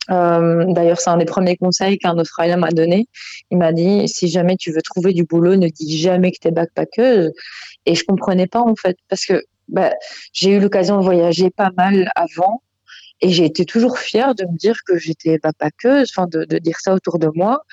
Euh, 0.10 0.66
D'ailleurs, 0.68 1.00
c'est 1.00 1.10
un 1.10 1.18
des 1.18 1.26
premiers 1.26 1.58
conseils 1.58 1.98
qu'un 1.98 2.18
Australien 2.18 2.58
m'a 2.58 2.72
donné. 2.72 3.08
Il 3.52 3.58
m'a 3.58 3.72
dit 3.72 4.08
si 4.08 4.28
jamais 4.28 4.58
tu 4.58 4.72
veux 4.72 4.82
trouver 4.82 5.14
du 5.14 5.24
boulot, 5.24 5.56
ne 5.56 5.68
dis 5.68 5.98
jamais 5.98 6.32
que 6.32 6.38
tu 6.42 6.48
es 6.48 6.52
backpackeuse. 6.52 7.32
Et 7.86 7.96
je 7.96 8.04
comprenais 8.06 8.48
pas 8.48 8.62
en 8.62 8.76
fait, 8.76 8.98
parce 9.10 9.26
que 9.26 9.44
bah, 9.68 9.94
j'ai 10.34 10.52
eu 10.52 10.60
l'occasion 10.60 10.98
de 10.98 11.04
voyager 11.04 11.50
pas 11.50 11.72
mal 11.78 12.12
avant. 12.16 12.62
Et 13.22 13.30
j'ai 13.30 13.46
été 13.46 13.64
toujours 13.66 13.98
fière 14.00 14.36
de 14.36 14.44
me 14.44 14.58
dire 14.58 14.76
que 14.86 14.98
j'étais 14.98 15.38
backpackeuse, 15.38 16.12
de, 16.32 16.58
dire 16.60 16.78
ça 16.82 16.94
autour 16.94 17.20
de 17.20 17.30
moi, 17.34 17.64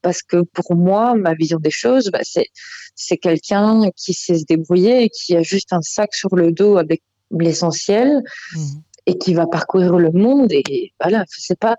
parce 0.00 0.22
que 0.22 0.42
pour 0.42 0.74
moi, 0.76 1.14
ma 1.14 1.34
vision 1.34 1.58
des 1.58 1.70
choses, 1.70 2.10
bah, 2.10 2.20
c'est 2.94 3.16
quelqu'un 3.18 3.90
qui 3.96 4.14
sait 4.14 4.38
se 4.38 4.44
débrouiller 4.46 5.04
et 5.04 5.08
qui 5.10 5.36
a 5.36 5.42
juste 5.42 5.74
un 5.74 5.82
sac 5.82 6.14
sur 6.14 6.34
le 6.36 6.52
dos 6.52 6.78
avec 6.78 7.02
l'essentiel 7.30 8.22
Mhm. 8.54 8.82
Et 9.06 9.18
qui 9.18 9.34
va 9.34 9.46
parcourir 9.46 9.96
le 9.96 10.10
monde. 10.10 10.50
Et 10.52 10.92
voilà, 11.00 11.24
c'est 11.28 11.58
pas 11.58 11.76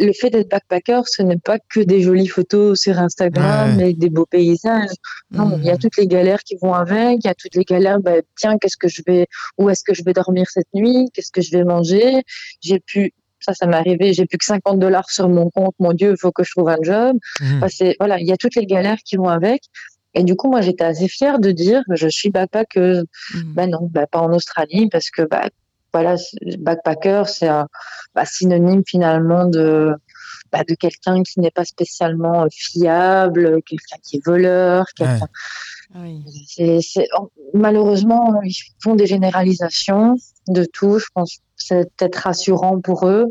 le 0.00 0.12
fait 0.12 0.30
d'être 0.30 0.48
backpacker, 0.50 1.00
ce 1.06 1.22
n'est 1.22 1.38
pas 1.38 1.58
que 1.58 1.80
des 1.80 2.02
jolies 2.02 2.28
photos 2.28 2.78
sur 2.80 2.98
Instagram 2.98 3.76
Ouais. 3.78 3.90
et 3.90 3.94
des 3.94 4.10
beaux 4.10 4.26
paysages. 4.26 4.90
Non, 5.32 5.56
il 5.58 5.64
y 5.64 5.70
a 5.70 5.76
toutes 5.76 5.96
les 5.96 6.06
galères 6.06 6.42
qui 6.44 6.56
vont 6.62 6.74
avec. 6.74 7.18
Il 7.24 7.26
y 7.26 7.30
a 7.30 7.34
toutes 7.34 7.54
les 7.56 7.64
galères. 7.64 7.98
Bah, 8.00 8.12
tiens, 8.36 8.58
qu'est-ce 8.58 8.76
que 8.76 8.86
je 8.88 9.02
vais, 9.06 9.26
où 9.58 9.68
est-ce 9.70 9.82
que 9.82 9.94
je 9.94 10.04
vais 10.04 10.12
dormir 10.12 10.46
cette 10.50 10.68
nuit 10.74 11.08
Qu'est-ce 11.14 11.32
que 11.32 11.40
je 11.40 11.50
vais 11.50 11.64
manger 11.64 12.22
J'ai 12.60 12.78
pu, 12.80 13.12
ça, 13.40 13.54
ça 13.54 13.66
m'est 13.66 13.76
arrivé. 13.76 14.12
J'ai 14.12 14.26
plus 14.26 14.38
que 14.38 14.44
50 14.44 14.78
dollars 14.78 15.10
sur 15.10 15.28
mon 15.28 15.50
compte. 15.50 15.74
Mon 15.80 15.92
Dieu, 15.94 16.12
il 16.12 16.16
faut 16.20 16.30
que 16.32 16.44
je 16.44 16.50
trouve 16.52 16.68
un 16.68 16.78
job. 16.82 17.16
Hmm. 17.40 17.56
Enfin, 17.56 17.68
c'est- 17.68 17.96
voilà, 17.98 18.20
il 18.20 18.26
y 18.28 18.32
a 18.32 18.36
toutes 18.36 18.54
les 18.54 18.66
galères 18.66 18.98
qui 19.04 19.16
vont 19.16 19.28
avec. 19.28 19.62
Et 20.14 20.22
du 20.22 20.36
coup, 20.36 20.48
moi, 20.48 20.60
j'étais 20.60 20.84
assez 20.84 21.08
fière 21.08 21.38
de 21.40 21.50
dire 21.50 21.82
je 21.90 22.08
suis 22.08 22.30
backpackeuse. 22.30 23.04
Mhm. 23.34 23.52
Ben 23.54 23.70
non, 23.70 23.88
ben 23.90 24.06
pas 24.10 24.20
en 24.20 24.32
Australie 24.32 24.88
parce 24.90 25.10
que 25.10 25.22
bah 25.22 25.48
voilà, 25.92 26.16
backpacker 26.58 27.22
c'est 27.26 27.48
un 27.48 27.66
bah, 28.14 28.24
synonyme 28.24 28.82
finalement 28.86 29.44
de 29.46 29.94
bah, 30.52 30.62
de 30.66 30.74
quelqu'un 30.74 31.22
qui 31.22 31.40
n'est 31.40 31.50
pas 31.50 31.64
spécialement 31.64 32.44
euh, 32.44 32.48
fiable, 32.50 33.60
quelqu'un 33.62 33.96
qui 34.02 34.16
est 34.16 34.24
voleur, 34.24 34.86
quelqu'un. 34.96 35.26
Oui. 35.96 36.22
C'est, 36.46 36.80
c'est- 36.82 37.08
oh, 37.18 37.30
malheureusement 37.54 38.40
ils 38.44 38.54
font 38.82 38.94
des 38.94 39.06
généralisations 39.06 40.16
de 40.48 40.64
tout. 40.64 40.98
Je 40.98 41.06
pense 41.14 41.36
que 41.36 41.42
c'est 41.56 41.94
peut-être 41.96 42.16
rassurant 42.16 42.80
pour 42.80 43.06
eux. 43.08 43.26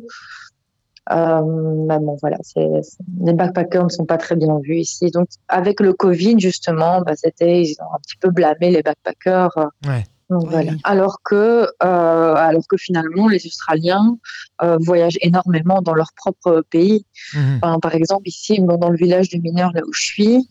Euh, 1.10 1.42
mais 1.88 2.00
bon, 2.00 2.18
voilà, 2.20 2.38
c'est, 2.44 2.68
c'est- 2.84 2.98
les 3.24 3.34
backpackers 3.34 3.86
ne 3.86 3.90
sont 3.90 4.06
pas 4.06 4.18
très 4.18 4.36
bien 4.36 4.60
vus 4.62 4.80
ici. 4.80 5.10
Donc, 5.12 5.28
avec 5.48 5.80
le 5.80 5.94
Covid, 5.94 6.38
justement, 6.40 7.02
bah, 7.02 7.14
c'était, 7.16 7.62
ils 7.62 7.76
ont 7.80 7.94
un 7.96 8.00
petit 8.00 8.18
peu 8.20 8.30
blâmé 8.30 8.72
les 8.72 8.84
backpackers. 8.84 9.58
euh, 9.58 9.68
Ouais. 9.88 10.04
Donc 10.30 10.50
voilà. 10.50 10.74
Alors 10.84 11.20
que, 11.24 11.70
euh, 11.84 12.36
alors 12.36 12.68
que 12.68 12.76
finalement, 12.76 13.30
les 13.30 13.46
Australiens 13.46 14.18
euh, 14.62 14.78
voyagent 14.80 15.18
énormément 15.22 15.82
dans 15.82 15.94
leur 15.94 16.12
propre 16.14 16.64
pays. 16.70 17.06
Enfin, 17.36 17.80
par 17.80 17.96
exemple, 17.96 18.28
ici, 18.28 18.60
bon, 18.60 18.78
dans 18.78 18.90
le 18.90 18.98
village 18.98 19.30
de 19.30 19.38
mineurs 19.38 19.72
là 19.74 19.82
où 19.88 19.94
je 19.94 20.04
suis, 20.04 20.50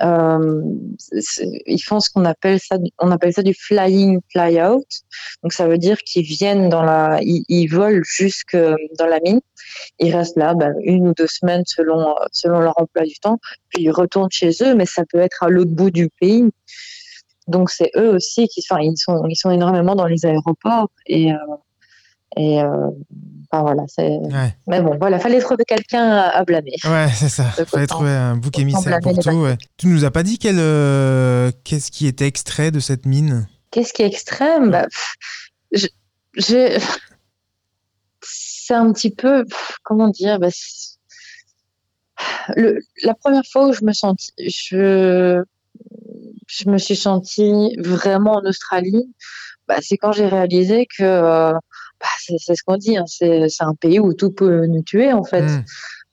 euh, 0.00 0.62
ils 1.66 1.82
font 1.82 2.00
ce 2.00 2.10
qu'on 2.10 2.24
appelle 2.24 2.58
ça, 2.58 2.76
on 2.98 3.10
appelle 3.12 3.32
ça 3.32 3.42
du 3.42 3.54
flying 3.54 4.20
fly 4.32 4.60
out. 4.60 4.86
Donc 5.42 5.52
ça 5.52 5.68
veut 5.68 5.78
dire 5.78 5.98
qu'ils 5.98 6.24
viennent 6.24 6.68
dans 6.68 6.82
la, 6.82 7.20
ils, 7.22 7.44
ils 7.48 7.68
volent 7.68 8.02
jusque 8.02 8.56
dans 8.98 9.06
la 9.06 9.20
mine. 9.20 9.40
Ils 10.00 10.14
restent 10.14 10.36
là 10.36 10.54
ben, 10.54 10.74
une 10.82 11.08
ou 11.08 11.14
deux 11.14 11.28
semaines 11.28 11.62
selon 11.66 12.14
selon 12.32 12.58
leur 12.58 12.74
emploi 12.80 13.04
du 13.04 13.14
temps, 13.20 13.38
puis 13.68 13.84
ils 13.84 13.90
retournent 13.90 14.32
chez 14.32 14.50
eux, 14.62 14.74
mais 14.74 14.86
ça 14.86 15.04
peut 15.08 15.20
être 15.20 15.44
à 15.44 15.48
l'autre 15.48 15.70
bout 15.70 15.90
du 15.90 16.08
pays. 16.20 16.50
Donc 17.48 17.70
c'est 17.70 17.90
eux 17.96 18.14
aussi 18.14 18.48
qui, 18.48 18.62
enfin, 18.68 18.80
ils 18.82 18.96
sont 18.96 19.24
ils 19.28 19.36
sont 19.36 19.50
énormément 19.50 19.94
dans 19.94 20.06
les 20.06 20.24
aéroports 20.24 20.90
et 21.06 21.32
euh, 21.32 21.36
et 22.36 22.62
euh, 22.62 22.88
enfin 23.50 23.62
voilà. 23.62 23.82
Ouais. 23.98 24.56
Mais 24.66 24.80
bon, 24.80 24.96
voilà, 24.98 25.18
fallait 25.18 25.40
trouver 25.40 25.64
quelqu'un 25.66 26.02
à, 26.08 26.28
à 26.28 26.44
blâmer. 26.44 26.76
Ouais, 26.84 27.08
c'est 27.14 27.28
ça. 27.28 27.44
De 27.58 27.64
Fallait 27.64 27.84
autant- 27.84 27.96
trouver 27.96 28.10
un 28.12 28.36
bouc 28.36 28.58
émissaire 28.58 29.00
pour 29.02 29.18
tout. 29.18 29.30
ouais. 29.42 29.58
Tu 29.76 29.88
nous 29.88 30.04
as 30.04 30.10
pas 30.10 30.22
dit 30.22 30.38
quel, 30.38 30.56
euh, 30.58 31.50
qu'est-ce 31.64 31.90
qui 31.90 32.06
était 32.06 32.26
extrait 32.26 32.70
de 32.70 32.80
cette 32.80 33.04
mine? 33.06 33.48
Qu'est-ce 33.70 33.92
qui 33.92 34.02
est 34.02 34.06
extrême? 34.06 34.70
Bah, 34.70 34.86
pff, 34.88 35.88
je, 36.36 36.78
C'est 38.22 38.74
un 38.74 38.92
petit 38.92 39.10
peu, 39.10 39.44
pff, 39.44 39.78
comment 39.82 40.08
dire, 40.08 40.38
bah, 40.38 40.48
le, 42.56 42.78
la 43.02 43.14
première 43.14 43.42
fois 43.50 43.68
où 43.68 43.72
je 43.72 43.84
me 43.84 43.92
senti, 43.92 44.30
je, 44.38 45.42
je 46.52 46.68
me 46.68 46.78
suis 46.78 46.96
sentie 46.96 47.74
vraiment 47.78 48.34
en 48.34 48.44
Australie, 48.44 49.10
bah, 49.68 49.76
c'est 49.80 49.96
quand 49.96 50.12
j'ai 50.12 50.26
réalisé 50.26 50.86
que 50.86 51.02
euh, 51.02 51.52
bah, 51.52 52.06
c'est 52.18 52.54
ce 52.54 52.62
qu'on 52.62 52.76
dit, 52.76 52.96
hein, 52.96 53.04
c'est 53.06 53.48
c'est 53.48 53.64
un 53.64 53.74
pays 53.74 54.00
où 54.00 54.12
tout 54.12 54.30
peut 54.30 54.66
nous 54.66 54.82
tuer 54.82 55.12
en 55.12 55.24
fait. 55.24 55.42
Hmm. 55.42 55.64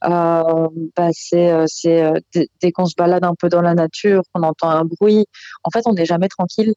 Euh, 0.05 0.67
bah, 0.95 1.09
c'est 1.11 1.51
euh, 1.51 1.65
euh, 1.85 2.19
dès, 2.61 2.71
qu'on 2.71 2.85
se 2.85 2.95
balade 2.97 3.23
un 3.23 3.35
peu 3.35 3.49
dans 3.49 3.61
la 3.61 3.73
nature, 3.73 4.21
qu'on 4.33 4.43
entend 4.43 4.69
un 4.69 4.85
bruit, 4.85 5.25
en 5.63 5.69
fait, 5.71 5.81
on 5.85 5.93
n'est 5.93 6.05
jamais 6.05 6.29
tranquille. 6.29 6.73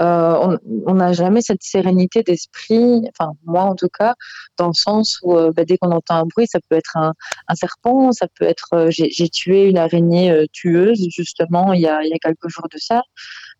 Euh, 0.00 0.56
on 0.86 0.94
n'a 0.94 1.12
jamais 1.12 1.40
cette 1.40 1.62
sérénité 1.62 2.22
d'esprit, 2.22 3.02
enfin 3.08 3.32
moi 3.44 3.62
en 3.62 3.76
tout 3.76 3.88
cas, 3.88 4.14
dans 4.58 4.66
le 4.68 4.74
sens 4.74 5.20
où 5.22 5.34
bah, 5.52 5.64
dès 5.64 5.78
qu'on 5.78 5.92
entend 5.92 6.16
un 6.16 6.26
bruit, 6.26 6.46
ça 6.48 6.58
peut 6.68 6.76
être 6.76 6.96
un, 6.96 7.12
un 7.48 7.54
serpent, 7.54 8.10
ça 8.12 8.26
peut 8.38 8.44
être 8.44 8.88
j'ai 8.90 9.28
tué 9.28 9.68
une 9.68 9.78
araignée 9.78 10.46
tueuse 10.52 11.06
justement 11.10 11.72
il 11.72 11.80
y 11.80 11.86
a 11.86 12.02
il 12.02 12.08
y 12.08 12.12
a 12.12 12.18
quelques 12.18 12.48
jours 12.48 12.68
de 12.72 12.78
ça. 12.78 13.02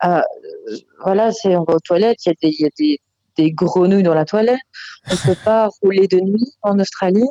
Euh, 0.04 0.22
voilà, 1.04 1.32
c'est 1.32 1.56
on 1.56 1.64
va 1.64 1.74
aux 1.74 1.80
toilettes, 1.80 2.26
il 2.26 2.30
y 2.30 2.32
a 2.32 2.34
des 2.42 2.48
il 2.48 2.60
y 2.62 2.66
a 2.66 2.70
des 2.78 3.00
des 3.36 3.52
grenouilles 3.52 4.02
dans 4.02 4.14
la 4.14 4.24
toilette. 4.24 4.60
On 5.10 5.16
peut 5.16 5.38
pas 5.44 5.68
rouler 5.82 6.06
de 6.08 6.20
nuit 6.20 6.52
en 6.62 6.78
Australie. 6.78 7.28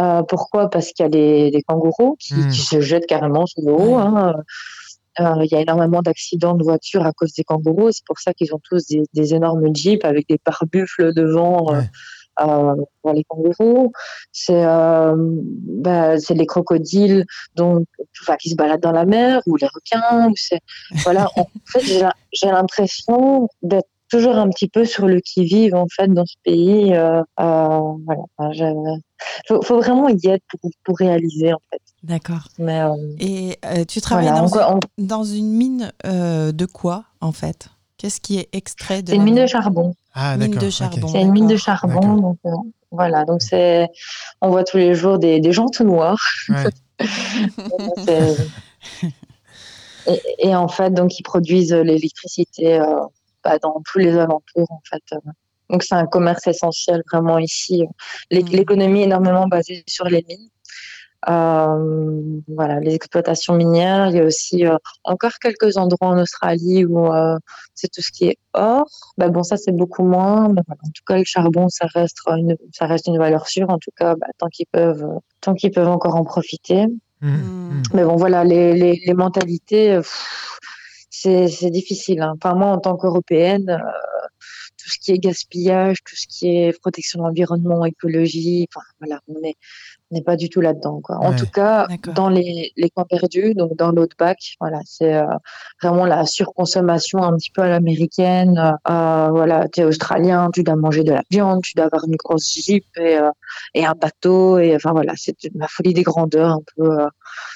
Euh, 0.00 0.22
pourquoi? 0.22 0.70
Parce 0.70 0.92
qu'il 0.92 1.04
y 1.04 1.06
a 1.06 1.10
des, 1.10 1.50
des 1.50 1.62
kangourous 1.62 2.16
qui, 2.20 2.34
Mm. 2.34 2.48
qui 2.50 2.60
se 2.60 2.80
jettent 2.80 3.06
carrément 3.06 3.46
sous 3.46 3.62
l'eau. 3.62 3.94
Hein. 3.96 4.34
Euh, 5.20 5.44
Il 5.44 5.50
y 5.50 5.56
a 5.56 5.60
énormément 5.60 6.00
d'accidents 6.02 6.54
de 6.54 6.62
voitures 6.62 7.04
à 7.04 7.12
cause 7.12 7.32
des 7.32 7.42
kangourous. 7.42 7.90
C'est 7.90 8.06
pour 8.06 8.20
ça 8.20 8.32
qu'ils 8.32 8.54
ont 8.54 8.60
tous 8.62 8.86
des, 8.86 9.02
des 9.14 9.34
énormes 9.34 9.74
jeeps 9.74 10.04
avec 10.04 10.28
des 10.28 10.38
pare-buffles 10.38 11.12
devant 11.12 11.74
euh, 11.74 11.80
Ouais. 11.80 11.88
euh, 12.48 12.76
pour 13.02 13.12
les 13.14 13.24
kangourous. 13.24 13.90
C'est 14.30 14.64
euh, 14.64 15.16
bah, 15.16 16.14
les 16.16 16.46
crocodiles 16.46 17.24
enfin, 17.58 18.36
qui 18.40 18.50
se 18.50 18.54
baladent 18.54 18.80
dans 18.80 18.92
la 18.92 19.04
mer 19.04 19.42
ou 19.46 19.56
les 19.56 19.66
requins. 19.66 20.28
Ou 20.28 20.34
voilà. 21.02 21.28
En 21.36 21.46
fait, 21.66 21.80
j'ai 22.32 22.48
l'impression 22.48 23.48
d'être 23.62 23.88
toujours 24.08 24.36
un 24.36 24.48
petit 24.50 24.68
peu 24.68 24.84
sur 24.84 25.06
le 25.06 25.20
qui-vive 25.20 25.74
en 25.74 25.86
fait 25.94 26.08
dans 26.12 26.26
ce 26.26 26.34
pays. 26.44 26.94
Euh, 26.94 27.20
euh, 27.40 27.78
voilà. 28.06 28.22
Enfin, 28.38 28.98
faut, 29.48 29.62
faut 29.62 29.76
vraiment 29.78 30.08
y 30.08 30.26
être 30.28 30.42
pour, 30.60 30.70
pour 30.84 30.96
réaliser 30.98 31.52
en 31.52 31.60
fait. 31.70 31.80
D'accord. 32.02 32.48
Mais 32.58 32.80
euh, 32.80 32.94
Et 33.20 33.58
euh, 33.64 33.84
tu 33.84 34.00
travailles 34.00 34.26
voilà, 34.28 34.40
dans, 34.48 34.56
on- 34.56 34.78
une, 34.78 34.78
on- 34.98 35.06
dans 35.06 35.24
une 35.24 35.50
mine 35.52 35.92
euh, 36.06 36.52
de 36.52 36.66
quoi, 36.66 37.04
en 37.20 37.32
fait? 37.32 37.68
Qu'est-ce 37.96 38.20
qui 38.20 38.38
est 38.38 38.48
extrait 38.52 39.02
de 39.02 39.10
c'est 39.10 39.16
une 39.16 39.24
mine 39.24 39.34
de 39.42 39.46
charbon. 39.46 39.92
Ah, 40.14 40.36
Mine 40.36 40.50
d'accord. 40.52 40.70
C'est 41.10 41.20
une 41.22 41.32
mine 41.32 41.48
de 41.48 41.56
charbon. 41.56 41.94
D'accord. 42.00 42.20
Donc 42.20 42.38
euh, 42.46 42.50
voilà. 42.92 43.24
Donc 43.24 43.42
c'est, 43.42 43.88
on 44.40 44.50
voit 44.50 44.62
tous 44.62 44.76
les 44.76 44.94
jours 44.94 45.18
des, 45.18 45.40
des 45.40 45.50
gens 45.52 45.66
tout 45.66 45.82
noirs. 45.84 46.18
Ouais. 46.48 46.64
Et, 50.06 50.48
et 50.48 50.54
en 50.56 50.68
fait, 50.68 50.94
donc 50.94 51.18
ils 51.18 51.22
produisent 51.22 51.72
l'électricité 51.74 52.78
euh, 52.80 52.86
bah, 53.48 53.58
dans 53.58 53.80
tous 53.90 53.98
les 53.98 54.16
alentours 54.16 54.70
en 54.70 54.80
fait. 54.90 55.02
euh. 55.12 55.30
Donc 55.70 55.82
c'est 55.82 55.94
un 55.94 56.06
commerce 56.06 56.46
essentiel 56.46 57.02
vraiment 57.10 57.38
ici. 57.38 57.84
Mhm. 58.32 58.46
L'économie 58.48 59.00
est 59.00 59.04
énormément 59.04 59.46
basée 59.46 59.84
sur 59.86 60.06
les 60.06 60.24
mines. 60.28 60.48
Euh, 61.28 62.40
voilà, 62.46 62.78
les 62.80 62.94
exploitations 62.94 63.54
minières. 63.54 64.08
Il 64.10 64.16
y 64.16 64.20
a 64.20 64.24
aussi 64.24 64.64
euh, 64.64 64.76
encore 65.04 65.32
quelques 65.40 65.76
endroits 65.76 66.08
en 66.08 66.18
Australie 66.18 66.84
où 66.84 67.12
euh, 67.12 67.36
c'est 67.74 67.90
tout 67.92 68.02
ce 68.02 68.12
qui 68.12 68.28
est 68.28 68.38
or. 68.54 68.86
Bah 69.18 69.28
bon, 69.28 69.42
ça 69.42 69.56
c'est 69.56 69.72
beaucoup 69.72 70.04
moins. 70.04 70.48
Mais 70.48 70.62
voilà, 70.66 70.80
en 70.86 70.90
tout 70.94 71.02
cas, 71.06 71.18
le 71.18 71.24
charbon, 71.24 71.68
ça 71.68 71.86
reste 71.92 72.18
une, 72.28 72.56
ça 72.72 72.86
reste 72.86 73.08
une 73.08 73.18
valeur 73.18 73.48
sûre. 73.48 73.68
En 73.68 73.78
tout 73.78 73.90
cas, 73.96 74.14
bah, 74.14 74.28
tant 74.38 74.46
qu'ils 74.48 74.66
peuvent, 74.70 75.06
tant 75.40 75.54
qu'ils 75.54 75.72
peuvent 75.72 75.88
encore 75.88 76.14
en 76.14 76.24
profiter. 76.24 76.86
Hmm. 77.20 77.28
hmm. 77.28 77.82
Mais 77.94 78.04
bon, 78.04 78.16
voilà, 78.16 78.44
les, 78.44 78.74
les, 78.74 79.02
les 79.04 79.14
mentalités, 79.14 79.96
pff, 79.96 80.58
c'est 81.22 81.70
difficile. 81.70 82.20
Hein. 82.22 82.34
Enfin, 82.42 82.54
moi, 82.54 82.68
en 82.68 82.78
tant 82.78 82.96
qu'Européenne, 82.96 83.70
euh, 83.70 83.78
tout 84.80 84.90
ce 84.90 84.98
qui 85.00 85.10
est 85.12 85.18
gaspillage, 85.18 85.98
tout 86.04 86.14
ce 86.16 86.26
qui 86.28 86.48
est 86.56 86.78
protection 86.80 87.20
de 87.20 87.24
l'environnement, 87.26 87.84
écologie, 87.84 88.66
enfin, 88.72 88.84
voilà, 89.00 89.20
on 89.28 89.34
est, 89.42 89.56
n'est 90.12 90.22
pas 90.22 90.36
du 90.36 90.48
tout 90.48 90.60
là-dedans. 90.60 91.00
Quoi. 91.02 91.16
En 91.18 91.30
Ouais. 91.32 91.36
tout 91.36 91.46
cas, 91.52 91.88
dans 92.14 92.28
les, 92.28 92.72
les 92.76 92.88
coins 92.90 93.04
perdus, 93.04 93.54
donc 93.54 93.74
dans 93.76 93.90
l'outback, 93.90 94.38
voilà, 94.60 94.78
c'est 94.86 95.14
euh, 95.14 95.24
vraiment 95.82 96.06
la 96.06 96.24
surconsommation 96.26 97.22
un 97.22 97.36
petit 97.36 97.50
peu 97.50 97.62
à 97.62 97.68
l'américaine. 97.68 98.56
Euh, 98.88 99.28
voilà, 99.30 99.68
tu 99.68 99.80
es 99.80 99.84
australien, 99.84 100.50
tu 100.54 100.62
dois 100.62 100.76
manger 100.76 101.02
de 101.02 101.12
la 101.12 101.22
viande, 101.30 101.62
tu 101.62 101.72
dois 101.74 101.86
avoir 101.86 102.04
une 102.06 102.16
grosse 102.16 102.54
jeep 102.54 102.84
et, 102.96 103.18
et 103.74 103.84
un 103.84 103.94
bateau. 103.94 104.58
Et 104.58 104.74
enfin 104.76 104.92
voilà, 104.92 105.12
c'est 105.16 105.36
la 105.54 105.66
folie 105.68 105.92
des 105.94 106.04
grandeurs 106.04 106.50
un 106.52 106.62
peu. 106.76 106.90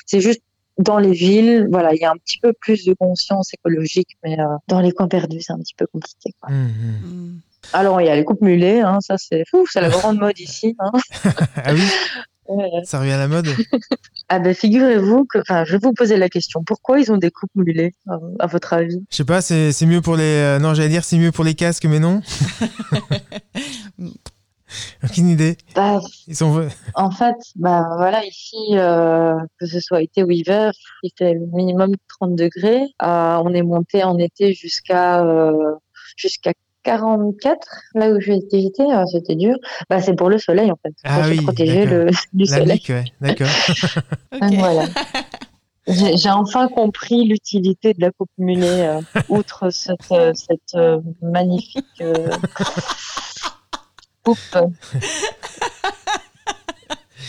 c'est 0.07 0.21
juste 0.21 0.43
dans 0.79 0.99
les 0.99 1.13
villes, 1.13 1.69
voilà, 1.71 1.95
il 1.95 2.01
y 2.01 2.05
a 2.05 2.11
un 2.11 2.17
petit 2.17 2.39
peu 2.39 2.53
plus 2.53 2.85
de 2.85 2.95
conscience 2.95 3.53
écologique, 3.55 4.17
mais 4.25 4.39
euh, 4.41 4.45
dans 4.69 4.81
les 4.81 4.93
coins 4.93 5.09
perdus, 5.09 5.41
c'est 5.43 5.53
un 5.53 5.59
petit 5.59 5.75
peu 5.77 5.87
compliqué. 5.87 6.31
Quoi. 6.41 6.51
Mhm. 6.51 7.01
Mm. 7.05 7.41
Alors, 7.75 8.01
il 8.01 8.07
y 8.07 8.11
a 8.11 8.17
les 8.17 8.25
coupes 8.25 8.41
mulets, 8.43 8.81
hein, 8.81 8.99
ça 9.01 9.17
c'est 9.19 9.45
fou, 9.51 9.67
c'est 9.71 9.81
la 9.81 9.89
grande 9.91 10.19
mode 10.19 10.39
ici. 10.41 10.75
Hein. 10.79 10.91
Ah 11.57 11.73
oui, 11.75 11.83
Ouais. 12.49 12.69
ça 12.85 12.99
revient 12.99 13.13
à 13.13 13.19
la 13.19 13.29
mode? 13.29 13.47
Ah 14.29 14.41
ben 14.41 14.53
figurez-vous 14.53 15.25
que, 15.27 15.39
enfin, 15.39 15.65
je 15.65 15.73
vais 15.73 15.79
vous 15.81 15.93
poser 15.95 16.17
la 16.17 16.29
question, 16.29 16.65
pourquoi 16.65 16.99
ils 16.99 17.13
ont 17.13 17.17
des 17.17 17.31
coupes 17.31 17.53
mulets, 17.55 17.93
à, 18.09 18.19
à 18.41 18.47
votre 18.49 18.73
avis? 18.73 19.01
Je 19.11 19.17
sais 19.17 19.25
pas, 19.25 19.41
c'est 19.41 19.71
c'est 19.71 19.87
mieux 19.87 20.01
pour 20.03 20.17
les. 20.17 20.25
euh, 20.25 20.59
non, 20.59 20.75
j'allais 20.75 20.89
dire 20.89 21.05
c'est 21.05 21.17
mieux 21.19 21.31
pour 21.31 21.45
les 21.45 21.55
casques, 21.55 21.85
mais 21.87 22.01
non? 22.01 22.21
Aucune 25.05 25.29
idée. 25.29 25.57
bah, 25.75 26.01
Ils 26.27 26.37
sont. 26.37 26.69
En 26.95 27.11
fait, 27.11 27.37
bah 27.57 27.87
voilà, 27.97 28.25
ici, 28.25 28.57
euh, 28.73 29.35
que 29.59 29.67
ce 29.67 29.81
soit 29.81 30.03
été 30.03 30.23
ou 30.23 30.31
hiver, 30.31 30.73
il 31.03 31.11
fait 31.17 31.35
minimum 31.53 31.95
30 32.21 32.37
degrés. 32.37 32.83
Euh, 33.03 33.37
on 33.45 33.53
est 33.55 33.63
monté 33.63 34.05
en 34.05 34.19
été 34.19 34.53
jusqu'à 34.53 35.25
euh, 35.25 35.75
jusqu'à 36.17 36.53
44, 36.85 37.59
là 37.95 38.11
où 38.11 38.21
j'étais, 38.21 38.61
j'étais, 38.61 38.83
euh, 38.83 39.05
c'était 39.07 39.37
dur. 39.37 39.57
Bah, 39.89 40.01
c'est 40.03 40.15
pour 40.15 40.29
le 40.29 40.39
soleil 40.39 40.71
en 40.71 40.79
fait, 40.83 40.93
Ah 41.05 41.23
oui, 41.29 41.41
protéger 41.41 41.87
le, 41.87 42.11
du 42.33 42.45
La 42.45 42.59
soleil. 42.59 42.83
ouais, 42.89 43.05
d'accord. 43.21 43.49
Voilà. 44.41 44.85
J'ai 45.89 46.31
enfin 46.31 46.69
compris 46.69 47.25
l'utilité 47.25 47.93
de 47.93 48.01
la 48.01 48.13
coupe 48.13 48.31
mulet, 48.39 48.87
euh, 48.87 49.01
outre 49.29 49.71
cette, 49.71 50.13
euh, 50.13 50.33
cette 50.35 50.75
euh, 50.77 51.01
magnifique 51.21 51.85
euh, 52.01 52.29
coupe. 54.35 54.73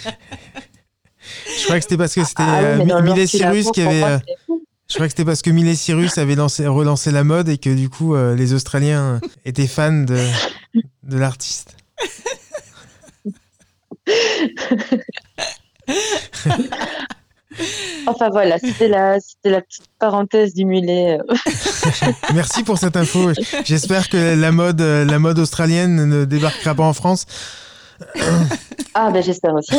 Je 0.03 1.63
crois 1.65 1.75
que 1.77 1.81
c'était 1.83 1.97
parce 1.97 2.13
que 2.13 2.23
c'était 2.23 2.43
Ah 2.45 2.77
oui, 2.77 2.91
euh, 2.91 3.01
Miley 3.01 3.27
Cyrus 3.27 3.71
qui 3.71 3.81
avait. 3.81 3.99
moi, 3.99 4.09
euh. 4.09 4.19
Je 4.89 4.95
crois 4.95 5.07
que 5.07 5.11
c'était 5.11 5.25
parce 5.25 5.41
que 5.41 5.49
Miley 5.49 5.75
Cyrus 5.75 6.17
avait 6.17 6.35
lancé, 6.35 6.67
relancé 6.67 7.09
la 7.11 7.23
mode 7.23 7.49
et 7.49 7.57
que 7.57 7.69
du 7.69 7.89
coup 7.89 8.15
euh, 8.15 8.35
les 8.35 8.53
Australiens 8.53 9.19
étaient 9.45 9.67
fans 9.67 9.91
de, 10.03 10.17
de 11.03 11.17
l'artiste. 11.17 11.75
Enfin 18.07 18.29
voilà, 18.29 18.57
c'était 18.57 18.87
la, 18.87 19.17
la 19.45 19.61
petite 19.61 19.85
parenthèse 19.99 20.53
du 20.53 20.65
mulet. 20.65 21.17
Merci 22.33 22.63
pour 22.63 22.77
cette 22.77 22.95
info. 22.97 23.31
J'espère 23.65 24.09
que 24.09 24.35
la 24.39 24.51
mode, 24.51 24.81
euh, 24.81 25.05
la 25.05 25.19
mode 25.19 25.39
australienne 25.39 26.05
ne 26.07 26.25
débarquera 26.25 26.75
pas 26.75 26.83
en 26.83 26.93
France. 26.93 27.25
Ah 28.95 29.09
ben 29.09 29.23
j'espère 29.23 29.55
aussi. 29.55 29.73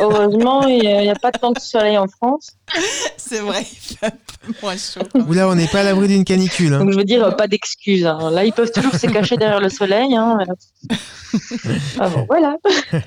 Heureusement, 0.00 0.66
il 0.66 0.80
n'y 0.80 1.08
a, 1.10 1.14
pas 1.14 1.30
tant 1.30 1.52
de 1.52 1.60
soleil 1.60 1.96
en 1.96 2.08
France. 2.08 2.48
C'est 3.16 3.38
vrai, 3.38 3.60
il 3.70 3.96
fait 3.96 4.06
un 4.06 4.10
peu 4.10 4.52
moins 4.62 4.76
chaud. 4.76 5.02
Oula, 5.28 5.48
on 5.48 5.54
n'est 5.54 5.68
pas 5.68 5.80
à 5.80 5.82
l'abri 5.84 6.08
d'une 6.08 6.24
canicule. 6.24 6.74
hein. 6.74 6.80
Donc 6.80 6.90
je 6.90 6.96
veux 6.96 7.04
dire, 7.04 7.36
pas 7.36 7.46
d'excuses. 7.46 8.06
hein. 8.06 8.30
Là, 8.32 8.44
ils 8.44 8.52
peuvent 8.52 8.72
toujours 8.72 8.94
se 8.96 9.06
cacher 9.06 9.36
derrière 9.36 9.60
le 9.60 9.68
soleil. 9.68 10.16
Hein. 10.16 10.38
Ah 12.00 12.08
bon, 12.08 12.26
voilà. 12.28 12.56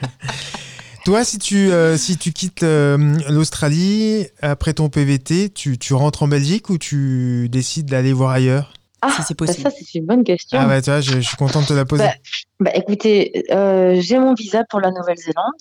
Toi, 1.06 1.26
si 1.26 1.38
tu, 1.38 1.70
euh, 1.72 1.98
si 1.98 2.18
tu 2.18 2.32
quittes 2.32 2.64
euh, 2.64 2.98
l'Australie 3.30 4.28
après 4.42 4.74
ton 4.74 4.88
PVT, 4.90 5.50
tu, 5.50 5.78
tu 5.78 5.94
rentres 5.94 6.24
en 6.24 6.28
Belgique 6.30 6.70
ou 6.70 6.78
tu 6.78 7.50
décides 7.50 7.88
d'aller 7.88 8.14
voir 8.14 8.32
ailleurs? 8.32 8.72
Ah, 9.02 9.12
Si 9.12 9.22
c'est 9.24 9.36
possible. 9.36 9.70
ça 9.70 9.76
c'est 9.78 10.00
une 10.00 10.06
bonne 10.06 10.24
question. 10.24 10.58
Ah 10.62 10.66
bah 10.66 10.82
tu 10.82 10.90
vois, 10.90 11.02
je, 11.02 11.16
je 11.16 11.20
suis 11.20 11.36
content 11.36 11.62
de 11.62 11.66
te 11.66 11.74
la 11.74 11.84
poser. 11.84 12.06
Bah, 12.06 12.14
Bah, 12.62 12.72
écoutez, 12.74 13.44
euh, 13.52 14.00
j'ai 14.00 14.18
mon 14.18 14.34
visa 14.34 14.64
pour 14.70 14.80
la 14.80 14.92
Nouvelle-Zélande. 14.92 15.54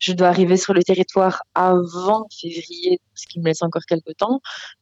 Je 0.00 0.12
dois 0.12 0.26
arriver 0.26 0.56
sur 0.56 0.74
le 0.74 0.82
territoire 0.82 1.44
avant 1.54 2.26
février, 2.36 3.00
ce 3.14 3.28
qui 3.28 3.38
me 3.38 3.44
laisse 3.44 3.62
encore 3.62 3.82
quelques 3.88 4.16
temps. 4.18 4.40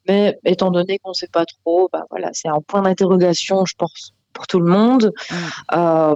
Mais 0.09 0.38
étant 0.47 0.70
donné 0.70 1.01
qu'on 1.01 1.11
ne 1.11 1.14
sait 1.14 1.28
pas 1.30 1.45
trop, 1.45 1.90
bah 1.93 2.07
voilà, 2.11 2.30
c'est 2.32 2.49
un 2.49 2.62
point 2.66 2.80
d'interrogation, 2.80 3.66
je 3.66 3.74
pense, 3.76 4.14
pour 4.32 4.47
tout 4.47 4.59
le 4.59 4.70
monde. 4.72 5.12
Mm. 5.30 6.14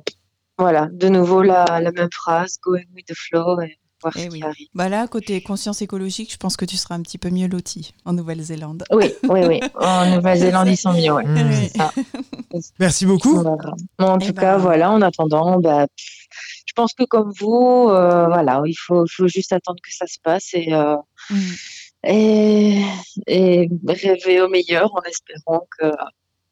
Voilà, 0.58 0.88
de 0.92 1.08
nouveau 1.08 1.42
la, 1.42 1.64
la 1.80 1.92
même 1.92 2.08
phrase, 2.12 2.56
going 2.62 2.84
with 2.94 3.06
the 3.06 3.14
flow 3.14 3.60
et 3.60 3.78
voir 4.02 4.14
Eh 4.16 4.20
ce 4.26 4.28
oui. 4.30 4.38
qui 4.40 4.44
arrive. 4.44 4.68
Bah 4.74 4.88
là, 4.88 5.06
côté 5.06 5.40
conscience 5.42 5.82
écologique, 5.82 6.32
je 6.32 6.36
pense 6.38 6.56
que 6.56 6.64
tu 6.64 6.76
seras 6.76 6.94
un 6.94 7.02
petit 7.02 7.18
peu 7.18 7.28
mieux 7.30 7.46
loti 7.48 7.92
en 8.06 8.12
Nouvelle-Zélande. 8.14 8.84
Oui, 8.90 9.12
oui, 9.28 9.40
oui. 9.46 9.60
En 9.80 10.16
Nouvelle-Zélande, 10.16 10.68
ils 10.68 10.76
sont 10.76 10.92
mieux, 10.94 11.12
ouais. 11.12 11.24
Mmh. 11.26 11.68
Ça. 11.76 11.92
Merci 12.78 13.04
beaucoup. 13.06 13.36
En 13.98 14.18
Eh 14.18 14.26
tout 14.26 14.32
ben. 14.32 14.40
cas, 14.40 14.56
voilà, 14.56 14.90
en 14.90 15.02
attendant, 15.02 15.58
bah, 15.60 15.86
je 16.66 16.72
pense 16.74 16.92
que 16.94 17.04
comme 17.04 17.32
vous, 17.38 17.88
euh, 17.90 18.26
voilà, 18.26 18.62
il 18.66 18.74
faut, 18.78 19.04
juste 19.26 19.52
attendre 19.52 19.80
que 19.82 19.92
ça 19.94 20.06
se 20.06 20.18
passe 20.22 20.50
et, 20.54 20.72
euh, 20.72 20.96
Mm. 21.28 21.36
et, 22.04 22.82
et 23.26 23.68
rêver 23.88 24.40
au 24.40 24.48
meilleur 24.48 24.94
en 24.94 25.02
espérant 25.02 25.66
que 25.76 25.90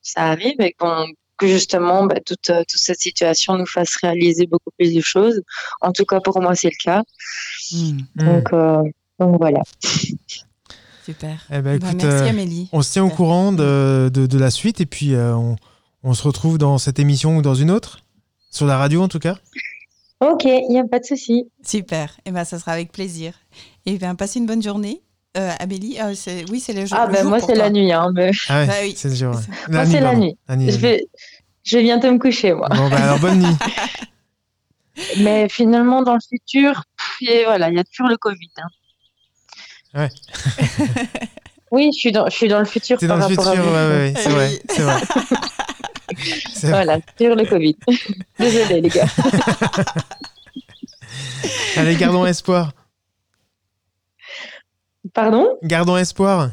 ça 0.03 0.23
arrive 0.25 0.61
et 0.61 0.73
qu'on 0.73 1.07
que 1.45 1.51
justement 1.53 2.05
bah, 2.07 2.17
toute, 2.25 2.51
euh, 2.51 2.63
toute 2.69 2.81
cette 2.81 3.01
situation 3.01 3.57
nous 3.57 3.67
fasse 3.67 3.97
réaliser 3.97 4.47
beaucoup 4.47 4.71
plus 4.79 4.95
de 4.95 5.01
choses. 5.01 5.43
En 5.81 5.93
tout 5.93 6.05
cas, 6.05 6.21
pour 6.21 6.41
moi, 6.41 6.55
c'est 6.55 6.69
le 6.71 6.83
cas. 6.83 7.03
Mm. 7.73 7.77
Mmh. 7.77 8.25
Donc, 8.25 8.53
euh, 8.53 8.83
donc 9.19 9.39
voilà. 9.39 9.63
Super. 11.05 11.45
Eh 11.51 11.61
ben, 11.61 11.63
Bah, 11.63 11.75
écoute, 11.75 12.03
merci 12.03 12.25
euh, 12.25 12.29
Amélie. 12.31 12.69
on 12.73 12.83
se 12.83 12.93
tient 12.93 13.05
au 13.05 13.11
courant 13.11 13.53
de, 13.53 14.11
de, 14.13 14.27
de 14.27 14.39
la 14.39 14.51
suite 14.51 14.81
et 14.81 14.87
puis 14.87 15.15
euh, 15.15 15.35
on, 15.37 15.57
on 16.03 16.15
se 16.15 16.23
retrouve 16.23 16.57
dans 16.59 16.79
cette 16.79 16.99
émission 16.99 17.37
ou 17.37 17.43
dans 17.43 17.55
une 17.55 17.71
autre 17.71 18.01
Sur 18.51 18.67
la 18.67 18.79
radio 18.79 19.03
en 19.03 19.09
tout 19.09 19.19
cas 19.19 19.37
Ok, 20.21 20.45
il 20.45 20.69
n'y 20.71 20.79
a 20.79 20.87
pas 20.87 21.01
de 21.01 21.05
souci. 21.05 21.51
Super. 21.63 22.17
Et 22.25 22.31
ben 22.31 22.45
ça 22.45 22.59
sera 22.59 22.73
avec 22.73 22.93
plaisir. 22.93 23.35
Et 23.85 23.99
bien, 23.99 24.15
passez 24.15 24.39
une 24.39 24.47
bonne 24.47 24.63
journée. 24.63 25.03
Euh, 25.37 25.51
Amélie, 25.59 25.99
euh, 26.01 26.15
c'est- 26.15 26.45
oui, 26.51 26.61
c'est 26.61 26.73
le 26.73 26.87
jour. 26.87 26.97
Ah 27.01 27.07
ben 27.09 27.25
moi, 27.25 27.41
c'est 27.41 27.47
toi. 27.47 27.55
la 27.57 27.71
nuit. 27.71 27.93
Hein, 27.93 28.11
mais... 28.15 28.31
Ah 28.49 28.61
ouais, 28.61 28.67
Bah 28.67 28.75
oui. 28.83 28.95
c'est 28.97 29.09
le 29.09 29.15
jour. 29.17 29.35
ouais. 29.35 29.43
Moi, 29.69 29.85
c'est 29.87 30.01
la 30.01 30.15
nuit. 30.15 30.37
La 30.49 30.57
nuit, 30.57 30.67
Je 30.71 30.71
la 30.73 30.77
nuit. 30.77 30.83
vais, 30.83 31.07
je 31.65 31.77
vais 31.77 31.83
bientôt 31.83 32.13
me 32.13 32.19
coucher, 32.19 32.53
moi. 32.53 32.69
Bon, 32.71 32.89
bah, 32.89 33.03
alors 33.03 33.19
bonne 33.19 33.41
nuit. 33.41 33.57
Mais 35.19 35.49
finalement, 35.49 36.03
dans 36.03 36.15
le 36.15 36.21
futur, 36.21 36.85
et 37.21 37.43
voilà, 37.45 37.69
il 37.69 37.75
y 37.75 37.81
a 37.81 37.85
toujours 37.85 38.07
le 38.09 38.17
Covid. 38.17 38.49
hein. 38.59 38.69
Ouais. 40.01 40.09
oui, 41.73 41.91
je 41.93 41.99
suis 41.99 42.13
dans, 42.13 42.27
je 42.29 42.35
suis 42.37 42.47
dans 42.49 42.61
le 42.61 42.65
futur. 42.65 42.99
T'es 42.99 43.09
dans 43.09 43.19
par 43.19 43.29
le 43.29 43.35
rapport 43.35 43.53
futur, 43.55 43.69
à 43.77 43.89
ouais, 43.89 43.93
ouais, 43.97 44.15
c'est 44.17 44.29
vrai, 44.29 44.49
Oui. 44.51 44.61
c'est 44.71 44.83
vrai. 44.83 45.01
C'est 46.55 46.69
vrai. 46.69 46.71
Voilà, 46.85 46.99
sur 47.19 47.35
le 47.35 47.45
Covid. 47.45 47.77
Désolée, 48.39 48.81
les 48.83 48.89
gars. 48.89 49.07
Allez, 51.77 51.97
gardons 51.97 52.25
espoir. 52.25 52.73
Pardon? 55.15 55.47
Gardons 55.63 55.97
espoir. 55.97 56.51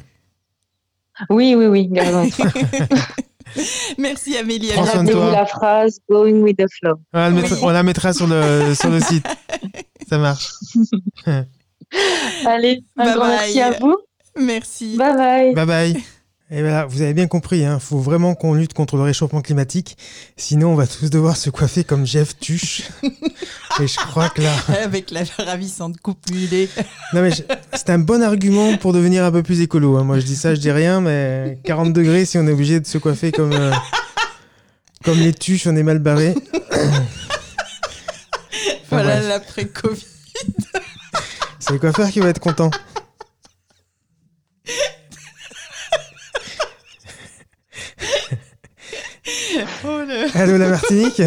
Oui, 1.29 1.55
oui, 1.55 1.65
oui, 1.65 1.87
gardons. 1.87 2.29
Merci 3.97 4.37
Amélie. 4.37 4.69
toi. 5.11 5.31
la 5.31 5.45
phrase 5.45 5.99
Going 6.09 6.41
with 6.41 6.57
the 6.57 6.67
flow. 6.79 6.95
On 7.13 7.19
la 7.19 7.29
mettra, 7.31 7.55
Oui. 7.55 7.61
on 7.63 7.69
la 7.71 7.83
mettra 7.83 8.13
sur, 8.13 8.27
le, 8.27 8.73
sur 8.75 8.89
le 8.89 8.99
site. 9.01 9.25
Ça 10.09 10.17
marche. 10.17 10.51
Allez, 12.45 12.83
un 12.97 13.05
Bye 13.05 13.13
grand 13.15 13.25
bye. 13.27 13.37
merci 13.37 13.61
à 13.61 13.71
vous. 13.79 13.97
Merci. 14.39 14.95
Bye 14.97 15.15
bye. 15.15 15.53
Bye 15.53 15.65
bye. 15.65 16.03
Et 16.53 16.59
voilà, 16.61 16.85
vous 16.85 17.01
avez 17.01 17.13
bien 17.13 17.27
compris, 17.27 17.59
il 17.61 17.77
faut 17.79 17.99
vraiment 17.99 18.35
qu'on 18.35 18.53
lutte 18.55 18.73
contre 18.73 18.97
le 18.97 19.03
réchauffement 19.03 19.41
climatique. 19.41 19.97
Sinon, 20.35 20.73
on 20.73 20.75
va 20.75 20.85
tous 20.85 21.09
devoir 21.09 21.37
se 21.37 21.49
coiffer 21.49 21.85
comme 21.85 22.05
Jeff 22.05 22.37
Tuche. 22.39 22.81
Et 23.79 23.87
je 23.87 23.95
crois 23.95 24.27
que 24.29 24.41
là. 24.41 24.51
Avec 24.83 25.11
la 25.11 25.21
ravissante 25.37 25.95
coupe. 26.01 26.19
Non, 26.29 27.21
mais 27.21 27.31
je- 27.31 27.43
c'est 27.73 27.89
un 27.89 27.99
bon 27.99 28.21
argument 28.21 28.75
pour 28.75 28.91
devenir 28.91 29.23
un 29.23 29.31
peu 29.31 29.43
plus 29.43 29.61
écolo. 29.61 29.95
hein. 29.97 30.03
Moi, 30.03 30.19
je 30.19 30.25
dis 30.25 30.35
ça, 30.35 30.53
je 30.53 30.59
dis 30.59 30.71
rien, 30.71 30.99
mais 30.99 31.57
40 31.63 31.93
degrés, 31.93 32.25
si 32.25 32.37
on 32.37 32.45
est 32.45 32.51
obligé 32.51 32.81
de 32.81 32.85
se 32.85 32.97
coiffer 32.97 33.31
comme, 33.31 33.53
euh, 33.53 33.71
comme 35.05 35.19
les 35.19 35.33
tuches, 35.33 35.67
on 35.67 35.75
est 35.77 35.83
mal 35.83 35.99
barré. 35.99 36.35
Voilà 38.89 39.21
l'après-Covid. 39.21 40.05
C'est 41.59 41.71
le 41.71 41.79
coiffeur 41.79 42.09
qui 42.09 42.19
va 42.19 42.27
être 42.27 42.41
content. 42.41 42.69
Oh, 49.85 50.01
le- 50.07 50.37
Allô, 50.37 50.57
la 50.57 50.69
Martinique 50.69 51.21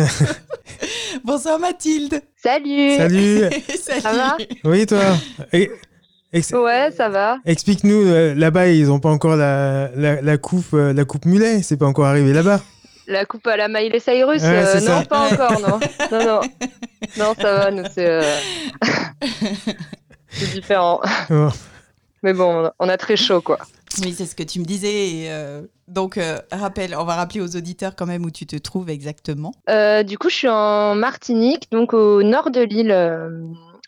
Bonsoir 1.25 1.59
Mathilde. 1.59 2.21
Salut 2.43 2.97
Salut 2.97 3.41
Salut. 3.81 4.01
Ça 4.01 4.13
va? 4.13 4.37
Oui, 4.65 4.87
toi 4.87 5.01
Et- 5.53 5.71
ex- 6.33 6.51
Ouais, 6.53 6.91
ça 6.97 7.09
va. 7.09 7.39
Explique-nous, 7.47 8.07
euh, 8.07 8.35
là-bas, 8.35 8.69
ils 8.69 8.87
n'ont 8.87 8.99
pas 9.01 9.11
encore 9.11 9.37
la, 9.37 9.91
la, 9.97 10.21
la 10.21 10.39
coupe, 10.39 10.75
euh, 10.75 10.93
la 10.93 11.05
coupe 11.05 11.25
mulet, 11.27 11.63
c'est 11.63 11.77
pas 11.77 11.87
encore 11.87 12.07
arrivé 12.07 12.33
là-bas. 12.33 12.61
La 13.07 13.25
coupe 13.27 13.47
à 13.47 13.57
la 13.57 13.69
Miley 13.69 14.01
Cyrus, 14.01 14.43
Ouais, 14.43 14.49
euh, 14.49 14.81
non, 14.81 14.87
ça. 14.87 15.05
pas 15.05 15.29
encore, 15.31 15.61
non. 15.61 15.79
Non, 16.11 16.27
non. 16.27 16.41
Non, 17.19 17.35
ça 17.39 17.55
va, 17.55 17.71
nous, 17.71 17.85
c'est 17.95 18.09
euh, 18.09 18.23
c'est 20.31 20.53
différent. 20.55 21.01
Bon. 21.29 21.51
Mais 22.23 22.33
bon, 22.33 22.71
on 22.79 22.89
a 22.89 22.97
très 22.97 23.17
chaud, 23.17 23.41
quoi. 23.43 23.59
Oui, 24.03 24.15
c'est 24.17 24.27
ce 24.27 24.35
que 24.35 24.43
tu 24.43 24.61
me 24.61 24.65
disais. 24.65 25.09
et, 25.09 25.31
euh, 25.31 25.63
donc, 25.89 26.17
euh, 26.17 26.39
rappelle, 26.51 26.97
on 26.97 27.05
va 27.05 27.15
rappeler 27.15 27.41
aux 27.41 27.57
auditeurs 27.57 27.95
quand 27.95 28.07
même 28.07 28.25
où 28.25 28.31
tu 28.31 28.47
te 28.47 28.57
trouves 28.57 28.89
exactement. 28.89 29.53
Euh, 29.69 30.03
du 30.03 30.19
coup, 30.19 30.31
je 30.31 30.35
suis 30.35 30.49
en 30.49 30.95
Martinique, 30.95 31.71
donc 31.71 31.93
au 31.93 32.23
nord 32.23 32.51
de 32.51 32.61
l'île, 32.61 32.93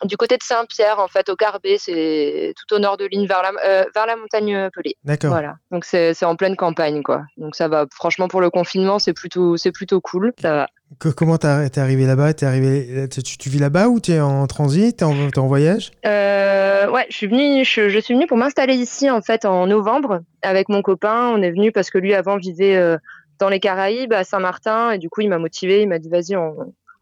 du 0.05 0.17
côté 0.17 0.37
de 0.37 0.43
Saint-Pierre, 0.43 0.99
en 0.99 1.09
fait, 1.09 1.29
au 1.29 1.37
Carbet, 1.37 1.77
c'est 1.79 2.53
tout 2.57 2.75
au 2.75 2.79
nord 2.79 2.97
de 2.97 3.07
l'île, 3.07 3.27
vers 3.27 3.43
la, 3.43 3.53
euh, 3.65 3.85
vers 3.95 4.07
la 4.07 4.17
montagne 4.17 4.69
Pelée. 4.75 4.97
D'accord. 5.05 5.31
Voilà. 5.31 5.57
Donc 5.71 5.85
c'est 5.85 6.13
c'est 6.13 6.27
en 6.27 6.37
pleine 6.37 6.57
campagne, 6.57 7.03
quoi. 7.03 7.23
Donc 7.37 7.57
ça 7.57 7.69
va. 7.69 7.87
Franchement, 7.93 8.29
pour 8.29 8.41
le 8.41 8.51
confinement, 8.51 8.99
c'est 8.99 9.15
plutôt, 9.15 9.57
c'est 9.57 9.73
plutôt 9.73 10.01
cool. 10.01 10.33
Ça 10.41 10.53
va. 10.55 10.69
Que- 11.01 11.09
comment 11.09 11.39
t'es 11.39 11.79
arrivé 11.79 12.07
là-bas? 12.07 12.35
T'es 12.35 12.47
arrivé, 12.47 13.09
tu, 13.09 13.23
tu 13.23 13.49
vis 13.49 13.59
là-bas 13.59 13.89
ou 13.89 13.99
t'es 13.99 14.21
en 14.21 14.47
transit? 14.47 14.97
T'es 14.97 15.05
en, 15.05 15.31
t'es 15.31 15.39
en 15.39 15.49
voyage? 15.49 15.91
Euh, 16.05 16.89
ouais, 16.91 17.07
je 17.11 17.17
suis 17.17 17.27
venue, 17.27 17.65
je, 17.65 17.89
je 17.89 17.99
suis 17.99 18.15
venue 18.15 18.27
pour 18.27 18.37
m'installer 18.37 18.75
ici 18.75 19.11
en 19.11 19.21
fait 19.21 19.45
en 19.45 19.67
novembre 19.67 20.21
avec 20.43 20.69
mon 20.69 20.83
copain. 20.83 21.33
On 21.35 21.43
est 21.43 21.51
venu 21.51 21.73
parce 21.73 21.91
que 21.91 21.99
lui 21.99 22.15
avant 22.15 22.37
vivait 22.37 22.77
euh, 22.77 22.99
dans 23.41 23.49
les 23.49 23.59
Caraïbes 23.59 24.13
à 24.13 24.23
Saint-Martin 24.23 24.93
et 24.93 24.99
du 24.99 25.09
coup 25.09 25.23
il 25.23 25.29
m'a 25.29 25.39
motivé. 25.39 25.83
Il 25.83 25.89
m'a 25.89 25.99
dit 25.99 26.09
vas-y 26.09 26.37
on, 26.37 26.55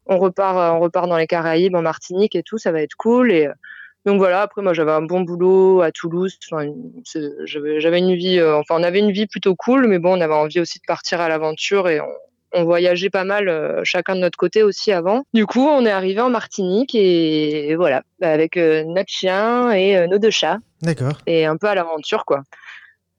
on 0.07 0.19
repart, 0.19 0.57
euh, 0.57 0.71
on 0.71 0.81
repart 0.81 1.09
dans 1.09 1.17
les 1.17 1.27
Caraïbes 1.27 1.75
en 1.75 1.83
Martinique 1.83 2.35
et 2.37 2.43
tout, 2.43 2.59
ça 2.59 2.73
va 2.73 2.83
être 2.83 2.95
cool. 2.97 3.33
Et 3.33 3.47
euh, 3.47 3.53
donc 4.05 4.19
voilà. 4.19 4.43
Après 4.43 4.63
moi 4.63 4.75
j'avais 4.75 4.93
un 4.93 5.03
bon 5.03 5.23
boulot 5.23 5.81
à 5.81 5.91
Toulouse. 5.91 6.39
Enfin, 6.51 6.71
j'avais 7.45 7.99
une 7.99 8.15
vie, 8.15 8.39
euh, 8.39 8.57
enfin 8.57 8.77
on 8.79 8.83
avait 8.83 8.99
une 8.99 9.13
vie 9.13 9.27
plutôt 9.27 9.55
cool, 9.55 9.87
mais 9.87 9.99
bon 9.99 10.19
on 10.19 10.21
avait 10.21 10.35
envie 10.35 10.61
aussi 10.61 10.79
de 10.79 10.85
partir 10.87 11.21
à 11.21 11.29
l'aventure 11.29 11.89
et 11.89 12.01
on, 12.01 12.13
on 12.53 12.65
voyageait 12.65 13.11
pas 13.11 13.25
mal 13.25 13.49
euh, 13.49 13.81
chacun 13.85 14.15
de 14.15 14.21
notre 14.21 14.39
côté 14.39 14.63
aussi 14.63 14.93
avant. 14.93 15.25
Du 15.33 15.47
coup, 15.47 15.67
on 15.67 15.85
est 15.87 15.91
arrivé 15.91 16.21
en 16.21 16.31
Martinique 16.31 16.95
et, 16.95 17.71
et 17.71 17.77
voilà, 17.77 18.03
avec 18.23 18.57
euh, 18.57 18.85
notre 18.85 19.11
chien 19.11 19.73
et 19.73 20.07
nos 20.07 20.19
deux 20.19 20.31
chats 20.31 20.59
D'accord. 20.83 21.19
et 21.27 21.47
un 21.47 21.57
peu 21.57 21.67
à 21.67 21.75
l'aventure 21.75 22.25
quoi. 22.27 22.43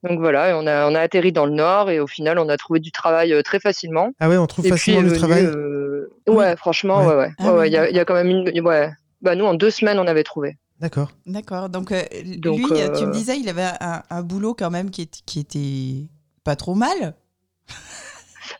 Donc 0.07 0.19
voilà, 0.19 0.57
on 0.57 0.67
a 0.67 0.89
on 0.89 0.95
a 0.95 0.99
atterri 0.99 1.31
dans 1.31 1.45
le 1.45 1.53
nord 1.53 1.89
et 1.89 1.99
au 1.99 2.07
final 2.07 2.37
on 2.39 2.47
a 2.49 2.57
trouvé 2.57 2.79
du 2.79 2.91
travail 2.91 3.33
euh, 3.33 3.41
très 3.41 3.59
facilement. 3.59 4.11
Ah 4.19 4.29
ouais, 4.29 4.37
on 4.37 4.47
trouve 4.47 4.65
et 4.65 4.69
facilement 4.69 5.01
du 5.01 5.09
venu, 5.09 5.17
travail. 5.19 5.45
euh, 5.45 6.09
Ouais, 6.27 6.55
franchement, 6.55 6.99
Ouais. 6.99 7.07
ouais 7.07 7.15
ouais. 7.15 7.31
Ah 7.39 7.45
Ouais, 7.45 7.51
oui, 7.51 7.57
ouais, 7.59 7.69
il 7.69 7.73
y 7.73 7.77
a, 7.77 7.89
y 8.01 8.05
quand 8.05 8.13
même 8.13 8.29
une 8.29 8.61
ouais. 8.61 8.91
Bah 9.21 9.35
nous 9.35 9.45
en 9.45 9.53
deux 9.53 9.71
semaines 9.71 9.97
on 9.99 10.07
avait 10.07 10.23
trouvé. 10.23 10.57
D'accord. 10.79 11.11
D'accord. 11.25 11.69
Donc, 11.69 11.91
euh, 11.93 12.03
Donc, 12.37 12.57
lui, 12.57 12.65
euh, 12.73 12.89
tu 12.97 13.05
me 13.05 13.13
disais, 13.13 13.37
il 13.39 13.47
avait 13.47 13.69
un, 13.79 14.03
un 14.09 14.21
boulot 14.23 14.53
quand 14.53 14.69
même 14.69 14.89
qui, 14.91 15.03
est- 15.03 15.23
qui 15.25 15.39
était 15.39 16.09
pas 16.43 16.57
trop 16.57 16.75
mal. 16.75 17.15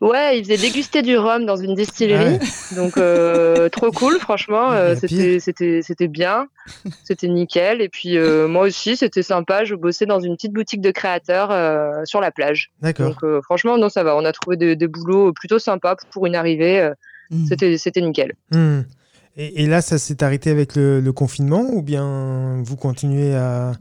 Ouais, 0.02 0.38
il 0.38 0.44
faisait 0.44 0.58
déguster 0.58 1.02
du 1.02 1.18
rhum 1.18 1.46
dans 1.46 1.56
une 1.56 1.76
distillerie. 1.76 2.38
ouais. 2.38 2.76
Donc 2.76 2.98
euh, 2.98 3.70
trop 3.70 3.92
cool, 3.92 4.20
franchement, 4.20 4.72
euh, 4.72 4.96
c'était 4.96 6.08
bien, 6.08 6.48
c'était 7.04 7.28
nickel. 7.28 7.82
Et 7.82 7.90
puis 7.90 8.18
euh, 8.18 8.48
moi 8.48 8.64
aussi, 8.64 8.98
c'était 8.98 9.24
sympa. 9.24 9.66
Je 9.66 9.76
bossais 9.76 10.06
dans 10.06 10.20
une 10.20 10.36
petite 10.36 10.54
boutique 10.54 10.82
de 10.82 10.92
créateurs 10.92 11.52
euh, 11.52 12.02
sur 12.06 12.22
la 12.22 12.32
plage. 12.32 12.72
D'accord. 12.82 13.10
Donc 13.10 13.42
franchement, 13.44 13.78
non, 13.78 13.90
ça 13.90 14.04
va. 14.04 14.16
On 14.16 14.26
a 14.26 14.32
trouvé 14.32 14.58
des, 14.58 14.76
des 14.76 14.88
boulots 14.88 15.34
plutôt 15.34 15.60
sympas 15.60 15.96
pour 16.12 16.26
une 16.26 16.36
arrivée. 16.36 16.92
Mhm. 17.32 17.78
C'était 17.78 18.02
nickel. 18.02 18.34
Hmm. 18.52 18.82
Et, 19.38 19.64
et 19.64 19.68
là, 19.68 19.82
ça 19.82 19.98
s'est 19.98 20.24
arrêté 20.24 20.50
avec 20.50 20.76
le, 20.76 21.02
le 21.02 21.12
confinement 21.12 21.62
ou 21.62 21.82
bien 21.82 22.62
vous 22.64 22.78
continuez 22.78 23.36
à 23.36 23.74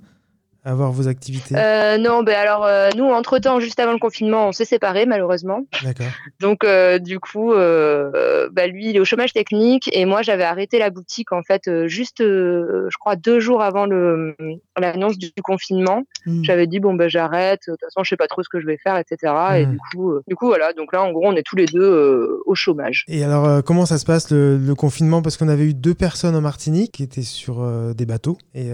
avoir 0.64 0.92
vos 0.92 1.08
activités? 1.08 1.54
Euh, 1.56 1.98
non, 1.98 2.22
ben 2.22 2.34
alors 2.34 2.64
euh, 2.64 2.90
nous, 2.96 3.04
entre 3.04 3.38
temps, 3.38 3.60
juste 3.60 3.78
avant 3.80 3.92
le 3.92 3.98
confinement, 3.98 4.48
on 4.48 4.52
s'est 4.52 4.64
séparés 4.64 5.06
malheureusement. 5.06 5.60
D'accord. 5.82 6.06
Donc 6.40 6.64
euh, 6.64 6.98
du 6.98 7.20
coup, 7.20 7.52
bah, 7.54 8.66
lui, 8.66 8.90
il 8.90 8.96
est 8.96 9.00
au 9.00 9.04
chômage 9.04 9.32
technique 9.32 9.88
et 9.92 10.04
moi, 10.04 10.22
j'avais 10.22 10.44
arrêté 10.44 10.78
la 10.78 10.90
boutique 10.90 11.32
en 11.32 11.42
fait 11.42 11.68
juste, 11.86 12.18
je 12.20 12.96
crois, 12.98 13.16
deux 13.16 13.40
jours 13.40 13.62
avant 13.62 13.86
le 13.86 14.34
l'annonce 14.78 15.18
du 15.18 15.30
confinement. 15.42 16.02
Mhm. 16.26 16.44
J'avais 16.44 16.66
dit 16.66 16.80
bon 16.80 16.94
ben 16.94 17.08
j'arrête. 17.08 17.60
De 17.66 17.72
toute 17.72 17.80
façon, 17.80 18.02
je 18.02 18.08
sais 18.08 18.16
pas 18.16 18.26
trop 18.26 18.42
ce 18.42 18.48
que 18.48 18.60
je 18.60 18.66
vais 18.66 18.78
faire, 18.82 18.96
etc. 18.96 19.32
Et 19.56 19.66
Mhm. 19.66 19.72
du 19.72 19.78
coup, 19.92 20.12
du 20.26 20.34
coup 20.34 20.46
voilà. 20.46 20.72
Donc 20.72 20.92
là, 20.92 21.02
en 21.02 21.12
gros, 21.12 21.26
on 21.26 21.36
est 21.36 21.42
tous 21.42 21.56
les 21.56 21.66
deux 21.66 22.40
au 22.46 22.54
chômage. 22.54 23.04
Et 23.08 23.22
alors, 23.24 23.62
comment 23.64 23.86
ça 23.86 23.98
se 23.98 24.04
passe 24.04 24.30
le, 24.30 24.56
le 24.56 24.74
confinement? 24.74 25.22
Parce 25.22 25.36
qu'on 25.36 25.48
avait 25.48 25.64
eu 25.64 25.74
deux 25.74 25.94
personnes 25.94 26.34
en 26.34 26.40
Martinique 26.40 26.92
qui 26.92 27.02
étaient 27.02 27.22
sur 27.22 27.64
des 27.94 28.06
bateaux. 28.06 28.38
Et 28.54 28.70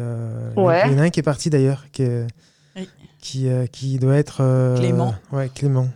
Ouais. 0.56 0.82
il 0.86 0.92
y 0.92 0.94
en 0.94 0.98
a 0.98 1.02
un 1.02 1.10
qui 1.10 1.20
est 1.20 1.24
parti 1.24 1.50
d'ailleurs, 1.50 1.79
qui, 1.92 2.02
est- 2.02 2.26
Oui. 2.76 2.88
qui, 3.20 3.48
euh, 3.48 3.66
qui 3.66 3.98
doit 3.98 4.16
être. 4.16 4.38
euh, 4.40 4.76
Clément. 4.76 5.14
Ouais, 5.32 5.48
Clément. 5.54 5.88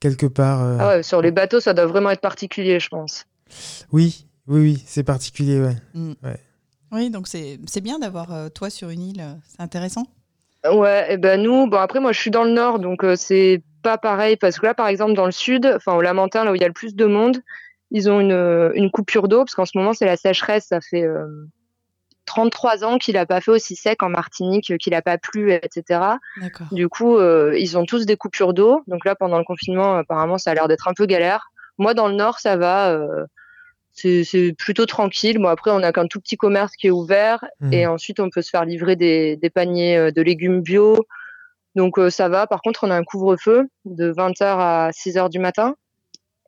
Quelque 0.00 0.26
part. 0.26 0.62
euh, 0.62 0.76
Ah 0.80 0.88
ouais, 0.88 1.02
sur 1.02 1.20
les 1.22 1.30
bateaux, 1.30 1.60
ça 1.60 1.74
doit 1.74 1.86
vraiment 1.86 2.10
être 2.10 2.20
particulier, 2.20 2.80
je 2.80 2.88
pense. 2.88 3.24
Oui, 3.92 4.26
oui, 4.46 4.60
oui, 4.60 4.82
c'est 4.86 5.02
particulier, 5.04 5.60
ouais. 5.60 6.36
Oui, 6.92 7.10
donc 7.10 7.26
c'est 7.28 7.58
c'est 7.66 7.80
bien 7.80 7.98
d'avoir 7.98 8.32
euh, 8.32 8.48
toi 8.48 8.70
sur 8.70 8.90
une 8.90 9.02
île. 9.02 9.24
C'est 9.48 9.60
intéressant. 9.60 10.06
Ouais, 10.70 11.12
et 11.14 11.16
ben 11.16 11.40
nous, 11.42 11.68
bon 11.68 11.76
après 11.78 12.00
moi 12.00 12.12
je 12.12 12.18
suis 12.20 12.30
dans 12.30 12.42
le 12.44 12.50
nord, 12.52 12.78
donc 12.78 13.04
euh, 13.04 13.14
c'est 13.16 13.62
pas 13.82 13.98
pareil 13.98 14.36
parce 14.36 14.58
que 14.58 14.66
là 14.66 14.74
par 14.74 14.88
exemple 14.88 15.14
dans 15.14 15.26
le 15.26 15.30
sud, 15.32 15.70
enfin 15.76 15.94
au 15.94 16.00
Lamentin 16.00 16.44
là 16.44 16.50
où 16.52 16.54
il 16.56 16.60
y 16.60 16.64
a 16.64 16.68
le 16.68 16.72
plus 16.72 16.94
de 16.96 17.04
monde, 17.06 17.38
ils 17.92 18.08
ont 18.10 18.18
une, 18.20 18.72
une 18.74 18.90
coupure 18.90 19.28
d'eau 19.28 19.44
parce 19.44 19.54
qu'en 19.54 19.64
ce 19.64 19.76
moment 19.78 19.92
c'est 19.92 20.06
la 20.06 20.16
sécheresse, 20.16 20.66
ça 20.68 20.80
fait 20.80 21.04
euh, 21.04 21.26
33 22.26 22.84
ans 22.84 22.98
qu'il 22.98 23.16
a 23.16 23.24
pas 23.24 23.40
fait 23.40 23.50
aussi 23.50 23.76
sec 23.76 24.02
en 24.02 24.08
Martinique, 24.10 24.70
euh, 24.70 24.76
qu'il 24.76 24.94
a 24.94 25.02
pas 25.02 25.16
plu, 25.18 25.52
etc. 25.52 26.00
Du 26.72 26.88
coup 26.88 27.16
euh, 27.16 27.54
ils 27.58 27.78
ont 27.78 27.84
tous 27.86 28.04
des 28.04 28.16
coupures 28.16 28.52
d'eau, 28.52 28.82
donc 28.86 29.04
là 29.04 29.14
pendant 29.14 29.38
le 29.38 29.44
confinement 29.44 29.96
apparemment 29.96 30.36
ça 30.38 30.50
a 30.50 30.54
l'air 30.54 30.68
d'être 30.68 30.88
un 30.88 30.94
peu 30.94 31.06
galère. 31.06 31.50
Moi 31.78 31.94
dans 31.94 32.08
le 32.08 32.14
nord 32.14 32.38
ça 32.38 32.56
va, 32.56 32.90
euh, 32.90 33.24
c'est 33.92 34.54
plutôt 34.58 34.84
tranquille. 34.84 35.38
Bon 35.38 35.48
après 35.48 35.70
on 35.70 35.82
a 35.82 35.92
qu'un 35.92 36.06
tout 36.06 36.20
petit 36.20 36.36
commerce 36.36 36.72
qui 36.76 36.88
est 36.88 36.90
ouvert 36.90 37.44
Mhm. 37.60 37.72
et 37.72 37.86
ensuite, 37.86 38.20
on 38.20 38.28
peut 38.28 38.42
se 38.42 38.50
faire 38.50 38.64
livrer 38.66 38.96
des, 38.96 39.36
des 39.36 39.50
paniers 39.50 40.12
de 40.12 40.22
légumes 40.22 40.60
bio. 40.60 41.06
Donc, 41.76 41.98
euh, 41.98 42.08
ça 42.10 42.28
va. 42.28 42.46
Par 42.46 42.62
contre, 42.62 42.84
on 42.84 42.90
a 42.90 42.96
un 42.96 43.04
couvre-feu 43.04 43.68
de 43.84 44.10
20h 44.10 44.42
à 44.42 44.90
6h 44.92 45.28
du 45.28 45.38
matin. 45.38 45.74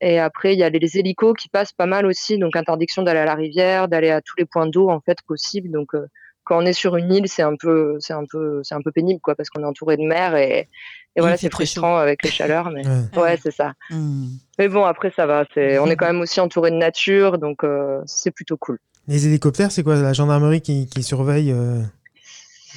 Et 0.00 0.18
après, 0.18 0.54
il 0.54 0.58
y 0.58 0.62
a 0.62 0.70
les, 0.70 0.78
les 0.78 0.98
hélicos 0.98 1.34
qui 1.38 1.48
passent 1.48 1.72
pas 1.72 1.86
mal 1.86 2.06
aussi. 2.06 2.38
Donc, 2.38 2.56
interdiction 2.56 3.02
d'aller 3.02 3.20
à 3.20 3.24
la 3.24 3.34
rivière, 3.34 3.88
d'aller 3.88 4.10
à 4.10 4.20
tous 4.20 4.34
les 4.38 4.44
points 4.44 4.66
d'eau, 4.66 4.90
en 4.90 5.00
fait, 5.00 5.18
possible. 5.26 5.70
Donc, 5.70 5.94
euh, 5.94 6.06
quand 6.44 6.56
on 6.62 6.64
est 6.66 6.72
sur 6.72 6.96
une 6.96 7.12
île, 7.12 7.28
c'est 7.28 7.42
un 7.42 7.56
peu, 7.58 7.96
c'est 8.00 8.14
un 8.14 8.24
peu, 8.30 8.60
c'est 8.62 8.74
un 8.74 8.80
peu 8.80 8.90
pénible, 8.92 9.20
quoi, 9.20 9.34
parce 9.34 9.50
qu'on 9.50 9.62
est 9.62 9.66
entouré 9.66 9.96
de 9.96 10.02
mer 10.02 10.34
et, 10.36 10.60
et 10.60 10.68
Il 11.16 11.20
voilà, 11.20 11.36
c'est 11.36 11.52
frustrant 11.52 11.96
avec 11.96 12.22
les 12.22 12.30
chaleurs. 12.30 12.70
Mais 12.70 12.86
Ouais. 12.86 13.20
ouais, 13.22 13.38
c'est 13.42 13.50
ça. 13.50 13.72
Mhm. 13.90 14.28
Mais 14.58 14.68
bon, 14.68 14.84
après, 14.84 15.12
ça 15.14 15.26
va. 15.26 15.44
C'est, 15.54 15.78
on 15.78 15.86
est 15.86 15.96
quand 15.96 16.06
même 16.06 16.20
aussi 16.20 16.40
entouré 16.40 16.70
de 16.70 16.76
nature, 16.76 17.38
donc 17.38 17.64
euh, 17.64 18.00
c'est 18.06 18.30
plutôt 18.30 18.56
cool. 18.56 18.78
Les 19.08 19.26
hélicoptères, 19.26 19.72
c'est 19.72 19.82
quoi 19.82 19.96
La 19.96 20.12
gendarmerie 20.12 20.60
qui, 20.60 20.86
qui 20.86 21.02
surveille 21.02 21.50
euh, 21.52 21.80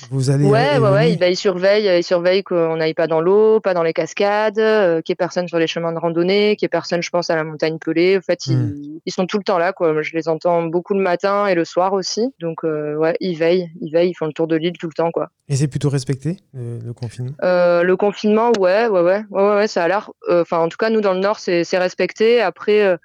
Vous 0.09 0.29
allez. 0.29 0.45
Ouais, 0.45 0.75
et 0.75 0.79
ouais, 0.79 0.89
ouais, 0.89 1.01
venez 1.03 1.09
il, 1.13 1.19
bah, 1.19 1.29
il 1.29 1.35
surveille, 1.35 1.85
il 1.97 2.03
surveille 2.03 2.43
qu'on 2.43 2.77
n'aille 2.77 2.93
pas 2.93 3.07
dans 3.07 3.21
l'eau, 3.21 3.59
pas 3.59 3.73
dans 3.73 3.83
les 3.83 3.93
cascades, 3.93 4.57
euh, 4.59 5.01
qu'il 5.01 5.11
n'y 5.11 5.13
ait 5.13 5.15
personne 5.15 5.47
sur 5.47 5.57
les 5.59 5.67
chemins 5.67 5.91
de 5.93 5.97
randonnée, 5.99 6.55
qu'il 6.55 6.65
n'y 6.65 6.67
ait 6.67 6.69
personne, 6.69 7.01
je 7.03 7.09
pense, 7.09 7.29
à 7.29 7.35
la 7.35 7.43
montagne 7.43 7.77
pelée. 7.79 8.17
En 8.17 8.21
fait, 8.21 8.39
Hmm. 8.47 8.73
ils, 8.75 9.01
ils 9.05 9.11
sont 9.11 9.25
tout 9.27 9.37
le 9.37 9.43
temps 9.43 9.57
là, 9.57 9.73
quoi. 9.73 10.01
Je 10.01 10.13
les 10.15 10.27
entends 10.29 10.63
beaucoup 10.63 10.93
le 10.93 11.01
matin 11.01 11.47
et 11.47 11.55
le 11.55 11.65
soir 11.65 11.93
aussi. 11.93 12.33
Donc, 12.39 12.63
euh, 12.63 12.95
ouais, 12.95 13.15
ils 13.19 13.37
veillent, 13.37 13.69
ils 13.81 13.91
veillent, 13.91 14.09
ils 14.11 14.15
font 14.15 14.25
le 14.25 14.33
tour 14.33 14.47
de 14.47 14.55
l'île 14.55 14.77
tout 14.79 14.87
le 14.87 14.93
temps, 14.93 15.11
quoi. 15.11 15.29
Et 15.49 15.55
c'est 15.55 15.67
plutôt 15.67 15.89
respecté, 15.89 16.37
le, 16.53 16.79
le 16.79 16.93
confinement? 16.93 17.33
Euh, 17.43 17.83
le 17.83 17.95
confinement, 17.97 18.51
ouais, 18.59 18.87
ouais, 18.87 19.01
ouais, 19.01 19.23
ouais, 19.29 19.55
ouais, 19.55 19.67
ça 19.67 19.83
a 19.83 19.87
l'air. 19.87 20.11
euh, 20.29 20.41
Enfin, 20.41 20.59
en 20.59 20.69
tout 20.69 20.77
cas, 20.77 20.89
nous 20.89 21.01
dans 21.01 21.13
le 21.13 21.19
Nord, 21.19 21.39
c'est 21.39 21.63
respecté. 21.77 22.41
Après, 22.41 22.81
euh, 22.81 22.97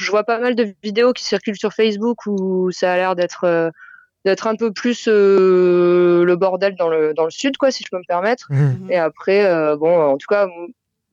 je 0.00 0.10
vois 0.10 0.24
pas 0.24 0.38
mal 0.38 0.54
de 0.54 0.74
vidéos 0.82 1.12
qui 1.12 1.24
circulent 1.24 1.56
sur 1.56 1.72
Facebook 1.72 2.26
où 2.26 2.70
ça 2.72 2.92
a 2.92 2.96
l'air 2.96 3.14
d'être 3.16 3.44
euh, 3.44 3.70
d'être 4.28 4.46
un 4.46 4.56
peu 4.56 4.72
plus 4.72 5.08
euh, 5.08 6.22
le 6.22 6.36
bordel 6.36 6.76
dans 6.76 6.88
le 6.88 7.14
dans 7.14 7.24
le 7.24 7.30
sud, 7.30 7.56
quoi, 7.56 7.70
si 7.70 7.82
je 7.82 7.88
peux 7.90 7.98
me 7.98 8.06
permettre. 8.06 8.46
Mhm. 8.50 8.88
Et 8.90 8.96
après, 8.96 9.46
euh, 9.46 9.76
bon, 9.76 9.98
en 10.00 10.18
tout 10.18 10.26
cas, 10.28 10.46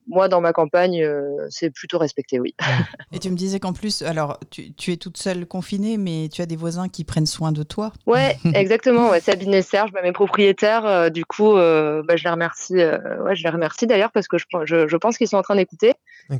moi 0.08 0.28
dans 0.28 0.40
ma 0.40 0.52
campagne, 0.52 1.02
euh, 1.02 1.46
c'est 1.48 1.70
plutôt 1.70 1.98
respecté, 1.98 2.38
oui. 2.38 2.54
Et 3.12 3.18
tu 3.18 3.30
me 3.30 3.36
disais 3.36 3.58
qu'en 3.58 3.72
plus, 3.72 4.02
alors 4.02 4.38
tu, 4.50 4.74
tu 4.74 4.92
es 4.92 4.96
toute 4.96 5.16
seule 5.16 5.46
confinée, 5.46 5.96
mais 5.96 6.28
tu 6.30 6.42
as 6.42 6.46
des 6.46 6.56
voisins 6.56 6.88
qui 6.88 7.04
prennent 7.04 7.26
soin 7.26 7.52
de 7.52 7.62
toi. 7.62 7.92
Ouais, 8.06 8.36
exactement. 8.54 9.10
Ouais, 9.10 9.20
Sabine 9.20 9.54
et 9.54 9.62
Serge, 9.62 9.92
bah, 9.92 10.00
mes 10.02 10.12
propriétaires, 10.12 10.86
euh, 10.86 11.08
du 11.08 11.24
coup, 11.24 11.56
euh, 11.56 12.02
bah, 12.06 12.16
je 12.16 12.24
les 12.24 12.30
remercie. 12.30 12.78
euh, 12.78 13.22
ouais, 13.22 13.34
je 13.34 13.42
les 13.42 13.50
remercie 13.50 13.86
d'ailleurs 13.86 14.12
parce 14.12 14.28
que 14.28 14.38
je, 14.38 14.44
je, 14.64 14.86
je 14.86 14.96
pense 14.96 15.16
qu'ils 15.16 15.28
sont 15.28 15.38
en 15.38 15.42
train 15.42 15.56
d'écouter. 15.56 15.94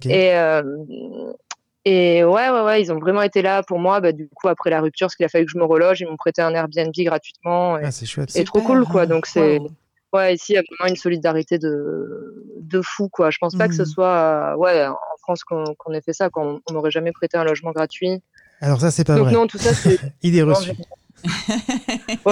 Et, 0.04 0.34
euh, 0.34 0.62
et 1.88 2.24
ouais, 2.24 2.50
ouais, 2.50 2.62
ouais, 2.62 2.82
ils 2.82 2.90
ont 2.92 2.98
vraiment 2.98 3.22
été 3.22 3.42
là 3.42 3.62
pour 3.62 3.78
moi. 3.78 4.00
Bah, 4.00 4.10
du 4.12 4.28
coup, 4.34 4.48
après 4.48 4.70
la 4.70 4.80
rupture, 4.80 5.06
parce 5.06 5.14
qu'il 5.14 5.24
a 5.24 5.28
fallu 5.28 5.44
que 5.46 5.52
je 5.52 5.58
me 5.58 5.64
reloge, 5.64 6.00
ils 6.00 6.08
m'ont 6.08 6.16
prêté 6.16 6.42
un 6.42 6.52
Airbnb 6.52 6.92
gratuitement. 6.96 7.78
Et, 7.78 7.82
Ah, 7.84 7.90
c'est 7.92 8.06
chouette. 8.06 8.34
et 8.34 8.42
trop 8.44 8.60
cool, 8.60 8.84
quoi. 8.84 9.06
Donc, 9.06 9.26
c'est. 9.26 9.58
Wow. 9.60 9.70
Ouais, 10.12 10.34
ici, 10.34 10.52
il 10.52 10.56
y 10.56 10.58
a 10.58 10.62
vraiment 10.78 10.88
une 10.90 10.96
solidarité 10.96 11.58
de, 11.58 12.44
de 12.60 12.80
fou, 12.82 13.08
quoi. 13.08 13.30
Je 13.30 13.38
pense 13.38 13.54
pas 13.56 13.68
que 13.68 13.74
ce 13.74 13.82
Mhm. 13.82 13.86
soit, 13.86 14.52
euh, 14.54 14.56
ouais, 14.56 14.86
en 14.86 14.96
France 15.22 15.44
qu'on 15.44 15.64
qu'on 15.78 15.92
ait 15.92 16.00
fait 16.00 16.12
ça, 16.12 16.28
quoi. 16.30 16.58
On 16.68 16.72
n'aurait 16.72 16.90
jamais 16.90 17.12
prêté 17.12 17.36
un 17.36 17.44
logement 17.44 17.70
gratuit. 17.72 18.20
Alors, 18.60 18.80
ça, 18.80 18.90
c'est 18.90 19.04
pas 19.04 19.14
Donc, 19.16 19.24
vrai. 19.26 19.32
non, 19.34 19.46
tout 19.46 19.58
ça, 19.58 19.72
c'est. 19.74 19.98
Idée 20.22 20.42
reçue. 20.42 20.72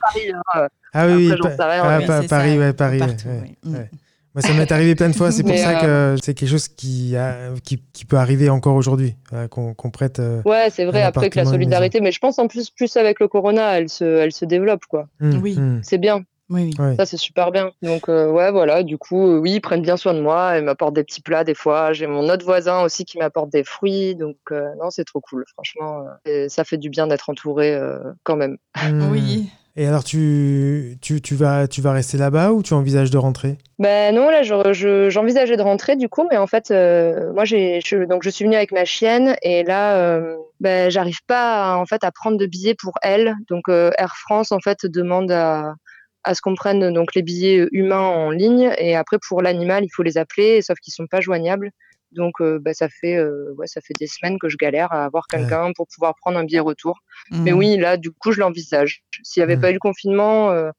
Paris, 0.00 0.32
hein. 0.54 0.68
Ah 0.94 1.06
oui, 1.06 1.14
oui, 1.14 1.32
Après, 1.32 1.56
pa- 1.56 1.68
rien, 1.70 1.82
ah, 1.84 1.98
mais 1.98 2.06
pa- 2.06 2.22
c'est 2.22 2.28
Paris, 2.28 2.52
ça, 2.54 2.58
ouais, 2.58 2.72
Paris. 2.72 2.98
partout, 2.98 3.28
ouais. 3.66 3.90
Moi, 4.34 4.40
ça 4.42 4.54
m'est 4.54 4.72
arrivé 4.72 4.94
plein 4.94 5.10
de 5.10 5.14
fois. 5.14 5.30
C'est 5.30 5.42
pour 5.42 5.52
Mais, 5.52 5.58
ça 5.58 5.74
que 5.74 6.16
c'est 6.22 6.32
quelque 6.34 6.48
chose 6.48 6.68
qui, 6.68 7.16
a- 7.16 7.50
qui, 7.62 7.82
qui 7.92 8.04
peut 8.06 8.16
arriver 8.16 8.48
encore 8.48 8.76
aujourd'hui, 8.76 9.14
euh, 9.34 9.46
qu'on 9.48 9.74
prête. 9.90 10.20
euh, 10.20 10.40
Ouais, 10.46 10.68
c'est 10.70 10.86
vrai, 10.86 11.02
après 11.02 11.28
que 11.30 11.38
la 11.38 11.44
solidarité, 11.44 12.00
mais 12.00 12.12
je 12.12 12.18
pense 12.18 12.38
en 12.38 12.48
plus, 12.48 12.70
plus 12.70 12.96
avec 12.96 13.20
le 13.20 13.28
corona, 13.28 13.78
elle 13.78 13.88
se, 13.90 14.04
elle 14.04 14.32
se 14.32 14.44
développe, 14.46 14.86
quoi. 14.88 15.08
hum, 15.20 15.40
Oui. 15.42 15.56
hum. 15.58 15.80
C'est 15.82 15.98
bien. 15.98 16.24
Oui, 16.50 16.74
oui. 16.78 16.96
Ça, 16.96 17.06
c'est 17.06 17.16
super 17.16 17.50
bien. 17.50 17.70
Donc, 17.80 18.10
euh, 18.10 18.30
ouais, 18.30 18.50
voilà, 18.50 18.82
du 18.82 18.98
coup, 18.98 19.26
euh, 19.26 19.38
oui, 19.38 19.52
ils 19.52 19.60
prennent 19.60 19.80
bien 19.80 19.96
soin 19.96 20.12
de 20.12 20.20
moi. 20.20 20.58
Ils 20.58 20.64
m'apportent 20.64 20.94
des 20.94 21.04
petits 21.04 21.22
plats 21.22 21.44
des 21.44 21.54
fois. 21.54 21.94
J'ai 21.94 22.06
mon 22.06 22.28
autre 22.28 22.44
voisin 22.44 22.82
aussi 22.82 23.06
qui 23.06 23.16
m'apporte 23.18 23.48
des 23.50 23.64
fruits. 23.64 24.16
Donc, 24.16 24.36
euh, 24.50 24.68
non, 24.78 24.90
c'est 24.90 25.04
trop 25.04 25.20
cool, 25.20 25.44
franchement. 25.54 26.04
euh, 26.26 26.44
et 26.44 26.48
ça 26.50 26.64
fait 26.64 26.76
du 26.76 26.90
bien 26.90 27.06
d'être 27.06 27.30
entouré 27.30 27.74
euh, 27.74 27.98
quand 28.22 28.36
même. 28.36 28.58
Hum. 28.82 29.10
Oui. 29.10 29.48
Et 29.74 29.86
alors, 29.86 30.04
tu, 30.04 30.98
tu, 31.00 31.22
tu, 31.22 31.34
vas, 31.34 31.66
tu 31.66 31.80
vas 31.80 31.92
rester 31.92 32.18
là-bas 32.18 32.52
ou 32.52 32.62
tu 32.62 32.74
envisages 32.74 33.10
de 33.10 33.16
rentrer? 33.16 33.56
Ben 33.78 34.14
non, 34.14 34.28
là, 34.28 34.42
je- 34.42 34.72
je- 34.74 35.08
j'envisageais 35.08 35.56
de 35.56 35.62
rentrer 35.62 35.96
du 35.96 36.08
coup, 36.10 36.26
mais 36.30 36.36
en 36.36 36.46
fait, 36.46 36.70
euh, 36.70 37.32
moi, 37.32 37.44
je, 37.46 38.04
donc 38.04 38.22
je 38.22 38.28
suis 38.30 38.44
venue 38.44 38.56
avec 38.56 38.70
ma 38.72 38.84
chienne 38.84 39.34
et 39.42 39.64
là, 39.64 39.96
euh, 39.96 40.36
ben, 40.60 40.90
j'arrive 40.90 41.20
pas 41.26 41.72
à, 41.72 41.76
en 41.78 41.86
fait 41.86 42.04
à 42.04 42.12
prendre 42.12 42.36
de 42.36 42.44
billets 42.46 42.74
pour 42.78 42.92
elle. 43.02 43.34
Donc 43.48 43.68
euh, 43.70 43.90
Air 43.96 44.14
France 44.16 44.52
en 44.52 44.60
fait 44.60 44.84
demande 44.84 45.32
à, 45.32 45.74
à 46.22 46.34
ce 46.34 46.42
qu'on 46.42 46.54
prenne 46.54 46.92
donc 46.92 47.14
les 47.14 47.22
billets 47.22 47.66
humains 47.72 47.98
en 47.98 48.30
ligne 48.30 48.72
et 48.78 48.94
après 48.94 49.16
pour 49.26 49.40
l'animal, 49.40 49.84
il 49.84 49.90
faut 49.90 50.02
les 50.02 50.18
appeler, 50.18 50.60
sauf 50.60 50.78
qu'ils 50.80 50.92
sont 50.92 51.06
pas 51.06 51.20
joignables. 51.22 51.70
Donc 52.12 52.40
euh, 52.40 52.58
ben, 52.60 52.74
ça 52.74 52.88
fait 52.88 53.16
euh, 53.16 53.52
ouais, 53.56 53.66
ça 53.66 53.80
fait 53.80 53.94
des 53.98 54.06
semaines 54.06 54.38
que 54.38 54.48
je 54.48 54.56
galère 54.56 54.92
à 54.92 55.04
avoir 55.04 55.26
quelqu'un 55.28 55.72
pour 55.74 55.86
pouvoir 55.86 56.14
prendre 56.16 56.38
un 56.38 56.44
billet 56.44 56.60
retour. 56.60 56.98
Mais 57.30 57.52
Mhm. 57.52 57.58
oui, 57.58 57.76
là, 57.76 57.96
du 57.96 58.10
coup, 58.12 58.32
je 58.32 58.40
l'envisage. 58.40 59.02
S'il 59.22 59.40
n'y 59.40 59.44
avait 59.44 59.56
pas 59.60 59.70
eu 59.70 59.74
le 59.74 59.78
confinement, 59.78 60.50
euh, 60.50 60.70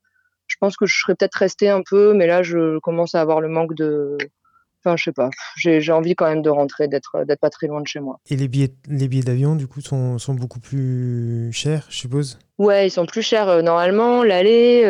je 0.47 0.55
pense 0.59 0.77
que 0.77 0.85
je 0.85 0.95
serais 0.95 1.15
peut-être 1.15 1.35
restée 1.35 1.69
un 1.69 1.81
peu, 1.81 2.13
mais 2.13 2.27
là, 2.27 2.43
je 2.43 2.77
commence 2.79 3.15
à 3.15 3.21
avoir 3.21 3.41
le 3.41 3.47
manque 3.47 3.73
de. 3.73 4.17
Enfin, 4.85 4.97
je 4.97 5.05
sais 5.05 5.11
pas. 5.13 5.29
J'ai 5.55 5.91
envie 5.93 6.13
quand 6.13 6.27
même 6.27 6.41
de 6.41 6.49
rentrer, 6.49 6.89
d'être 6.89 7.23
pas 7.39 7.49
très 7.49 7.67
loin 7.67 7.79
de 7.81 7.87
chez 7.87 8.01
moi. 8.01 8.19
Et 8.29 8.35
les 8.35 8.49
billets, 8.49 8.73
les 8.89 9.07
billets 9.07 9.23
d'avion, 9.23 9.55
du 9.55 9.65
coup, 9.65 9.79
sont, 9.79 10.17
sont 10.17 10.33
beaucoup 10.33 10.59
plus 10.59 11.49
chers, 11.53 11.85
je 11.89 11.95
suppose? 11.95 12.37
Ouais, 12.57 12.87
ils 12.87 12.91
sont 12.91 13.05
plus 13.05 13.21
chers 13.21 13.63
normalement. 13.63 14.23
L'aller, 14.23 14.83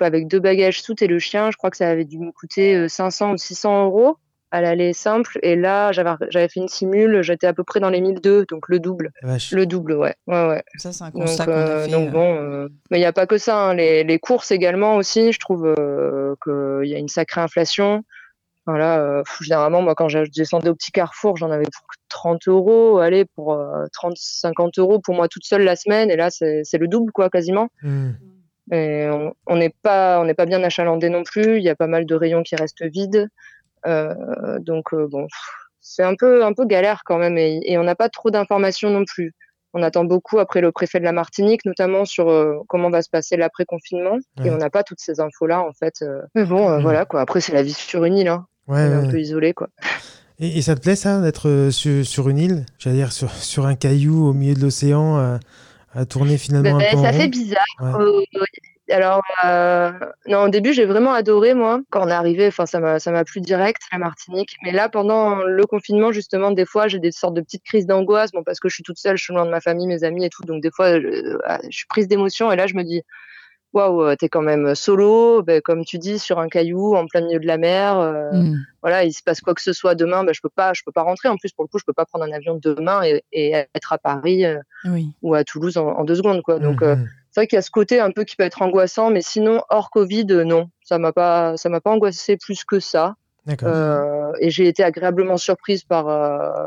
avec 0.00 0.28
deux 0.28 0.38
bagages 0.38 0.82
soutes 0.82 1.00
et 1.00 1.06
le 1.06 1.18
chien, 1.18 1.50
je 1.50 1.56
crois 1.56 1.70
que 1.70 1.78
ça 1.78 1.88
avait 1.88 2.04
dû 2.04 2.18
me 2.18 2.30
coûter 2.30 2.76
euh, 2.76 2.88
500 2.88 3.32
ou 3.32 3.36
600 3.38 3.86
euros 3.86 4.18
à 4.52 4.60
l'aller 4.60 4.92
simple. 4.92 5.38
Et 5.42 5.56
là, 5.56 5.90
j'avais 5.92 6.48
fait 6.48 6.60
une 6.60 6.68
simule, 6.68 7.22
j'étais 7.22 7.46
à 7.48 7.52
peu 7.54 7.64
près 7.64 7.80
dans 7.80 7.90
les 7.90 8.00
1002, 8.00 8.44
donc 8.48 8.68
le 8.68 8.78
double. 8.78 9.10
Vache. 9.22 9.50
Le 9.52 9.66
double, 9.66 9.94
ouais. 9.94 10.14
Ouais, 10.28 10.46
ouais. 10.48 10.62
Ça, 10.76 10.92
c'est 10.92 11.02
un 11.02 11.10
Donc, 11.10 11.22
constat 11.22 11.44
a 11.44 11.48
euh, 11.48 11.84
fait. 11.86 11.90
donc 11.90 12.08
euh. 12.08 12.10
bon, 12.12 12.36
euh, 12.36 12.68
mais 12.90 12.98
il 12.98 13.00
n'y 13.00 13.06
a 13.06 13.12
pas 13.12 13.26
que 13.26 13.38
ça. 13.38 13.56
hein. 13.58 13.74
Les, 13.74 14.04
les 14.04 14.18
courses 14.20 14.50
également 14.52 14.96
aussi, 14.96 15.32
je 15.32 15.38
trouve 15.40 15.66
euh, 15.78 16.34
qu'il 16.44 16.88
y 16.88 16.94
a 16.94 16.98
une 16.98 17.08
sacrée 17.08 17.40
inflation. 17.40 18.04
Voilà, 18.66 19.22
pff, 19.24 19.38
généralement, 19.42 19.82
moi, 19.82 19.96
quand 19.96 20.08
je 20.08 20.20
descendais 20.36 20.68
au 20.68 20.74
petit 20.76 20.92
carrefour, 20.92 21.36
j'en 21.36 21.50
avais 21.50 21.64
pour 21.64 21.86
30 22.10 22.46
euros. 22.46 22.98
Allez, 22.98 23.24
pour 23.24 23.54
euh, 23.54 23.86
30, 23.92 24.12
50 24.16 24.78
euros 24.78 25.00
pour 25.00 25.16
moi 25.16 25.26
toute 25.26 25.44
seule 25.44 25.62
la 25.64 25.74
semaine. 25.74 26.12
Et 26.12 26.16
là, 26.16 26.28
c'est 26.30 26.78
le 26.78 26.86
double, 26.86 27.10
quoi, 27.10 27.28
quasiment. 27.28 27.70
Et 28.70 29.08
on 29.10 29.34
on 29.46 29.56
n'est 29.56 29.74
pas, 29.82 30.20
on 30.20 30.24
n'est 30.24 30.34
pas 30.34 30.46
bien 30.46 30.62
achalandé 30.62 31.08
non 31.08 31.24
plus. 31.24 31.56
Il 31.56 31.64
y 31.64 31.68
a 31.68 31.74
pas 31.74 31.88
mal 31.88 32.06
de 32.06 32.14
rayons 32.14 32.44
qui 32.44 32.54
restent 32.54 32.84
vides. 32.84 33.28
Euh, 33.86 34.58
donc 34.60 34.92
euh, 34.94 35.06
bon, 35.08 35.26
c'est 35.80 36.02
un 36.02 36.14
peu, 36.14 36.44
un 36.44 36.52
peu 36.52 36.64
galère 36.66 37.02
quand 37.04 37.18
même. 37.18 37.36
Et, 37.38 37.60
et 37.64 37.78
on 37.78 37.84
n'a 37.84 37.94
pas 37.94 38.08
trop 38.08 38.30
d'informations 38.30 38.90
non 38.90 39.04
plus. 39.04 39.32
On 39.74 39.82
attend 39.82 40.04
beaucoup 40.04 40.38
après 40.38 40.60
le 40.60 40.70
préfet 40.70 40.98
de 41.00 41.04
la 41.04 41.12
Martinique, 41.12 41.64
notamment 41.64 42.04
sur 42.04 42.28
euh, 42.28 42.56
comment 42.68 42.90
va 42.90 43.00
se 43.00 43.08
passer 43.08 43.36
l'après-confinement. 43.38 44.18
Ouais. 44.38 44.46
Et 44.46 44.50
on 44.50 44.58
n'a 44.58 44.68
pas 44.68 44.82
toutes 44.82 45.00
ces 45.00 45.18
infos-là, 45.20 45.62
en 45.62 45.72
fait. 45.72 45.94
euh. 46.02 46.20
Mais 46.34 46.44
bon, 46.44 46.68
euh, 46.68 46.76
Mhm. 46.76 46.82
voilà, 46.82 47.04
quoi. 47.06 47.22
Après, 47.22 47.40
c'est 47.40 47.54
la 47.54 47.62
vie 47.62 47.72
sur 47.72 48.04
une 48.04 48.18
île. 48.18 48.28
Hein. 48.28 48.46
Ouais, 48.68 48.80
on 48.80 48.84
est 48.84 48.88
ouais. 48.98 49.06
un 49.06 49.10
peu 49.10 49.18
isolé, 49.18 49.54
quoi. 49.54 49.68
Et, 50.38 50.58
et 50.58 50.62
ça 50.62 50.74
te 50.74 50.80
plaît, 50.80 50.94
ça, 50.96 51.20
d'être 51.20 51.48
euh, 51.48 51.70
sur, 51.70 52.04
sur 52.04 52.28
une 52.28 52.38
île? 52.38 52.66
J'allais 52.78 52.96
dire 52.96 53.12
sur, 53.12 53.30
sur 53.32 53.64
un 53.66 53.74
caillou 53.74 54.26
au 54.28 54.32
milieu 54.34 54.54
de 54.54 54.60
l'océan, 54.60 55.18
euh, 55.18 55.38
à 55.94 56.04
tourner 56.04 56.36
finalement 56.36 56.78
Ben, 56.78 56.86
un 56.86 56.90
peu 56.90 56.98
en 56.98 57.02
ça 57.04 57.10
rond? 57.10 57.18
fait 57.18 57.28
bizarre. 57.28 57.64
Ouais. 57.80 58.26
Alors, 58.92 59.22
euh, 59.44 59.92
non, 60.26 60.44
au 60.44 60.48
début, 60.48 60.72
j'ai 60.72 60.84
vraiment 60.84 61.12
adoré, 61.12 61.54
moi. 61.54 61.80
Quand 61.90 62.04
on 62.04 62.08
est 62.08 62.12
arrivé, 62.12 62.46
enfin, 62.48 62.66
ça 62.66 62.78
m'a, 62.80 62.98
ça 62.98 63.10
m'a 63.10 63.24
plu 63.24 63.40
direct, 63.40 63.82
la 63.92 63.98
Martinique. 63.98 64.56
Mais 64.62 64.72
là, 64.72 64.88
pendant 64.88 65.36
le 65.36 65.64
confinement, 65.66 66.12
justement, 66.12 66.50
des 66.50 66.66
fois, 66.66 66.88
j'ai 66.88 66.98
des 66.98 67.12
sortes 67.12 67.34
de 67.34 67.40
petites 67.40 67.64
crises 67.64 67.86
d'angoisse. 67.86 68.32
Bon, 68.32 68.42
parce 68.44 68.60
que 68.60 68.68
je 68.68 68.74
suis 68.74 68.82
toute 68.84 68.98
seule, 68.98 69.16
je 69.16 69.24
suis 69.24 69.34
loin 69.34 69.44
de 69.46 69.50
ma 69.50 69.60
famille, 69.60 69.86
mes 69.86 70.04
amis 70.04 70.24
et 70.24 70.30
tout. 70.30 70.42
Donc, 70.44 70.62
des 70.62 70.70
fois, 70.70 71.00
je, 71.00 71.38
ah, 71.44 71.60
je 71.68 71.76
suis 71.76 71.86
prise 71.86 72.08
d'émotion. 72.08 72.52
Et 72.52 72.56
là, 72.56 72.66
je 72.66 72.74
me 72.74 72.82
dis, 72.84 73.02
waouh, 73.72 74.02
euh, 74.02 74.16
t'es 74.16 74.28
quand 74.28 74.42
même 74.42 74.74
solo, 74.74 75.42
ben, 75.42 75.60
comme 75.62 75.84
tu 75.84 75.96
dis, 75.98 76.18
sur 76.18 76.38
un 76.38 76.48
caillou, 76.48 76.94
en 76.94 77.06
plein 77.06 77.22
milieu 77.22 77.38
de 77.40 77.46
la 77.46 77.56
mer. 77.56 77.98
euh, 77.98 78.30
Mhm. 78.32 78.58
Voilà, 78.82 79.04
il 79.04 79.12
se 79.12 79.22
passe 79.22 79.40
quoi 79.40 79.54
que 79.54 79.62
ce 79.62 79.72
soit 79.72 79.94
demain, 79.94 80.24
ben, 80.24 80.34
je 80.34 80.40
peux 80.42 80.50
pas, 80.50 80.72
je 80.74 80.82
peux 80.84 80.92
pas 80.92 81.02
rentrer. 81.02 81.28
En 81.28 81.36
plus, 81.36 81.52
pour 81.52 81.64
le 81.64 81.68
coup, 81.68 81.78
je 81.78 81.84
peux 81.84 81.92
pas 81.92 82.04
prendre 82.04 82.24
un 82.24 82.32
avion 82.32 82.58
demain 82.60 83.02
et, 83.04 83.22
et 83.32 83.52
être 83.74 83.92
à 83.92 83.98
Paris 83.98 84.44
euh, 84.44 84.58
Oui. 84.84 85.12
ou 85.22 85.34
à 85.34 85.44
Toulouse 85.44 85.76
en, 85.78 85.86
en 85.86 86.04
deux 86.04 86.16
secondes, 86.16 86.42
quoi. 86.42 86.58
Donc, 86.58 86.82
euh, 86.82 86.96
Mhm. 86.96 87.08
C'est 87.32 87.40
vrai 87.40 87.46
qu'il 87.46 87.56
y 87.56 87.58
a 87.58 87.62
ce 87.62 87.70
côté 87.70 87.98
un 87.98 88.10
peu 88.10 88.24
qui 88.24 88.36
peut 88.36 88.44
être 88.44 88.60
angoissant, 88.60 89.10
mais 89.10 89.22
sinon 89.22 89.62
hors 89.70 89.90
Covid, 89.90 90.26
euh, 90.30 90.44
non, 90.44 90.68
ça 90.84 90.98
m'a 90.98 91.12
pas, 91.12 91.56
ça 91.56 91.70
m'a 91.70 91.80
pas 91.80 91.90
angoissé 91.90 92.36
plus 92.36 92.62
que 92.64 92.78
ça. 92.78 93.16
Euh, 93.62 94.32
et 94.38 94.50
j'ai 94.50 94.68
été 94.68 94.84
agréablement 94.84 95.38
surprise 95.38 95.82
par 95.82 96.08
euh, 96.08 96.66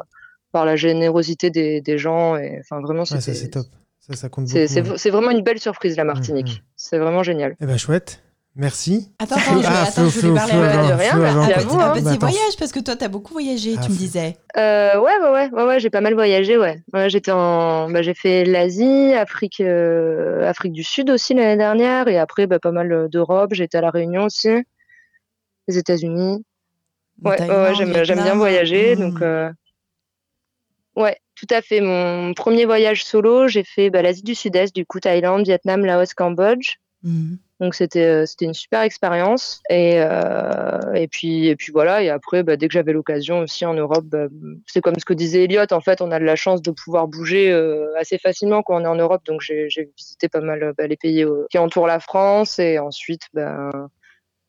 par 0.51 0.65
la 0.65 0.75
générosité 0.75 1.51
des, 1.51 1.81
des 1.81 1.97
gens. 1.99 2.35
Et 2.35 2.59
enfin 2.59 2.81
vraiment, 2.81 3.03
Ouais, 3.03 3.21
c'est 3.21 3.49
top. 3.49 3.67
Ça, 3.99 4.15
ça 4.15 4.29
compte 4.29 4.45
beaucoup. 4.45 4.57
c'est 4.67 4.81
ouais. 4.81 5.11
vraiment 5.11 5.31
une 5.31 5.41
belle 5.41 5.59
surprise 5.59 5.95
la 5.97 6.03
Martinique. 6.03 6.63
C'est 6.75 6.97
vraiment 6.97 7.23
génial. 7.23 7.55
Eh 7.61 7.65
ben, 7.65 7.77
chouette. 7.77 8.21
Merci. 8.57 9.11
Attends, 9.19 9.35
attends, 9.35 9.61
je, 9.61 9.67
Ah, 9.67 9.81
attends, 9.83 9.91
Flo, 9.91 10.09
je 10.09 10.19
voulais 10.27 10.39
Flo, 10.39 10.47
parler 10.49 10.53
de 10.53 10.93
rien, 10.93 10.95
merci 10.95 11.09
à 11.09 11.15
Un 11.15 11.59
vous, 11.59 11.67
petit, 11.67 11.75
un 11.75 11.91
petit 11.93 12.07
attends. 12.07 12.27
voyage 12.27 12.55
parce 12.57 12.71
que 12.71 12.79
toi, 12.79 12.95
t'as 12.95 13.09
beaucoup 13.09 13.33
voyagé, 13.33 13.73
Ah, 13.77 13.81
tu 13.81 13.89
me 13.89 13.93
faut- 13.95 13.99
disais. 13.99 14.37
Euh, 14.55 14.97
ouais, 15.01 15.49
ouais, 15.51 15.63
ouais, 15.63 15.79
j'ai 15.81 15.89
pas 15.89 15.99
mal 15.99 16.13
voyagé, 16.13 16.57
ouais. 16.57 16.81
j'étais 17.07 17.31
en, 17.31 17.89
bah, 17.89 18.01
j'ai 18.01 18.13
fait 18.13 18.45
l'Asie, 18.45 19.13
Afrique, 19.13 19.59
euh, 19.59 20.47
Afrique 20.47 20.71
du 20.71 20.83
Sud 20.83 21.09
aussi 21.09 21.33
l'année 21.33 21.57
dernière, 21.57 22.07
et 22.07 22.17
après, 22.17 22.47
bah, 22.47 22.59
pas 22.59 22.71
mal 22.71 22.91
euh, 22.93 23.07
d'Europe. 23.09 23.49
J'étais 23.53 23.77
à 23.77 23.81
la 23.81 23.89
Réunion 23.89 24.23
aussi, 24.23 24.63
les 25.67 25.77
États-Unis. 25.77 26.45
Ouais, 27.23 27.31
ouais, 27.31 27.37
Thaïlande, 27.37 27.57
ouais, 27.93 28.05
j'aime, 28.05 28.23
bien 28.23 28.35
voyager, 28.35 28.95
donc 28.95 29.19
ouais, 30.95 31.17
tout 31.35 31.47
à 31.49 31.61
fait. 31.61 31.81
Mon 31.81 32.33
premier 32.33 32.63
voyage 32.65 33.03
solo, 33.03 33.49
j'ai 33.49 33.65
fait 33.65 33.89
bah, 33.89 34.01
l'Asie 34.01 34.23
du 34.23 34.33
Sud-Est, 34.35 34.73
du 34.73 34.85
coup 34.85 35.01
Thaïlande, 35.01 35.43
Vietnam, 35.43 35.83
Laos, 35.85 36.13
Cambodge. 36.13 36.75
Mhm. 37.05 37.37
Donc 37.61 37.75
c'était 37.75 38.03
euh, 38.03 38.25
c'était 38.25 38.45
une 38.45 38.53
super 38.53 38.81
expérience. 38.81 39.61
Et 39.69 39.93
euh, 39.97 40.93
et 40.93 41.07
puis 41.07 41.47
et 41.47 41.55
puis 41.55 41.71
voilà. 41.71 42.01
Et 42.01 42.09
après 42.09 42.43
bah, 42.43 42.57
dès 42.57 42.67
que 42.67 42.73
j'avais 42.73 42.91
l'occasion 42.91 43.39
aussi 43.39 43.65
en 43.65 43.73
Europe 43.75 44.05
bah, 44.05 44.25
c'est 44.65 44.81
comme 44.81 44.95
ce 44.99 45.05
que 45.05 45.13
disait 45.13 45.43
Elliot 45.43 45.71
en 45.71 45.81
fait 45.81 46.01
on 46.01 46.11
a 46.11 46.19
de 46.19 46.25
la 46.25 46.35
chance 46.35 46.61
de 46.61 46.71
pouvoir 46.71 47.07
bouger 47.07 47.51
euh, 47.51 47.93
assez 47.97 48.17
facilement 48.17 48.63
quand 48.63 48.75
on 48.81 48.83
est 48.83 48.87
en 48.87 48.95
Europe. 48.95 49.21
Donc 49.25 49.41
j'ai 49.41 49.69
visité 49.95 50.27
pas 50.27 50.41
mal 50.41 50.73
bah, 50.77 50.87
les 50.87 50.97
pays 50.97 51.23
euh, 51.23 51.45
qui 51.49 51.59
entourent 51.59 51.87
la 51.87 51.99
France. 51.99 52.59
Et 52.59 52.79
ensuite 52.79 53.29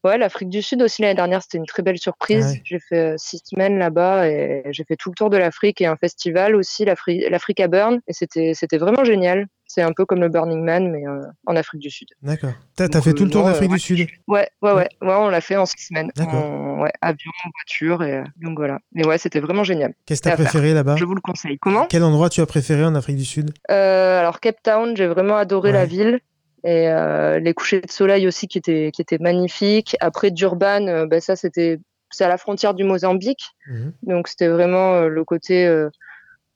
ouais 0.03 0.19
l'Afrique 0.19 0.49
du 0.49 0.63
Sud 0.63 0.83
aussi. 0.83 1.03
L'année 1.03 1.15
dernière 1.15 1.43
c'était 1.43 1.59
une 1.59 1.67
très 1.67 1.83
belle 1.83 1.99
surprise. 1.99 2.53
Ouais. 2.53 2.63
j'ai 2.65 2.81
fait 2.81 3.15
six 3.19 3.43
semaines 3.45 3.79
là-bas 3.79 4.29
et 4.29 4.65
j'ai 4.71 4.85
fait 4.85 4.97
tout 4.97 5.11
le 5.11 5.15
tour 5.15 5.29
de 5.31 5.37
l'Afrique 5.37 5.81
et 5.83 5.87
un 5.87 5.97
festival 5.97 6.57
aussi 6.57 6.87
l'Afrique 6.87 7.29
l'Africa 7.29 7.69
Burn 7.69 8.01
et 8.09 8.15
c'était 8.15 8.53
c'était 8.55 8.79
vraiment 8.79 9.05
génial 9.05 9.47
c'est 9.67 9.83
un 9.83 9.93
peu 9.93 10.05
comme 10.05 10.21
le 10.21 10.29
Burning 10.29 10.62
Man 10.64 10.91
mais 10.91 11.07
euh, 11.07 11.21
en 11.47 11.57
Afrique 11.57 11.81
du 11.81 11.91
Sud 11.91 12.09
D'accord. 12.23 12.53
T'as 12.77 12.89
Donc, 12.89 13.03
fait 13.05 13.12
tout 13.14 13.25
le 13.25 13.31
tour 13.31 13.45
d'Afrique 13.45 13.71
du 13.71 13.79
Sud? 13.79 14.07
Ouais, 14.29 14.49
ouais, 14.62 14.73
ouais, 14.73 14.89
ouais, 15.03 15.14
on 15.14 15.29
l'a 15.29 15.41
fait 15.41 15.57
en 15.57 15.67
six 15.67 15.87
semaines. 15.87 16.11
D'accord. 16.17 16.35
En- 16.45 16.81
ouais, 16.83 16.93
avion, 17.01 17.31
voiture, 17.55 18.03
et 18.03 18.19
euh, 18.19 18.25
donc 18.43 18.59
voilà. 18.59 18.79
Mais 18.93 19.07
ouais, 19.07 19.19
c'était 19.19 19.41
vraiment 19.41 19.64
génial. 19.64 19.95
Qu'est-ce 20.07 20.21
que 20.23 20.29
t'as 20.29 20.35
préféré 20.37 20.75
là-bas? 20.75 20.97
Je 20.97 21.05
vous 21.05 21.14
le 21.14 21.21
conseille. 21.21 21.59
Comment? 21.59 21.87
Quel 21.87 22.03
endroit 22.03 22.29
tu 22.29 22.41
as 22.41 22.47
préféré 22.47 22.85
en 22.85 22.95
Afrique 22.95 23.17
du 23.17 23.25
Sud? 23.25 23.53
Euh, 23.71 24.21
Alors 24.21 24.41
Cape 24.41 24.62
Town, 24.62 24.97
j'ai 24.97 25.07
vraiment 25.07 25.37
adoré 25.37 25.73
la 25.73 25.87
ville 25.87 26.21
et 26.64 26.89
euh, 26.89 27.39
les 27.39 27.55
couchers 27.55 27.81
de 27.81 27.91
soleil 27.91 28.27
aussi 28.27 28.49
qui 28.49 28.59
étaient 28.59 28.91
qui 28.93 29.01
étaient 29.03 29.19
magnifiques. 29.19 29.97
Après 30.01 30.31
Durban, 30.31 30.87
euh, 30.89 31.07
ben 31.07 31.21
ça 31.21 31.37
c'était 31.37 31.79
c'est 32.11 32.25
à 32.25 32.29
la 32.29 32.39
frontière 32.39 32.75
du 32.75 32.85
Mozambique, 32.85 33.51
Mhm. 33.69 33.93
donc 34.03 34.29
c'était 34.29 34.49
vraiment 34.49 34.95
euh, 34.95 35.09
le 35.09 35.25
côté 35.25 35.67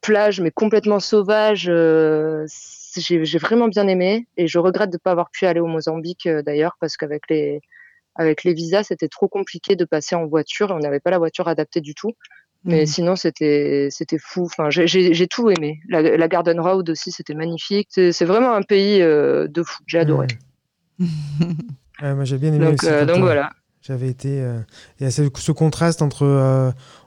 plage 0.01 0.41
mais 0.41 0.51
complètement 0.51 1.01
sauvage. 1.01 1.71
J'ai 2.97 3.25
j'ai 3.25 3.39
vraiment 3.39 3.69
bien 3.69 3.87
aimé 3.89 4.27
et 4.37 4.47
je 4.47 4.59
regrette 4.59 4.91
de 4.91 4.97
ne 4.97 5.01
pas 5.01 5.13
avoir 5.13 5.31
pu 5.31 5.47
aller 5.47 5.61
au 5.61 5.67
Mozambique 5.67 6.27
euh, 6.27 6.43
d'ailleurs 6.43 6.77
parce 6.81 6.97
qu'avec 6.97 7.23
les 7.31 7.61
avec 8.17 8.43
les 8.45 8.55
visas 8.55 8.83
c'était 8.85 9.09
trop 9.09 9.29
compliqué 9.29 9.77
de 9.77 9.85
passer 9.85 10.15
en 10.17 10.27
voiture. 10.27 10.71
On 10.71 10.79
n'avait 10.79 11.01
pas 11.01 11.11
la 11.11 11.19
voiture 11.19 11.47
adaptée 11.49 11.81
du 11.81 11.95
tout. 11.95 12.13
Mais 12.65 12.81
Mhm. 12.81 12.87
sinon, 12.87 13.17
c'était 13.17 13.89
c'était 13.91 14.19
fou. 14.19 14.43
Enfin, 14.45 14.69
j'ai- 14.69 14.87
j'ai 14.87 15.15
j'ai 15.15 15.27
tout 15.27 15.49
aimé. 15.51 15.81
La, 15.89 16.03
la 16.03 16.29
Garden 16.29 16.61
Road 16.61 16.91
aussi, 16.91 17.11
c'était 17.11 17.33
magnifique. 17.35 17.89
C'est 17.91 18.13
c'est 18.13 18.27
vraiment 18.27 18.53
un 18.53 18.61
pays 18.63 19.01
euh, 19.01 19.49
de 19.49 19.63
fou. 19.63 19.83
J'ai 19.87 19.99
adoré. 19.99 20.27
Ouais, 22.03 22.15
moi 22.15 22.25
j'ai 22.25 22.39
bien 22.39 22.53
aimé 22.53 22.65
Donc, 22.67 22.75
aussi. 22.75 22.87
euh, 22.87 23.05
donc 23.07 23.21
voilà. 23.21 23.51
J'avais 23.83 24.09
été. 24.09 24.41
euh, 24.43 24.61
Il 24.99 25.05
y 25.05 25.07
a 25.07 25.11
ce, 25.11 25.23
ce 25.35 25.53
contraste 25.53 26.03
entre, 26.03 26.25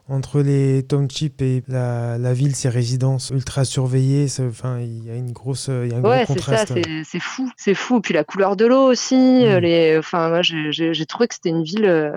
entre 0.09 0.41
les 0.41 0.83
townships 0.83 1.41
et 1.41 1.63
la, 1.67 2.17
la 2.17 2.33
ville, 2.33 2.55
ses 2.55 2.69
résidences 2.69 3.29
ultra 3.29 3.63
surveillées. 3.65 4.27
Enfin, 4.39 4.79
il 4.79 5.05
y 5.05 5.09
a 5.09 5.15
une 5.15 5.31
grosse, 5.31 5.67
il 5.69 5.89
y 5.91 5.93
a 5.93 5.97
un 5.97 6.03
Ouais, 6.03 6.23
gros 6.25 6.33
c'est 6.35 6.41
ça. 6.41 6.65
contraste. 6.65 6.87
C'est 7.05 7.19
fou. 7.21 7.49
C'est 7.57 7.73
fou. 7.73 8.01
Puis 8.01 8.13
la 8.13 8.23
couleur 8.23 8.55
de 8.55 8.65
l'eau 8.65 8.83
aussi. 8.91 9.15
Mm. 9.15 9.43
euh, 9.43 9.59
Les, 9.59 9.97
enfin, 9.97 10.29
moi, 10.29 10.41
j'ai 10.41 11.05
trouvé 11.05 11.27
que 11.27 11.35
c'était 11.35 11.49
une 11.49 11.63
ville, 11.63 11.85
euh, 11.85 12.11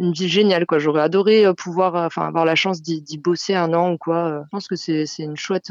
une 0.00 0.12
vie 0.12 0.28
géniale 0.28 0.66
quoi. 0.66 0.78
J'aurais 0.80 1.02
adoré 1.02 1.46
euh, 1.46 1.52
pouvoir, 1.54 1.94
euh, 1.94 2.06
enfin 2.06 2.26
avoir 2.26 2.44
la 2.44 2.56
chance 2.56 2.82
d'y 2.82 3.18
bosser 3.18 3.54
un 3.54 3.72
an 3.74 3.92
ou 3.92 3.98
quoi. 3.98 4.16
Euh, 4.26 4.40
Je 4.44 4.48
pense 4.50 4.66
que 4.66 4.74
c'est 4.76 5.06
c'est 5.06 5.22
une 5.22 5.36
chouette 5.36 5.70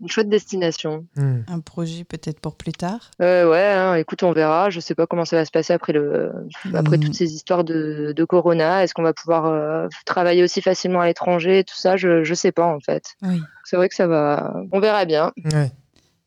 une 0.00 0.08
chouette 0.08 0.28
destination. 0.28 1.06
Hmm. 1.16 1.40
Un 1.48 1.58
projet 1.60 2.04
peut-être 2.04 2.38
pour 2.40 2.56
plus 2.56 2.70
tard? 2.72 3.10
Euh, 3.20 3.50
ouais, 3.50 3.64
hein, 3.66 3.94
écoute, 3.96 4.22
on 4.22 4.30
verra. 4.32 4.70
Je 4.70 4.78
sais 4.80 4.94
pas 4.94 5.06
comment 5.08 5.24
ça 5.24 5.36
va 5.36 5.44
se 5.44 5.50
passer 5.50 5.72
après 5.72 5.92
le 5.92 6.32
après 6.74 6.96
Mm. 6.98 7.00
toutes 7.00 7.14
ces 7.14 7.34
histoires 7.34 7.64
de, 7.64 8.12
de 8.16 8.24
corona. 8.24 8.82
Est-ce 8.84 8.94
qu'on 8.94 9.02
va 9.02 9.12
pouvoir 9.12 9.46
euh, 9.46 9.88
travailler 10.06 10.42
aussi 10.44 10.62
facilement 10.62 11.00
à 11.00 11.06
l'étranger, 11.06 11.64
tout 11.64 11.74
ça 11.76 11.96
Je 11.96 12.22
je 12.24 12.34
sais 12.34 12.52
pas 12.52 12.64
en 12.66 12.80
fait. 12.80 13.16
Oui, 13.22 13.40
C'est 13.64 13.76
vrai 13.76 13.88
que 13.88 13.94
ça 13.96 14.06
va. 14.06 14.54
On 14.72 14.78
verra 14.80 15.04
bien. 15.04 15.32
Ouais. 15.52 15.70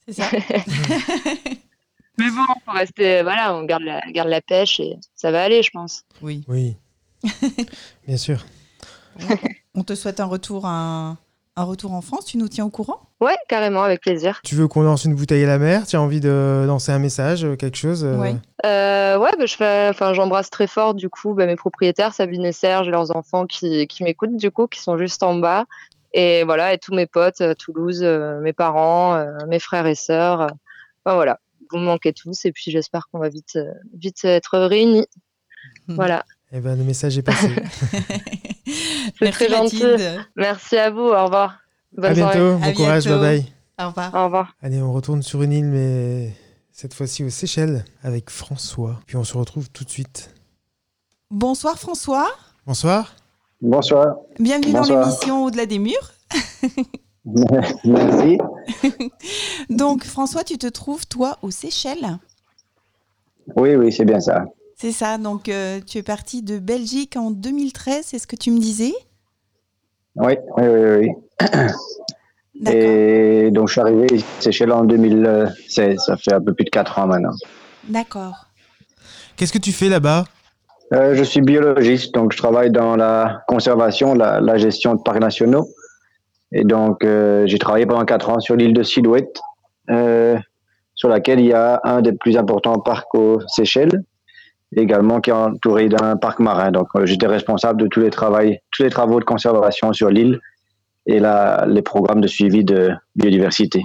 c'est 0.08 0.14
ça. 0.22 0.26
Mais 2.18 2.30
bon, 2.30 2.46
faut 2.66 2.72
rester. 2.72 3.24
Voilà, 3.24 3.56
on 3.56 3.64
garde 3.64 3.84
la 3.84 4.02
garde 4.12 4.30
la 4.30 4.42
pêche 4.42 4.80
et 4.80 4.98
ça 5.16 5.32
va 5.32 5.42
aller, 5.44 5.64
je 5.64 5.72
pense. 5.72 6.04
oui. 6.22 6.44
Oui. 6.48 6.76
Bien 8.08 8.18
sûr. 8.18 8.46
On 9.76 9.84
te 9.84 9.94
souhaite 9.96 10.20
un 10.20 10.26
retour, 10.26 10.66
un, 10.66 11.18
un 11.56 11.64
retour 11.64 11.94
en 11.94 12.02
France. 12.02 12.26
Tu 12.26 12.38
nous 12.38 12.48
tiens 12.48 12.66
au 12.66 12.70
courant? 12.70 13.02
Ouais, 13.20 13.36
carrément, 13.48 13.84
avec 13.84 14.02
plaisir. 14.02 14.40
Tu 14.44 14.56
veux 14.56 14.68
qu'on 14.68 14.82
lance 14.82 15.06
une 15.06 15.16
bouteille 15.16 15.44
à 15.44 15.48
la 15.48 15.60
mer? 15.60 15.86
Tu 15.86 15.96
as 15.96 16.02
envie 16.02 16.20
de 16.20 16.64
lancer 16.66 16.92
un 16.92 17.00
message, 17.00 17.46
euh, 17.46 17.56
quelque 17.56 17.78
chose 17.78 18.04
euh, 18.04 18.18
Ouais. 18.18 18.36
Euh, 18.66 19.18
ouais, 19.20 19.32
bah, 19.38 19.46
je 19.46 19.56
fais, 19.56 19.88
enfin, 19.90 20.14
j'embrasse 20.14 20.50
très 20.50 20.68
fort 20.68 20.94
du 20.94 21.10
coup 21.10 21.34
bah, 21.34 21.46
mes 21.46 21.56
propriétaires, 21.56 22.14
Sabine 22.14 22.46
et 22.46 22.52
Serge, 22.52 22.88
et 22.88 22.92
leurs 22.92 23.16
enfants 23.16 23.46
qui, 23.46 23.86
qui 23.88 24.04
m'écoutent 24.04 24.38
du 24.38 24.50
coup, 24.50 24.68
qui 24.68 24.80
sont 24.82 24.98
juste 24.98 25.22
en 25.24 25.36
bas. 25.36 25.66
Et 26.14 26.44
voilà, 26.44 26.74
et 26.74 26.78
tous 26.78 26.94
mes 26.94 27.06
potes 27.06 27.42
à 27.42 27.54
Toulouse, 27.56 28.02
euh, 28.04 28.40
mes 28.42 28.54
parents, 28.54 29.16
euh, 29.16 29.32
mes 29.48 29.60
frères 29.60 29.86
et 29.88 29.96
sœurs. 29.96 30.42
euh, 30.42 30.48
Enfin 31.06 31.16
voilà, 31.16 31.40
vous 31.72 31.78
me 31.78 31.86
manquez 31.86 32.14
tous, 32.14 32.46
et 32.46 32.52
puis 32.52 32.70
j'espère 32.72 33.08
qu'on 33.12 33.20
va 33.20 33.30
vite, 33.30 33.58
vite 33.94 34.24
être 34.26 34.58
réunis. 34.60 35.08
Hmm. 35.88 35.96
Voilà. 35.96 36.26
Eh 36.52 36.60
ben, 36.60 36.78
le 36.78 36.84
message 36.84 37.18
est 37.18 37.22
passé. 37.22 37.50
C'est 39.20 39.32
très 39.32 39.50
gentil. 39.50 39.82
Mathilde. 39.84 40.26
Merci 40.36 40.78
à 40.78 40.90
vous. 40.90 41.00
Au 41.00 41.26
revoir. 41.26 41.60
Bonne 41.96 42.12
à 42.12 42.16
soirée. 42.16 42.38
bientôt. 42.40 42.64
À 42.64 42.68
Bon 42.68 42.74
courage. 42.74 43.06
bientôt. 43.06 43.22
Bye 43.22 43.42
bye. 43.78 43.86
Au 43.86 43.88
revoir. 43.90 44.16
Au 44.16 44.26
revoir. 44.26 44.56
Allez, 44.62 44.82
on 44.82 44.92
retourne 44.94 45.22
sur 45.24 45.42
une 45.44 45.54
île, 45.54 45.66
mais 45.66 46.34
cette 46.72 46.94
fois-ci 46.94 47.24
aux 47.24 47.30
Seychelles 47.30 47.86
avec 48.04 48.30
François. 48.30 49.00
Puis 49.06 49.16
on 49.18 49.24
se 49.24 49.38
retrouve 49.38 49.70
tout 49.70 49.84
de 49.86 49.90
suite. 49.90 50.34
Bonsoir 51.30 51.78
François. 51.80 52.30
Bonsoir. 52.68 53.16
Bonsoir. 53.62 54.16
Bienvenue 54.40 54.74
dans 54.74 54.84
l'émission 54.84 55.46
Au-delà 55.46 55.66
des 55.66 55.80
murs. 55.80 56.12
Merci. 57.86 58.38
Donc 59.70 60.04
François, 60.04 60.44
tu 60.44 60.58
te 60.58 60.68
trouves 60.68 61.08
toi 61.08 61.38
aux 61.42 61.52
Seychelles? 61.52 62.18
Oui, 63.56 63.76
oui, 63.76 63.92
c'est 63.92 64.06
bien 64.06 64.20
ça. 64.20 64.44
C'est 64.82 64.92
ça. 64.92 65.20
Donc 65.20 65.48
euh, 65.48 65.80
tu 65.86 66.00
es 66.00 66.02
parti 66.02 66.42
de 66.42 66.58
Belgique 66.58 67.16
en 67.16 67.30
2013, 67.30 68.04
c'est 68.04 68.18
ce 68.18 68.26
que 68.26 68.36
tu 68.36 68.50
me 68.50 68.58
disais? 68.58 68.94
Oui, 70.16 70.34
oui, 70.58 70.64
oui. 70.66 71.10
oui. 71.44 71.48
Et 72.74 73.52
donc, 73.52 73.68
je 73.68 73.74
suis 73.74 73.82
arrivé 73.82 74.08
ici 74.12 74.26
à 74.40 74.42
Seychelles 74.42 74.72
en 74.72 74.84
2016. 74.84 76.00
Ça 76.00 76.18
fait 76.18 76.34
un 76.34 76.42
peu 76.42 76.56
plus 76.56 76.66
de 76.66 76.72
4 76.72 76.98
ans 76.98 77.06
maintenant. 77.06 77.34
D'accord. 77.90 78.48
Qu'est-ce 79.36 79.54
que 79.54 79.60
tu 79.60 79.72
fais 79.72 79.88
là-bas? 79.88 80.26
Euh, 80.94 81.14
je 81.14 81.24
suis 81.24 81.42
biologiste, 81.42 82.16
donc 82.16 82.34
je 82.34 82.38
travaille 82.38 82.72
dans 82.72 82.96
la 82.96 83.44
conservation, 83.48 84.16
la, 84.16 84.42
la 84.42 84.58
gestion 84.58 84.96
de 84.96 85.02
parcs 85.02 85.22
nationaux. 85.22 85.68
Et 86.52 86.64
donc, 86.64 87.04
euh, 87.04 87.46
j'ai 87.46 87.60
travaillé 87.60 87.86
pendant 87.86 88.06
4 88.06 88.30
ans 88.30 88.40
sur 88.40 88.56
l'île 88.56 88.74
de 88.74 88.84
Silhouette, 88.84 89.40
euh, 89.92 90.38
sur 90.96 91.08
laquelle 91.08 91.40
il 91.40 91.48
y 91.48 91.54
a 91.54 91.82
un 91.84 92.02
des 92.02 92.14
plus 92.14 92.36
importants 92.36 92.80
parcs 92.80 93.14
aux 93.14 93.40
Seychelles, 93.48 94.04
également 94.76 95.20
qui 95.22 95.30
est 95.30 95.34
entouré 95.34 95.90
d'un 95.90 96.16
parc 96.18 96.40
marin. 96.40 96.72
Donc, 96.72 96.88
euh, 96.96 97.06
j'étais 97.06 97.28
responsable 97.28 97.82
de 97.82 97.88
tous 97.88 98.00
les, 98.02 98.10
travaux, 98.10 98.40
tous 98.72 98.84
les 98.84 98.90
travaux 98.90 99.20
de 99.20 99.26
conservation 99.26 99.92
sur 99.94 100.10
l'île 100.10 100.40
et 101.06 101.20
la, 101.20 101.66
les 101.68 101.82
programmes 101.82 102.22
de 102.22 102.28
suivi 102.28 102.64
de 102.64 102.92
biodiversité. 103.16 103.82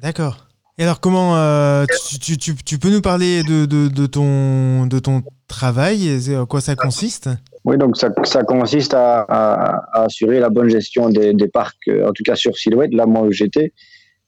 D'accord. 0.00 0.46
Et 0.78 0.82
alors, 0.84 1.00
comment 1.00 1.36
euh, 1.36 1.84
tu, 2.08 2.18
tu- 2.18 2.38
tu- 2.38 2.54
tu 2.64 2.78
peux 2.78 2.90
nous 2.90 3.02
parler 3.02 3.42
de, 3.42 3.66
de- 3.66 3.88
de 3.88 4.06
ton, 4.06 4.86
de 4.86 4.98
ton 4.98 5.22
travail 5.46 6.08
et 6.08 6.36
En 6.36 6.46
quoi 6.46 6.60
ça 6.62 6.74
consiste? 6.74 7.28
Oui, 7.66 7.76
donc 7.76 7.98
ça, 7.98 8.08
ça 8.24 8.42
consiste 8.44 8.94
à, 8.94 9.20
à- 9.20 9.82
à 9.92 10.04
assurer 10.04 10.40
la 10.40 10.48
bonne 10.48 10.70
gestion 10.70 11.10
des, 11.10 11.34
des 11.34 11.48
parcs, 11.48 11.76
euh, 11.88 12.08
en 12.08 12.12
tout 12.12 12.22
cas 12.22 12.34
sur 12.34 12.56
Silhouette, 12.56 12.94
là 12.94 13.04
moi 13.04 13.22
où 13.22 13.30
j'étais. 13.32 13.72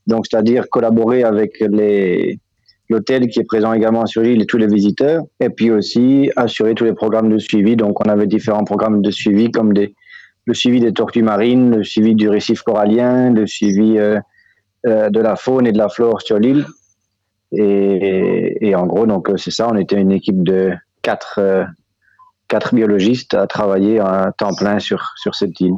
Donc, 0.06 0.26
c'est-à-dire 0.28 0.68
collaborer 0.68 1.24
avec 1.24 1.58
les 1.60 2.38
l'hôtel 2.92 3.28
qui 3.28 3.40
est 3.40 3.44
présent 3.44 3.72
également 3.72 4.06
sur 4.06 4.22
l'île 4.22 4.40
et 4.42 4.46
tous 4.46 4.58
les 4.58 4.66
visiteurs, 4.66 5.22
et 5.40 5.50
puis 5.50 5.70
aussi 5.70 6.30
assurer 6.36 6.74
tous 6.74 6.84
les 6.84 6.94
programmes 6.94 7.30
de 7.30 7.38
suivi. 7.38 7.76
Donc, 7.76 8.04
on 8.04 8.08
avait 8.08 8.26
différents 8.26 8.64
programmes 8.64 9.02
de 9.02 9.10
suivi 9.10 9.50
comme 9.50 9.72
des, 9.72 9.94
le 10.44 10.54
suivi 10.54 10.80
des 10.80 10.92
tortues 10.92 11.22
marines, 11.22 11.76
le 11.76 11.84
suivi 11.84 12.14
du 12.14 12.28
récif 12.28 12.62
corallien, 12.62 13.32
le 13.32 13.46
suivi 13.46 13.98
euh, 13.98 14.20
euh, 14.86 15.10
de 15.10 15.20
la 15.20 15.36
faune 15.36 15.66
et 15.66 15.72
de 15.72 15.78
la 15.78 15.88
flore 15.88 16.22
sur 16.22 16.38
l'île. 16.38 16.66
Et, 17.52 18.58
et 18.60 18.74
en 18.74 18.86
gros, 18.86 19.06
donc 19.06 19.28
c'est 19.36 19.50
ça, 19.50 19.68
on 19.70 19.76
était 19.76 19.96
une 19.96 20.12
équipe 20.12 20.42
de 20.42 20.72
quatre, 21.02 21.38
euh, 21.38 21.64
quatre 22.48 22.74
biologistes 22.74 23.34
à 23.34 23.46
travailler 23.46 24.00
à 24.00 24.32
temps 24.36 24.54
plein 24.54 24.78
sur, 24.78 25.10
sur 25.16 25.34
cette 25.34 25.60
île. 25.60 25.74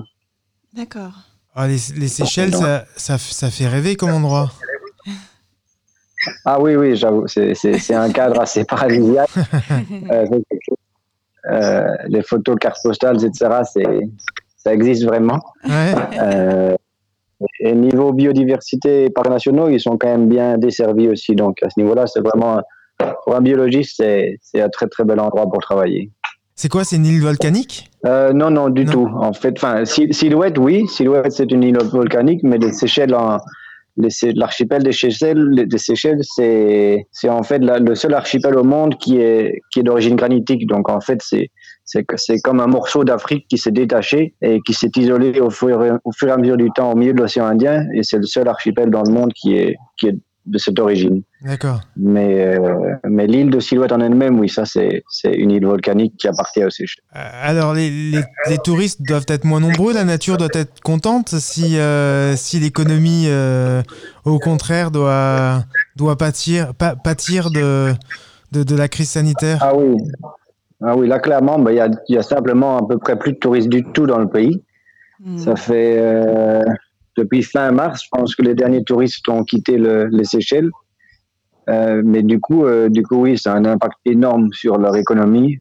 D'accord. 0.72 1.12
Ah, 1.54 1.66
les, 1.68 1.78
les 1.96 2.08
Seychelles, 2.08 2.54
ça, 2.54 3.18
ça 3.18 3.50
fait 3.50 3.68
rêver 3.68 3.96
comme 3.96 4.10
endroit. 4.10 4.50
Ah 6.44 6.60
oui, 6.60 6.76
oui, 6.76 6.96
j'avoue, 6.96 7.26
c'est, 7.26 7.94
un 7.94 8.10
cadre 8.10 8.40
assez 8.40 8.64
paradisiaque. 8.68 9.30
Euh. 10.10 10.26
Euh, 11.50 11.86
les 12.08 12.22
photos, 12.22 12.56
cartes 12.58 12.78
postales, 12.82 13.22
etc., 13.22 13.50
c'est, 13.70 13.82
ça 14.56 14.72
existe 14.72 15.04
vraiment. 15.04 15.40
Ouais. 15.68 15.92
Euh, 16.22 16.74
et 17.60 17.74
niveau 17.74 18.12
biodiversité 18.12 19.04
et 19.04 19.10
parcs 19.10 19.28
nationaux, 19.28 19.68
ils 19.68 19.80
sont 19.80 19.98
quand 19.98 20.08
même 20.08 20.28
bien 20.28 20.56
desservis 20.56 21.08
aussi. 21.08 21.34
Donc 21.34 21.62
à 21.62 21.68
ce 21.68 21.78
niveau-là, 21.78 22.06
c'est 22.06 22.20
vraiment, 22.20 22.62
pour 23.24 23.34
un 23.36 23.40
biologiste, 23.42 23.96
c'est, 23.96 24.60
un 24.60 24.68
très 24.70 24.86
très 24.86 25.04
bel 25.04 25.20
endroit 25.20 25.44
pour 25.50 25.60
travailler. 25.60 26.10
C'est 26.54 26.68
quoi 26.70 26.84
C'est 26.84 26.96
une 26.96 27.06
île 27.06 27.20
volcanique? 27.20 27.90
Euh, 28.06 28.32
non, 28.32 28.50
non, 28.50 28.70
du 28.70 28.84
Non. 28.84 28.92
tout. 28.92 29.10
En 29.14 29.32
fait, 29.32 29.54
enfin, 29.58 29.84
Silhouette, 29.84 30.56
oui. 30.56 30.86
Silhouette, 30.86 31.32
c'est 31.32 31.50
une 31.50 31.64
île 31.64 31.78
volcanique, 31.78 32.40
mais 32.42 32.58
les 32.58 32.72
Seychelles, 32.72 33.14
en- 33.14 33.38
l'archipel 33.96 34.82
des 34.82 34.92
Seychelles, 34.92 35.66
Seychelles, 35.76 36.20
c'est, 36.22 37.06
c'est 37.12 37.28
en 37.28 37.42
fait 37.42 37.58
le 37.58 37.94
seul 37.94 38.14
archipel 38.14 38.56
au 38.56 38.64
monde 38.64 38.96
qui 38.98 39.18
est, 39.18 39.60
qui 39.70 39.80
est 39.80 39.82
d'origine 39.82 40.16
granitique. 40.16 40.66
Donc, 40.66 40.88
en 40.88 41.00
fait, 41.00 41.20
c'est, 41.22 41.50
c'est, 41.84 42.04
comme 42.42 42.60
un 42.60 42.66
morceau 42.66 43.04
d'Afrique 43.04 43.46
qui 43.48 43.58
s'est 43.58 43.70
détaché 43.70 44.34
et 44.42 44.60
qui 44.62 44.74
s'est 44.74 44.90
isolé 44.96 45.40
au 45.40 45.50
fur, 45.50 45.80
au 46.04 46.12
fur 46.12 46.28
et 46.28 46.32
à 46.32 46.36
mesure 46.36 46.56
du 46.56 46.70
temps 46.70 46.92
au 46.92 46.96
milieu 46.96 47.12
de 47.12 47.20
l'océan 47.20 47.46
Indien. 47.46 47.86
Et 47.94 48.02
c'est 48.02 48.18
le 48.18 48.26
seul 48.26 48.48
archipel 48.48 48.90
dans 48.90 49.02
le 49.02 49.12
monde 49.12 49.32
qui 49.32 49.56
est, 49.56 49.76
qui 49.98 50.08
est 50.08 50.16
de 50.46 50.58
cette 50.58 50.78
origine. 50.78 51.22
D'accord. 51.42 51.80
Mais, 51.96 52.56
euh, 52.58 52.94
mais 53.08 53.26
l'île 53.26 53.50
de 53.50 53.60
Silhouette 53.60 53.92
en 53.92 54.00
elle-même, 54.00 54.38
oui, 54.38 54.48
ça, 54.48 54.64
c'est, 54.64 55.02
c'est 55.08 55.32
une 55.32 55.50
île 55.50 55.64
volcanique 55.66 56.14
qui 56.18 56.28
appartient 56.28 56.62
aux 56.64 56.70
Seychelles. 56.70 57.02
Alors, 57.12 57.72
les, 57.74 57.88
les- 57.90 58.24
les 58.48 58.58
touristes 58.58 59.00
doivent 59.02 59.24
être 59.28 59.44
moins 59.44 59.60
nombreux, 59.60 59.92
la 59.94 60.04
nature 60.04 60.36
doit 60.36 60.48
être 60.52 60.80
contente 60.80 61.28
si, 61.30 61.78
euh, 61.78 62.36
si 62.36 62.60
l'économie, 62.60 63.24
euh, 63.28 63.82
au 64.24 64.38
contraire, 64.38 64.90
doit, 64.90 65.64
doit 65.96 66.16
pâtir, 66.16 66.74
pa- 66.74 66.94
pâtir 66.96 67.50
de, 67.50 67.92
de, 68.52 68.62
de 68.62 68.76
la 68.76 68.88
crise 68.88 69.10
sanitaire. 69.10 69.58
Ah 69.62 69.74
oui, 69.74 69.96
ah 70.82 70.94
oui 70.96 71.08
là 71.08 71.18
clairement, 71.18 71.58
bah, 71.58 71.72
il 71.72 71.76
y, 71.76 71.80
a, 71.80 71.88
il 72.08 72.14
y 72.14 72.18
a 72.18 72.22
simplement 72.22 72.78
à 72.78 72.86
peu 72.86 72.98
près 72.98 73.18
plus 73.18 73.32
de 73.32 73.38
touristes 73.38 73.68
du 73.70 73.82
tout 73.84 74.06
dans 74.06 74.18
le 74.18 74.28
pays. 74.28 74.62
Hmm. 75.24 75.38
Ça 75.38 75.56
fait 75.56 75.96
euh, 75.98 76.62
depuis 77.16 77.42
fin 77.42 77.70
mars, 77.70 78.04
je 78.04 78.08
pense 78.10 78.34
que 78.34 78.42
les 78.42 78.54
derniers 78.54 78.84
touristes 78.84 79.28
ont 79.28 79.44
quitté 79.44 79.78
le- 79.78 80.06
les 80.06 80.24
Seychelles. 80.24 80.70
Euh, 81.70 82.02
mais 82.04 82.22
du 82.22 82.40
coup, 82.40 82.66
euh, 82.66 82.88
du 82.88 83.02
coup, 83.02 83.22
oui, 83.22 83.38
ça 83.38 83.52
a 83.52 83.56
un 83.56 83.64
impact 83.64 83.94
énorme 84.04 84.52
sur 84.52 84.76
leur 84.78 84.96
économie. 84.96 85.58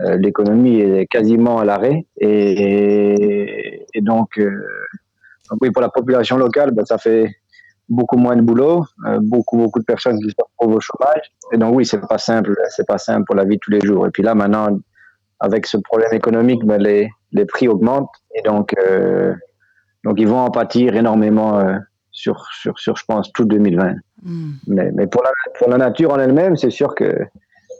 Euh, 0.00 0.16
L'économie 0.16 0.80
est 0.80 1.06
quasiment 1.06 1.58
à 1.58 1.64
l'arrêt. 1.64 2.06
Et, 2.20 3.84
et 3.94 4.00
donc, 4.00 4.38
euh, 4.38 4.50
oui, 5.60 5.70
pour 5.70 5.82
la 5.82 5.88
population 5.88 6.36
locale, 6.36 6.70
bah, 6.70 6.84
ça 6.84 6.98
fait 6.98 7.28
beaucoup 7.88 8.16
moins 8.16 8.36
de 8.36 8.42
boulot, 8.42 8.84
euh, 9.06 9.18
beaucoup, 9.20 9.58
beaucoup 9.58 9.80
de 9.80 9.84
personnes 9.84 10.18
qui 10.18 10.30
se 10.30 10.34
retrouvent 10.38 10.76
au 10.76 10.80
chômage. 10.80 11.32
Et 11.52 11.58
donc 11.58 11.74
oui, 11.74 11.84
c'est 11.84 12.00
pas 12.06 12.18
simple, 12.18 12.54
c'est 12.70 12.86
pas 12.86 12.98
simple 12.98 13.24
pour 13.26 13.34
la 13.34 13.44
vie 13.44 13.56
de 13.56 13.60
tous 13.60 13.70
les 13.70 13.80
jours. 13.80 14.06
Et 14.06 14.10
puis 14.10 14.22
là, 14.22 14.34
maintenant, 14.34 14.68
avec 15.40 15.66
ce 15.66 15.76
problème 15.76 16.12
économique, 16.14 16.64
ben, 16.64 16.80
les, 16.80 17.10
les 17.32 17.44
prix 17.44 17.68
augmentent 17.68 18.08
et 18.34 18.42
donc, 18.42 18.74
euh, 18.78 19.34
donc 20.04 20.18
ils 20.18 20.28
vont 20.28 20.40
en 20.40 20.50
pâtir 20.50 20.94
énormément 20.96 21.58
euh, 21.58 21.76
sur, 22.10 22.46
sur, 22.52 22.78
sur, 22.78 22.96
je 22.96 23.04
pense, 23.04 23.32
tout 23.32 23.44
2020. 23.44 23.94
Hmm. 24.22 24.50
Mais, 24.66 24.90
mais 24.92 25.06
pour, 25.06 25.22
la, 25.22 25.30
pour 25.58 25.68
la 25.68 25.78
nature 25.78 26.12
en 26.12 26.18
elle-même, 26.18 26.56
c'est 26.56 26.70
sûr 26.70 26.94
que 26.94 27.12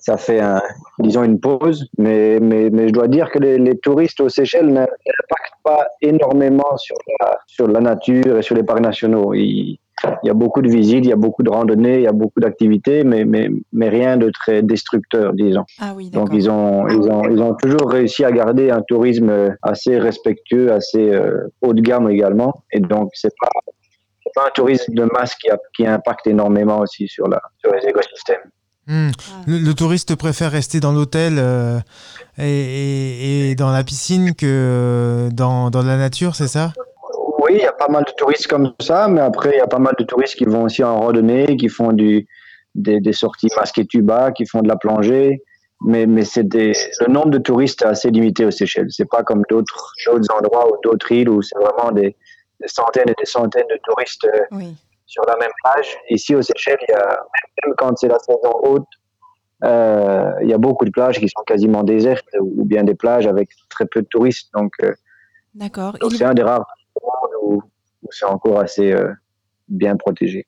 ça 0.01 0.17
fait, 0.17 0.41
un, 0.41 0.61
disons, 0.99 1.23
une 1.23 1.39
pause. 1.39 1.89
Mais, 1.99 2.39
mais, 2.41 2.71
mais 2.71 2.89
je 2.89 2.93
dois 2.93 3.09
dire 3.09 3.31
que 3.31 3.39
les, 3.39 3.59
les 3.59 3.79
touristes 3.79 4.21
aux 4.21 4.29
Seychelles 4.29 4.67
n'impactent 4.67 5.63
pas 5.63 5.87
énormément 6.01 6.77
sur 6.77 6.97
la, 7.21 7.39
sur 7.47 7.69
la 7.69 7.81
nature 7.81 8.39
et 8.39 8.43
sur 8.43 8.57
les 8.57 8.65
parcs 8.65 8.81
nationaux. 8.81 9.35
Ils, 9.35 9.79
il 10.23 10.27
y 10.27 10.31
a 10.31 10.35
beaucoup 10.35 10.63
de 10.63 10.69
visites, 10.71 11.05
il 11.05 11.09
y 11.11 11.13
a 11.13 11.17
beaucoup 11.17 11.43
de 11.43 11.51
randonnées, 11.51 11.97
il 11.97 12.03
y 12.03 12.07
a 12.07 12.13
beaucoup 12.13 12.41
d'activités, 12.41 13.05
mais, 13.05 13.25
mais, 13.25 13.51
mais 13.73 13.89
rien 13.89 14.17
de 14.17 14.31
très 14.31 14.63
destructeur, 14.63 15.33
disons. 15.33 15.65
Ah 15.81 15.93
oui, 15.97 16.11
Donc 16.11 16.31
ils 16.33 16.51
ont, 16.51 16.89
ils, 16.89 17.09
ont, 17.11 17.23
ils 17.31 17.41
ont 17.41 17.55
toujours 17.55 17.89
réussi 17.91 18.25
à 18.25 18.33
garder 18.33 18.71
un 18.71 18.83
tourisme 18.83 19.29
euh, 19.31 19.51
assez 19.63 19.99
respectueux, 19.99 20.73
assez 20.73 21.11
euh, 21.11 21.47
haut 21.61 21.73
de 21.75 21.81
gamme 21.83 22.09
également. 22.11 22.65
Et 22.73 22.81
donc 22.81 23.11
c'est 23.15 23.33
pas, 23.41 23.51
c'est 24.25 24.33
pas 24.35 24.47
un 24.49 24.51
tourisme 24.55 24.93
de 24.95 25.05
masse 25.13 25.35
qui, 25.37 25.51
a, 25.51 25.59
qui 25.77 25.87
impacte 25.87 26.27
énormément 26.27 26.81
aussi 26.81 27.07
sur, 27.07 27.29
la, 27.29 27.41
sur 27.59 27.73
les 27.73 27.87
écosystèmes. 27.89 28.41
Hmm. 28.89 29.11
Ah. 29.17 29.43
Le, 29.47 29.59
le 29.59 29.75
touriste 29.75 30.17
préfère 30.17 30.51
rester 30.51 30.81
dans 30.81 30.91
l'hôtel 30.93 31.35
euh, 31.39 31.79
et, 32.39 32.45
et- 32.45 33.51
et 33.51 33.55
dans 33.55 33.71
la 33.71 33.85
piscine 33.85 34.35
que 34.35 35.29
dans, 35.33 35.71
dans 35.71 35.83
la 35.83 35.97
nature, 35.97 36.35
c'est 36.35 36.49
ça? 36.49 36.73
Oui, 37.53 37.59
il 37.59 37.65
y 37.65 37.67
a 37.67 37.73
pas 37.73 37.89
mal 37.89 38.05
de 38.05 38.13
touristes 38.17 38.47
comme 38.47 38.73
ça, 38.81 39.09
mais 39.09 39.21
après 39.21 39.51
il 39.55 39.59
y 39.59 39.61
a 39.61 39.67
pas 39.67 39.79
mal 39.79 39.95
de 39.99 40.05
touristes 40.05 40.37
qui 40.37 40.45
vont 40.47 40.63
aussi 40.65 40.83
en 40.83 40.99
randonnée, 41.01 41.57
qui 41.57 41.69
font 41.69 41.93
du, 41.93 42.27
des, 42.75 42.99
des 43.01 43.13
sorties 43.13 43.49
masquées 43.57 43.85
tuba, 43.85 44.33
qui 44.33 44.47
font 44.47 44.61
de 44.63 44.69
la 44.69 44.77
plongée. 44.77 45.43
Mais, 45.85 46.07
mais 46.07 46.25
c'est 46.25 46.45
le 46.55 47.09
nombre 47.09 47.31
de 47.31 47.39
touristes 47.39 47.83
est 47.83 47.87
assez 47.87 48.11
limité 48.11 48.47
aux 48.47 48.51
Seychelles. 48.53 48.87
C'est 48.91 49.09
pas 49.11 49.23
comme 49.23 49.43
d'autres 49.51 49.95
endroits 50.39 50.73
ou 50.73 50.77
d'autres 50.83 51.11
îles 51.13 51.29
où 51.29 51.43
c'est 51.43 51.59
vraiment 51.59 51.91
des, 51.91 52.17
des 52.61 52.69
centaines 52.69 53.11
et 53.11 53.15
des 53.19 53.27
centaines 53.27 53.67
de 53.69 53.79
touristes 53.85 54.25
euh, 54.25 54.45
Oui. 54.53 54.77
sur 55.07 55.25
la 55.27 55.37
même 55.37 55.51
plage. 55.63 55.99
Ici, 56.09 56.35
aux 56.37 56.43
Seychelles, 56.43 56.79
il 56.89 56.93
y 56.93 56.95
a, 56.95 57.21
même 57.67 57.75
quand 57.77 57.99
c'est 57.99 58.09
la 58.09 58.19
saison 58.21 58.53
haute, 58.63 58.87
euh, 59.65 60.31
il 60.43 60.49
y 60.49 60.55
a 60.55 60.59
beaucoup 60.59 60.85
de 60.85 60.91
plages 60.91 61.19
qui 61.19 61.29
sont 61.29 61.43
quasiment 61.45 61.83
désertes 61.83 62.27
ou 62.41 62.65
bien 62.65 62.85
des 62.85 62.95
plages 62.95 63.27
avec 63.27 63.51
très 63.69 63.85
peu 63.85 64.01
de 64.03 64.07
touristes. 64.07 64.51
Donc, 64.55 64.73
euh, 64.85 64.95
c'est 66.17 66.25
un 66.25 66.35
des 66.35 66.43
rares 66.43 66.67
où, 67.43 67.63
où 68.03 68.09
c'est 68.11 68.27
encore 68.27 68.61
assez 68.61 68.93
euh, 68.93 69.13
bien 69.69 69.97
protégé. 69.97 70.47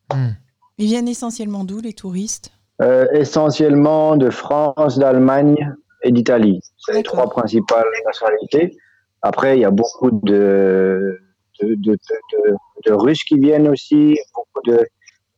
Ils 0.78 0.86
viennent 0.86 1.08
essentiellement 1.08 1.64
d'où, 1.64 1.80
les 1.80 1.92
touristes? 1.92 2.50
Euh, 2.82 3.06
essentiellement 3.12 4.16
de 4.16 4.30
France, 4.30 4.98
d'Allemagne 4.98 5.72
et 6.02 6.10
d'Italie. 6.10 6.60
C'est 6.78 6.92
les 6.92 7.02
trois 7.02 7.30
principales 7.30 7.84
nationalités. 8.04 8.76
Après, 9.22 9.56
il 9.56 9.60
y 9.60 9.64
a 9.64 9.70
beaucoup 9.70 10.10
de, 10.10 11.18
de, 11.60 11.68
de, 11.68 11.74
de, 11.76 11.96
de- 11.96 12.56
de 12.84 12.92
Russes 12.92 13.24
qui 13.24 13.38
viennent 13.38 13.68
aussi, 13.68 14.18
beaucoup 14.34 14.60
de, 14.66 14.76
de 14.76 14.86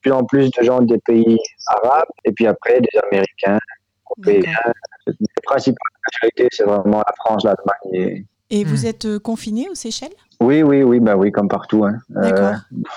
plus 0.00 0.12
en 0.12 0.24
plus 0.24 0.50
de 0.50 0.62
gens 0.62 0.80
des 0.80 0.98
pays 0.98 1.38
arabes, 1.66 2.08
et 2.24 2.32
puis 2.32 2.46
après 2.46 2.80
des 2.80 2.98
Américains, 3.04 3.58
Européens. 4.06 4.72
Les 5.06 5.16
principales 5.44 5.76
nationalités, 6.10 6.48
c'est 6.50 6.64
vraiment 6.64 6.98
la 6.98 7.12
France, 7.16 7.44
l'Allemagne. 7.44 8.24
Et... 8.50 8.60
Et 8.60 8.64
Hmm. 8.64 8.68
vous 8.68 8.86
êtes 8.86 9.04
euh, 9.06 9.18
confiné 9.18 9.68
aux 9.70 9.74
Seychelles? 9.74 10.14
Oui, 10.40 10.62
oui, 10.62 10.82
oui, 10.82 11.00
bah 11.00 11.16
oui, 11.16 11.32
comme 11.32 11.48
partout. 11.48 11.84
Hein. 11.84 11.98
D'accord. 12.10 12.54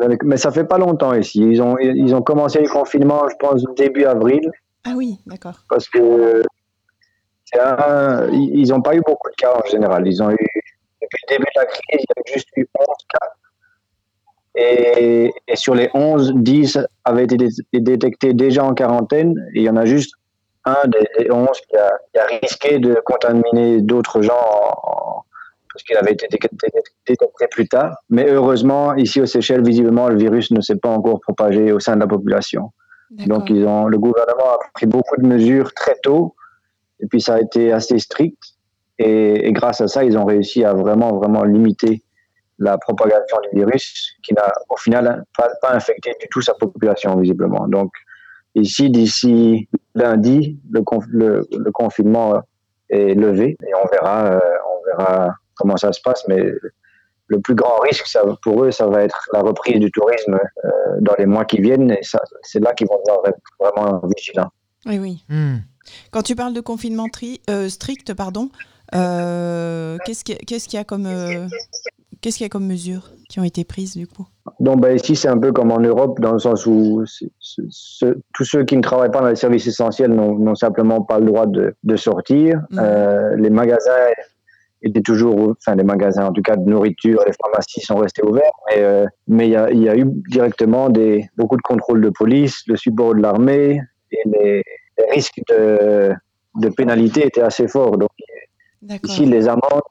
donc, 0.00 0.08
ouais, 0.10 0.18
mais 0.24 0.36
ça 0.36 0.50
fait 0.50 0.64
pas 0.64 0.78
longtemps 0.78 1.14
ici. 1.14 1.40
Ils 1.40 1.60
ont, 1.62 1.76
ils 1.78 2.14
ont 2.14 2.22
commencé 2.22 2.60
le 2.60 2.68
confinement, 2.68 3.28
je 3.28 3.36
pense, 3.36 3.64
début 3.76 4.04
avril. 4.04 4.40
Ah 4.84 4.92
oui, 4.96 5.18
d'accord. 5.26 5.64
parce 5.68 5.88
que 5.88 6.42
un- 7.60 8.28
ils 8.32 8.68
n'ont 8.70 8.80
pas 8.80 8.94
eu 8.96 9.02
beaucoup 9.06 9.28
de 9.30 9.34
cas 9.36 9.52
en 9.62 9.68
général. 9.70 10.06
Ils 10.06 10.22
ont 10.22 10.30
eu, 10.30 10.36
depuis 11.02 11.18
le 11.28 11.34
début 11.36 11.44
de 11.54 11.60
la 11.60 11.66
crise, 11.66 11.82
il 11.92 12.00
y 12.00 12.20
a 12.20 12.34
juste 12.34 12.48
eu 12.56 12.66
11 12.78 12.86
cas. 13.12 13.28
Et, 14.54 15.32
et 15.48 15.56
sur 15.56 15.74
les 15.74 15.88
11, 15.94 16.32
10 16.36 16.78
avaient 17.04 17.24
été 17.24 17.36
dé- 17.36 17.48
détectés 17.74 18.32
déjà 18.34 18.64
en 18.64 18.74
quarantaine. 18.74 19.34
Et 19.54 19.58
il 19.60 19.62
y 19.64 19.70
en 19.70 19.76
a 19.76 19.84
juste 19.84 20.14
un 20.64 20.86
des, 20.88 21.06
des 21.18 21.30
11 21.30 21.48
qui 21.68 21.76
a, 21.76 21.92
qui 22.12 22.18
a 22.20 22.24
risqué 22.40 22.78
de 22.78 22.94
contaminer 23.04 23.80
d'autres 23.80 24.22
gens 24.22 24.34
en- 24.40 24.90
en- 24.90 25.24
parce 25.72 25.82
qu'il 25.84 25.96
avait 25.96 26.12
été 26.12 26.26
dé- 26.28 26.38
dé- 26.38 26.68
détecté 27.06 27.46
plus 27.50 27.66
tard. 27.68 27.96
Mais 28.10 28.28
heureusement, 28.30 28.94
ici 28.94 29.20
aux 29.20 29.26
Seychelles, 29.26 29.64
visiblement, 29.64 30.08
le 30.08 30.16
virus 30.16 30.50
ne 30.50 30.60
s'est 30.60 30.76
pas 30.76 30.90
encore 30.90 31.20
propagé 31.20 31.72
au 31.72 31.80
sein 31.80 31.94
de 31.94 32.00
la 32.00 32.06
population. 32.06 32.72
Donc, 33.26 33.50
ils 33.50 33.66
ont, 33.66 33.86
le 33.86 33.98
gouvernement 33.98 34.52
a 34.54 34.58
pris 34.74 34.86
beaucoup 34.86 35.16
de 35.16 35.26
mesures 35.26 35.72
très 35.74 35.96
tôt, 36.02 36.34
et 37.00 37.06
puis 37.06 37.20
ça 37.20 37.34
a 37.34 37.40
été 37.40 37.72
assez 37.72 37.98
strict. 37.98 38.38
Et, 38.98 39.46
et 39.48 39.52
grâce 39.52 39.80
à 39.80 39.88
ça, 39.88 40.04
ils 40.04 40.16
ont 40.16 40.24
réussi 40.26 40.64
à 40.64 40.74
vraiment, 40.74 41.16
vraiment 41.16 41.42
limiter 41.42 42.02
la 42.58 42.78
propagation 42.78 43.38
du 43.50 43.58
virus, 43.58 44.12
qui 44.22 44.34
n'a 44.34 44.52
au 44.68 44.76
final 44.76 45.24
pas, 45.36 45.48
pas 45.60 45.72
infecté 45.74 46.14
du 46.20 46.28
tout 46.28 46.42
sa 46.42 46.54
population, 46.54 47.16
visiblement. 47.16 47.66
Donc, 47.66 47.90
ici, 48.54 48.90
d'ici 48.90 49.68
lundi, 49.94 50.58
le, 50.70 50.80
conf- 50.80 51.06
le, 51.08 51.46
le 51.50 51.70
confinement 51.72 52.42
est 52.88 53.14
levé, 53.14 53.56
et 53.66 53.74
on 53.74 53.86
verra, 53.88 54.26
euh, 54.34 54.40
on 54.70 54.96
verra 54.98 55.34
comment 55.56 55.76
ça 55.76 55.92
se 55.92 56.00
passe, 56.02 56.22
mais 56.28 56.42
le 57.28 57.40
plus 57.40 57.54
grand 57.54 57.78
risque 57.78 58.06
ça, 58.06 58.22
pour 58.42 58.64
eux, 58.64 58.70
ça 58.70 58.86
va 58.86 59.02
être 59.04 59.28
la 59.32 59.40
reprise 59.40 59.78
du 59.80 59.90
tourisme 59.90 60.38
euh, 60.64 60.70
dans 61.00 61.14
les 61.18 61.24
mois 61.24 61.44
qui 61.46 61.60
viennent. 61.60 61.90
Et 61.90 62.00
c'est 62.42 62.60
là 62.60 62.74
qu'ils 62.74 62.88
vont 62.88 62.98
devoir 63.06 63.26
être 63.26 63.38
vraiment 63.58 64.02
vigilants. 64.14 64.50
Oui, 64.84 64.98
oui. 64.98 65.24
Hmm. 65.30 65.58
Quand 66.10 66.22
tu 66.22 66.34
parles 66.36 66.52
de 66.52 66.60
confinement 66.60 67.08
tri- 67.08 67.40
euh, 67.48 67.68
strict, 67.70 68.12
pardon, 68.12 68.50
euh, 68.94 69.96
qu'est-ce 70.04 70.24
qu'il 70.24 70.34
y, 70.34 70.78
a- 70.78 70.80
y 70.82 70.84
comme 70.84 71.06
euh, 71.06 71.46
qu'est-ce 72.22 72.38
qu'il 72.38 72.44
y 72.44 72.46
a 72.46 72.48
comme 72.48 72.66
mesures 72.66 73.10
qui 73.28 73.38
ont 73.40 73.44
été 73.44 73.64
prises 73.64 73.96
du 73.96 74.06
coup? 74.06 74.26
Donc, 74.60 74.80
ben, 74.80 74.96
ici, 74.96 75.14
c'est 75.16 75.28
un 75.28 75.38
peu 75.38 75.52
comme 75.52 75.70
en 75.70 75.78
Europe, 75.80 76.20
dans 76.20 76.32
le 76.32 76.38
sens 76.38 76.64
où 76.66 77.04
tous 78.34 78.44
ceux 78.44 78.64
qui 78.64 78.76
ne 78.76 78.82
travaillent 78.82 79.10
pas 79.10 79.20
dans 79.20 79.28
les 79.28 79.36
services 79.36 79.66
essentiels 79.66 80.12
n'ont 80.12 80.54
simplement 80.54 81.02
pas 81.02 81.18
le 81.18 81.26
droit 81.26 81.46
de, 81.46 81.74
de 81.82 81.96
sortir. 81.96 82.60
Mhm. 82.70 82.78
Euh, 82.80 83.36
les 83.36 83.50
magasins 83.50 84.06
étaient 84.82 85.02
toujours, 85.02 85.36
ou- 85.36 85.50
enfin, 85.52 85.76
les 85.76 85.84
magasins 85.84 86.26
en 86.26 86.32
tout 86.32 86.42
cas 86.42 86.56
de 86.56 86.68
nourriture, 86.68 87.22
les 87.26 87.32
pharmacies 87.32 87.80
sont 87.82 87.96
restés 87.96 88.24
ouverts, 88.24 88.50
mais 88.68 88.82
euh, 88.82 89.06
mais 89.28 89.46
il 89.48 89.52
y 89.52 89.56
a, 89.56 89.70
il 89.70 89.82
y 89.82 89.88
a 89.88 89.96
eu 89.96 90.06
directement 90.28 90.88
des, 90.88 91.28
beaucoup 91.36 91.56
de 91.56 91.62
contrôles 91.62 92.00
de 92.00 92.10
police, 92.10 92.62
le 92.66 92.76
support 92.76 93.14
de 93.14 93.20
l'armée, 93.22 93.80
et 94.10 94.22
les, 94.26 94.62
les 94.98 95.10
risques 95.12 95.40
de, 95.48 96.12
de 96.56 96.68
pénalité 96.68 97.26
étaient 97.26 97.42
assez 97.42 97.68
forts. 97.68 97.96
Donc. 97.98 98.10
Ici, 99.04 99.26
les 99.26 99.46
amendes, 99.46 99.86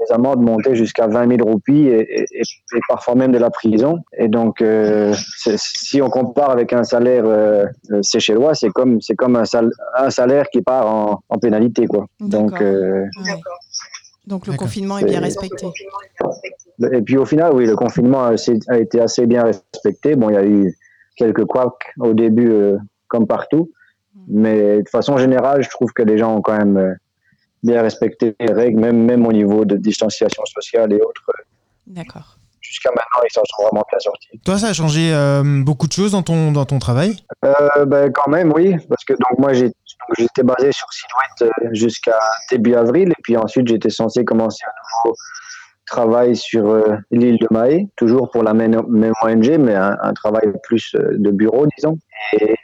les 0.00 0.12
amendes 0.14 0.40
montaient 0.42 0.74
jusqu'à 0.76 1.06
20 1.06 1.28
000 1.36 1.48
roupies 1.48 1.88
et, 1.88 2.20
et- 2.20 2.26
et- 2.32 2.76
et 2.76 2.80
parfois 2.88 3.14
même 3.14 3.32
de 3.32 3.38
la 3.38 3.50
prison. 3.50 3.98
Et 4.16 4.28
donc, 4.28 4.62
euh, 4.62 5.12
si 5.56 6.00
on 6.00 6.08
compare 6.08 6.50
avec 6.50 6.72
un 6.72 6.84
salaire 6.84 7.24
euh, 7.26 7.64
euh, 7.90 8.00
séchellois, 8.02 8.54
c'est 8.54 8.70
comme, 8.70 9.00
c'est 9.00 9.14
comme 9.16 9.36
un, 9.36 9.44
sal- 9.44 9.72
un 9.96 10.10
salaire 10.10 10.46
qui 10.50 10.62
part 10.62 10.86
en, 10.86 11.20
en 11.28 11.38
pénalité. 11.38 11.86
Quoi. 11.86 12.06
Donc, 12.20 12.60
euh, 12.60 13.02
Ouais. 13.24 13.40
Donc 14.26 14.46
le 14.46 14.52
confinement 14.54 14.98
est 14.98 15.04
bien 15.06 15.20
respecté. 15.20 15.66
et 16.92 17.00
puis 17.02 17.16
au 17.16 17.24
final, 17.24 17.52
oui, 17.54 17.64
le 17.66 17.74
confinement 17.76 18.24
a, 18.26 18.34
été 18.78 19.00
assez 19.00 19.26
bien 19.26 19.44
respecté. 19.44 20.16
Bon, 20.16 20.28
il 20.28 20.34
y 20.34 20.36
a 20.36 20.44
eu 20.44 20.76
quelques 21.16 21.44
couacs 21.46 21.92
au 21.98 22.12
début, 22.12 22.50
euh, 22.50 22.76
comme 23.08 23.26
partout. 23.26 23.70
Mais 24.28 24.82
de 24.82 24.88
façon 24.90 25.16
générale, 25.16 25.62
je 25.62 25.70
trouve 25.70 25.92
que 25.94 26.02
les 26.02 26.18
gens 26.18 26.36
ont 26.36 26.42
quand 26.42 26.58
même 26.58 26.76
euh, 26.76 26.92
bien 27.68 27.82
respecté 27.82 28.34
les 28.40 28.52
règles, 28.60 28.80
même, 28.80 29.00
même 29.10 29.24
au 29.30 29.32
niveau 29.32 29.64
de 29.64 29.76
distanciation 29.76 30.44
sociale 30.56 30.92
et 30.92 31.00
autres. 31.08 31.30
D'accord. 31.86 32.28
Jusqu'à 32.60 32.90
maintenant, 32.90 33.22
ils 33.24 33.32
s'en 33.32 33.46
sont 33.50 33.62
vraiment 33.62 33.84
bien 33.90 33.98
sortis. 33.98 34.38
Toi, 34.44 34.58
ça 34.58 34.68
a 34.68 34.72
changé 34.74 35.04
euh, 35.12 35.42
beaucoup 35.68 35.86
de 35.86 35.94
choses 35.98 36.12
dans 36.12 36.22
ton, 36.22 36.52
dans 36.52 36.66
ton 36.66 36.78
travail? 36.78 37.16
Euh, 37.44 37.86
ben, 37.86 38.12
quand 38.12 38.30
même, 38.30 38.52
oui, 38.52 38.76
parce 38.90 39.04
que 39.04 39.14
donc 39.14 39.38
moi 39.38 39.52
j'étais 39.54 40.42
basé 40.42 40.68
sur 40.72 40.88
Silhouette 40.92 41.40
euh, 41.42 41.68
jusqu'à 41.72 42.18
début 42.50 42.74
avril, 42.74 43.08
et 43.10 43.22
puis 43.22 43.36
ensuite 43.38 43.68
j'étais 43.68 43.90
censé 43.90 44.24
commencer 44.24 44.64
un 44.66 44.76
nouveau 45.08 45.16
travail 45.86 46.36
sur 46.36 46.68
euh, 46.68 46.96
l'île 47.10 47.38
de 47.38 47.48
Mahé, 47.50 47.88
toujours 47.96 48.30
pour 48.30 48.42
la 48.42 48.52
même, 48.52 48.82
même 48.88 49.14
ONG, 49.22 49.48
mais 49.58 49.74
un, 49.74 49.96
un 50.02 50.12
travail 50.12 50.52
plus 50.62 50.94
de 50.94 51.30
bureau, 51.30 51.66
disons. 51.76 51.96
Et 52.38 52.54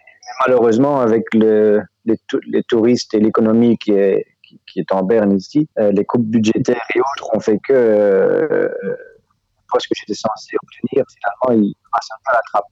malheureusement, 0.43 1.01
avec 1.01 1.25
le, 1.33 1.81
les, 2.05 2.19
les 2.55 2.63
touristes 2.65 3.15
et 3.15 3.21
l'économie 3.21 3.79
qui 3.79 3.93
est, 3.93 4.27
qui, 4.67 4.81
est 4.81 4.93
en 4.93 5.03
berne 5.03 5.33
ici, 5.33 5.69
euh, 5.79 5.93
les 5.93 6.05
coupes 6.05 6.27
budgétaires 6.27 6.85
et 6.95 7.01
autres 7.01 7.35
ont 7.35 7.41
fait 7.41 7.59
que 7.59 7.73
euh, 7.73 8.69
ce 9.79 9.89
que 9.89 9.95
j'étais 9.97 10.15
censé 10.15 10.57
obtenir, 10.63 11.05
finalement, 11.09 11.65
il 11.65 11.75
passe 11.93 12.09
un 12.13 12.19
peu 12.25 12.35
la 12.35 12.41
trappe. 12.53 12.65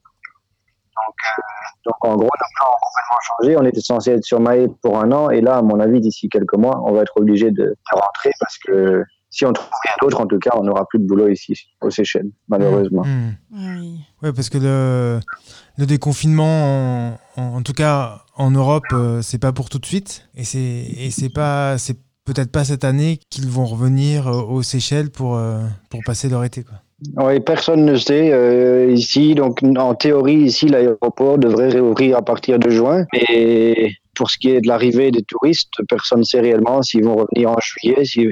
Donc, 0.95 1.15
euh, 1.37 1.41
donc 1.85 2.05
en 2.05 2.15
gros, 2.15 2.25
nos 2.25 2.49
plans 2.57 2.71
ont 2.71 2.79
complètement 2.81 3.19
changé. 3.21 3.57
On 3.57 3.65
était 3.65 3.81
censé 3.81 4.11
être 4.11 4.23
sur 4.23 4.39
Maé 4.39 4.67
pour 4.81 4.99
un 4.99 5.11
an, 5.11 5.29
et 5.29 5.41
là, 5.41 5.57
à 5.57 5.61
mon 5.61 5.79
avis, 5.79 5.99
d'ici 5.99 6.29
quelques 6.29 6.55
mois, 6.55 6.81
on 6.85 6.93
va 6.93 7.01
être 7.01 7.17
obligé 7.17 7.51
de 7.51 7.75
rentrer 7.91 8.31
parce 8.39 8.57
que 8.57 9.03
si 9.33 9.45
on 9.45 9.51
trouve 9.51 9.67
rien 9.83 9.93
d'autre, 10.01 10.21
en 10.21 10.27
tout 10.27 10.39
cas, 10.39 10.51
on 10.55 10.63
n'aura 10.63 10.85
plus 10.87 10.99
de 10.99 11.05
boulot 11.05 11.27
ici 11.27 11.53
aux 11.81 11.89
Seychelles, 11.89 12.29
malheureusement. 12.47 13.03
Hmm. 13.03 13.31
Oui. 13.51 13.99
Ouais, 14.21 14.31
parce 14.31 14.49
que 14.49 14.57
le, 14.59 15.19
le 15.77 15.85
déconfinement, 15.85 16.45
en, 17.05 17.41
en- 17.41 17.55
en 17.57 17.61
tout 17.63 17.73
cas 17.73 18.21
en 18.35 18.51
Europe, 18.51 18.83
euh, 18.93 19.21
c'est 19.21 19.39
pas 19.39 19.51
pour 19.51 19.69
tout 19.69 19.79
de 19.79 19.85
suite. 19.85 20.27
Et 20.35 20.43
c'est 20.45 21.33
pas 21.33 21.77
c'est 21.77 21.97
peut-être 22.25 22.51
pas 22.51 22.63
cette 22.63 22.83
année 22.85 23.19
qu'ils 23.29 23.49
vont 23.49 23.65
revenir 23.65 24.27
euh, 24.27 24.41
aux 24.43 24.63
Seychelles 24.63 25.09
pour 25.09 25.35
euh, 25.35 25.59
pour 25.89 26.01
passer 26.05 26.29
leur 26.29 26.43
été 26.43 26.63
quoi. 26.63 26.75
Oui, 27.17 27.41
personne 27.41 27.83
ne 27.83 27.97
sait 27.97 28.31
euh, 28.31 28.89
ici. 28.89 29.35
Donc, 29.35 29.59
en 29.77 29.93
théorie, 29.93 30.37
ici, 30.37 30.69
l'aéroport 30.69 31.37
devrait 31.37 31.67
réouvrir 31.67 32.15
à 32.15 32.21
partir 32.21 32.59
de 32.59 32.69
juin. 32.69 33.05
Et 33.29 33.91
pour 34.15 34.29
ce 34.29 34.37
qui 34.37 34.51
est 34.51 34.61
de 34.61 34.69
l'arrivée 34.69 35.11
des 35.11 35.23
touristes, 35.23 35.73
personne 35.89 36.19
ne 36.19 36.23
sait 36.23 36.39
réellement 36.39 36.81
s'ils 36.81 37.03
vont 37.03 37.15
revenir 37.17 37.49
en 37.51 37.57
juillet. 37.59 38.05
Si... 38.05 38.27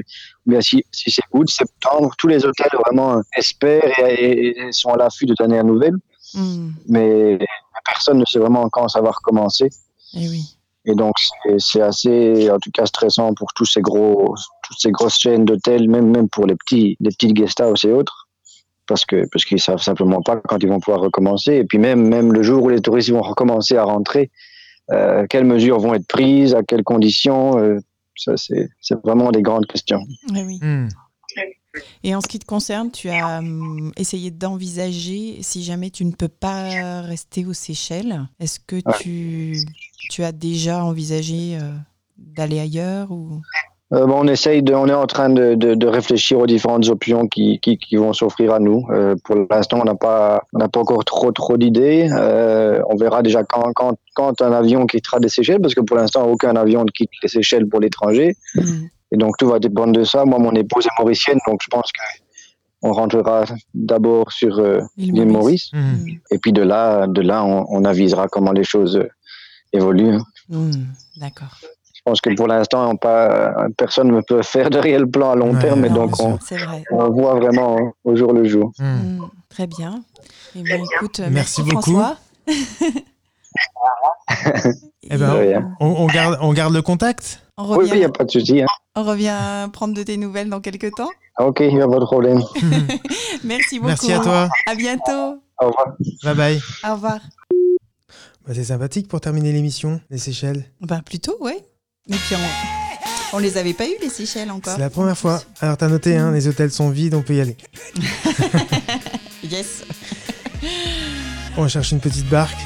bien 0.46 0.60
si, 0.60 0.84
si 0.90 1.10
c'est 1.10 1.22
août, 1.32 1.48
septembre, 1.48 2.12
tous 2.18 2.28
les 2.28 2.44
hôtels 2.44 2.70
vraiment 2.84 3.20
espèrent 3.36 3.92
et, 4.08 4.48
et 4.68 4.72
sont 4.72 4.90
à 4.90 4.96
l'affût 4.96 5.26
de 5.26 5.34
dernières 5.34 5.64
nouvelles. 5.64 5.96
Hmm. 6.34 6.70
Mais 6.88 7.38
personne 7.84 8.18
ne 8.18 8.24
sait 8.24 8.38
vraiment 8.38 8.68
quand 8.70 8.88
ça 8.88 9.00
va 9.00 9.10
recommencer. 9.10 9.68
Eh 10.14 10.28
oui. 10.28 10.56
Et 10.84 10.94
donc, 10.94 11.14
c'est- 11.18 11.58
c'est 11.58 11.80
assez, 11.80 12.50
en 12.50 12.58
tout 12.58 12.70
cas, 12.72 12.86
stressant 12.86 13.34
pour 13.34 13.52
tous 13.54 13.66
ces 13.66 13.80
gros, 13.80 14.34
toutes 14.64 14.78
ces 14.80 14.90
grosses 14.90 15.18
chaînes 15.18 15.44
d'hôtels, 15.44 15.88
même, 15.88 16.10
même 16.10 16.28
pour 16.28 16.46
les 16.46 16.56
petits, 16.56 16.96
les 17.00 17.10
petites 17.10 17.34
guest 17.34 17.60
house 17.60 17.84
et 17.84 17.92
autres. 17.92 18.28
Parce 18.88 19.04
que, 19.04 19.26
parce 19.30 19.44
qu'ils 19.44 19.60
savent 19.60 19.80
simplement 19.80 20.22
pas 20.22 20.36
quand 20.36 20.60
ils 20.60 20.68
vont 20.68 20.80
pouvoir 20.80 21.00
recommencer. 21.02 21.54
Et 21.54 21.64
puis, 21.64 21.78
même, 21.78 22.08
même 22.08 22.32
le 22.32 22.42
jour 22.42 22.64
où 22.64 22.68
les 22.68 22.80
touristes 22.80 23.10
vont 23.10 23.22
recommencer 23.22 23.76
à 23.76 23.84
rentrer, 23.84 24.30
euh, 24.90 25.24
quelles 25.30 25.44
mesures 25.44 25.78
vont 25.78 25.94
être 25.94 26.06
prises, 26.08 26.54
à 26.54 26.62
quelles 26.64 26.82
conditions, 26.82 27.58
euh, 27.58 27.78
ça, 28.16 28.36
c'est, 28.36 28.68
vraiment 29.04 29.30
des 29.30 29.42
grandes 29.42 29.66
questions. 29.66 30.02
Eh 30.34 30.42
oui. 30.42 30.58
Hmm. 30.62 30.88
Et 32.04 32.14
en 32.14 32.20
ce 32.20 32.28
qui 32.28 32.38
te 32.38 32.44
concerne, 32.44 32.90
tu 32.90 33.08
as 33.08 33.38
hum, 33.38 33.92
essayé 33.96 34.30
d'envisager, 34.30 35.42
si 35.42 35.62
jamais 35.62 35.90
tu 35.90 36.04
ne 36.04 36.12
peux 36.12 36.28
pas 36.28 37.00
rester 37.00 37.46
aux 37.46 37.54
Seychelles, 37.54 38.28
est-ce 38.40 38.60
que 38.60 38.76
Ouais. 38.76 38.98
tu, 39.00 39.56
tu 40.10 40.22
as 40.22 40.32
déjà 40.32 40.84
envisagé 40.84 41.58
euh, 41.60 41.72
d'aller 42.18 42.60
ailleurs 42.60 43.10
ou... 43.10 43.40
Euh, 43.92 44.06
bon, 44.06 44.20
on 44.20 44.26
essaye 44.26 44.62
de, 44.62 44.74
on 44.74 44.86
est 44.86 44.94
en 44.94 45.06
train 45.06 45.28
de, 45.28 45.54
de, 45.54 45.74
de 45.74 45.86
réfléchir 45.86 46.38
aux 46.38 46.46
différentes 46.46 46.88
options 46.88 47.28
qui, 47.28 47.60
qui, 47.60 47.76
qui 47.76 47.96
vont 47.96 48.14
s'offrir 48.14 48.54
à 48.54 48.58
nous. 48.58 48.86
Euh, 48.90 49.16
pour 49.24 49.36
l'instant, 49.50 49.80
on 49.82 49.84
n'a 49.84 49.94
pas, 49.94 50.44
on 50.54 50.58
n'a 50.60 50.68
pas 50.68 50.80
encore 50.80 51.04
trop, 51.04 51.30
trop 51.30 51.58
d'idées. 51.58 52.08
Euh, 52.10 52.80
on 52.88 52.96
verra 52.96 53.22
déjà 53.22 53.44
quand, 53.44 53.70
quand, 53.74 53.94
quand 54.14 54.40
un 54.40 54.52
avion 54.52 54.86
quittera 54.86 55.18
les 55.18 55.28
Seychelles, 55.28 55.60
parce 55.60 55.74
que 55.74 55.82
pour 55.82 55.96
l'instant, 55.98 56.26
aucun 56.26 56.56
avion 56.56 56.84
ne 56.84 56.90
quitte 56.90 57.10
les 57.22 57.28
Seychelles 57.28 57.68
pour 57.68 57.80
l'étranger. 57.80 58.34
Hmm. 58.54 58.86
Et 59.12 59.18
donc, 59.18 59.36
tout 59.38 59.46
va 59.46 59.58
dépendre 59.58 59.92
de 59.92 60.04
ça. 60.04 60.24
Moi, 60.24 60.38
mon 60.38 60.52
épouse 60.52 60.86
est 60.86 60.98
mauricienne, 60.98 61.38
donc 61.46 61.60
je 61.62 61.68
pense 61.68 61.92
que 61.92 62.00
on 62.84 62.92
rentrera 62.92 63.44
d'abord 63.74 64.32
sur 64.32 64.58
euh, 64.58 64.80
L'île 64.96 65.26
Maurice. 65.26 65.70
Maurice. 65.72 65.72
Hmm. 65.74 66.08
Et 66.32 66.38
puis 66.38 66.52
de 66.52 66.62
là, 66.62 67.06
de 67.06 67.20
là, 67.20 67.44
on, 67.44 67.66
on 67.68 67.84
avisera 67.84 68.26
comment 68.26 68.52
les 68.52 68.64
choses 68.64 68.96
euh, 68.96 69.08
évoluent. 69.72 70.18
Hmm. 70.48 70.70
D'accord. 71.18 71.54
Je 72.04 72.10
pense 72.10 72.20
que 72.20 72.34
pour 72.34 72.48
l'instant, 72.48 72.90
on 72.90 72.96
pas, 72.96 73.54
personne 73.76 74.10
ne 74.10 74.20
peut 74.22 74.42
faire 74.42 74.70
de 74.70 74.78
réel 74.78 75.06
plan 75.06 75.30
à 75.30 75.36
long 75.36 75.52
Ouais, 75.54 75.60
terme, 75.60 75.84
et 75.84 75.88
donc 75.88 76.18
on, 76.20 76.36
C'est 76.44 76.56
vrai. 76.56 76.82
on 76.90 77.10
voit 77.10 77.34
vraiment 77.36 77.92
au 78.02 78.16
jour 78.16 78.32
le 78.32 78.42
jour. 78.44 78.72
Hmm. 78.80 78.84
Hmm. 79.18 79.18
Très 79.48 79.68
bien. 79.68 80.02
Eh 80.56 80.62
bien, 80.62 80.82
écoute, 80.82 81.20
euh, 81.20 81.28
Merci 81.30 81.62
merci, 81.62 81.62
beaucoup. 81.62 81.92
François. 81.92 82.16
Eh 85.10 85.16
ben, 85.18 85.74
on, 85.80 85.86
on 85.86 86.06
garde, 86.06 86.38
on 86.40 86.52
garde 86.52 86.72
le 86.74 86.80
contact? 86.82 87.42
On 87.58 87.68
Oui, 87.70 87.76
revient, 87.78 87.90
il 87.94 87.98
n'y 87.98 88.04
a 88.04 88.08
pas 88.08 88.24
de 88.24 88.30
souci. 88.30 88.62
hein. 88.62 88.66
on 88.96 89.02
revient 89.04 89.68
prendre 89.72 89.94
de 89.94 90.02
tes 90.02 90.16
nouvelles 90.16 90.48
dans 90.48 90.60
quelques 90.60 90.92
temps. 90.94 91.10
Ok, 91.38 91.58
il 91.60 91.74
n'y 91.74 91.82
a 91.82 91.86
pas 91.88 91.98
de 91.98 92.04
problème. 92.04 92.40
Merci 93.44 93.76
beaucoup. 93.78 93.88
Merci 93.88 94.12
à 94.12 94.20
toi. 94.20 94.48
À 94.66 94.74
bientôt. 94.74 95.40
Au 95.60 95.66
revoir. 95.66 95.86
Bye 96.24 96.34
bye. 96.34 96.60
Au 96.88 96.94
revoir. 96.94 97.18
Bah, 98.46 98.52
c'est 98.54 98.64
sympathique 98.64 99.06
pour 99.08 99.20
terminer 99.20 99.52
l'émission, 99.52 100.00
les 100.10 100.18
Seychelles. 100.18 100.64
Ben 100.80 101.00
plutôt, 101.02 101.36
ouais. 101.40 101.62
Et 102.10 102.14
puis 102.14 102.34
on, 102.34 103.36
on 103.36 103.38
les 103.38 103.56
avait 103.56 103.74
pas 103.74 103.86
eu 103.86 103.94
les 104.02 104.08
Seychelles 104.08 104.50
encore. 104.50 104.74
C'est 104.74 104.80
la 104.80 104.90
première 104.90 105.16
fois. 105.16 105.42
Alors 105.60 105.76
t'as 105.76 105.88
noté, 105.88 106.16
hein, 106.16 106.32
les 106.32 106.48
hôtels 106.48 106.70
sont 106.72 106.90
vides, 106.90 107.14
on 107.14 107.22
peut 107.22 107.34
y 107.34 107.40
aller. 107.40 107.56
Yes. 109.44 109.82
On 111.56 111.66
cherche 111.68 111.90
une 111.90 111.98
petite 112.00 112.28
barque 112.28 112.56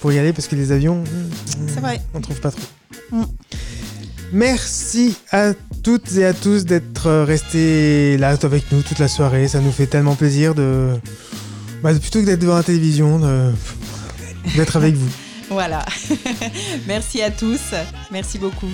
pour 0.00 0.12
y 0.12 0.18
aller 0.18 0.32
parce 0.32 0.48
que 0.48 0.56
les 0.56 0.72
avions, 0.72 1.04
hmm, 1.04 1.68
C'est 1.72 1.80
vrai. 1.80 2.00
on 2.14 2.20
trouve 2.22 2.40
pas 2.40 2.50
trop. 2.50 2.62
Mm. 3.12 3.24
Merci 4.32 5.14
à 5.30 5.52
toutes 5.82 6.16
et 6.16 6.24
à 6.24 6.32
tous 6.32 6.64
d'être 6.64 7.10
restés 7.24 8.16
là 8.16 8.30
avec 8.42 8.72
nous 8.72 8.80
toute 8.82 8.98
la 8.98 9.08
soirée. 9.08 9.46
Ça 9.46 9.60
nous 9.60 9.70
fait 9.70 9.86
tellement 9.86 10.16
plaisir 10.16 10.54
de, 10.54 10.98
bah, 11.82 11.92
plutôt 11.94 12.20
que 12.20 12.24
d'être 12.26 12.40
devant 12.40 12.56
la 12.56 12.62
télévision, 12.64 13.18
de- 13.20 13.52
d'être 14.56 14.76
avec 14.76 14.94
vous. 14.94 15.08
Voilà. 15.50 15.84
Merci 16.86 17.22
à 17.22 17.30
tous. 17.30 17.60
Merci 18.10 18.38
beaucoup. 18.38 18.70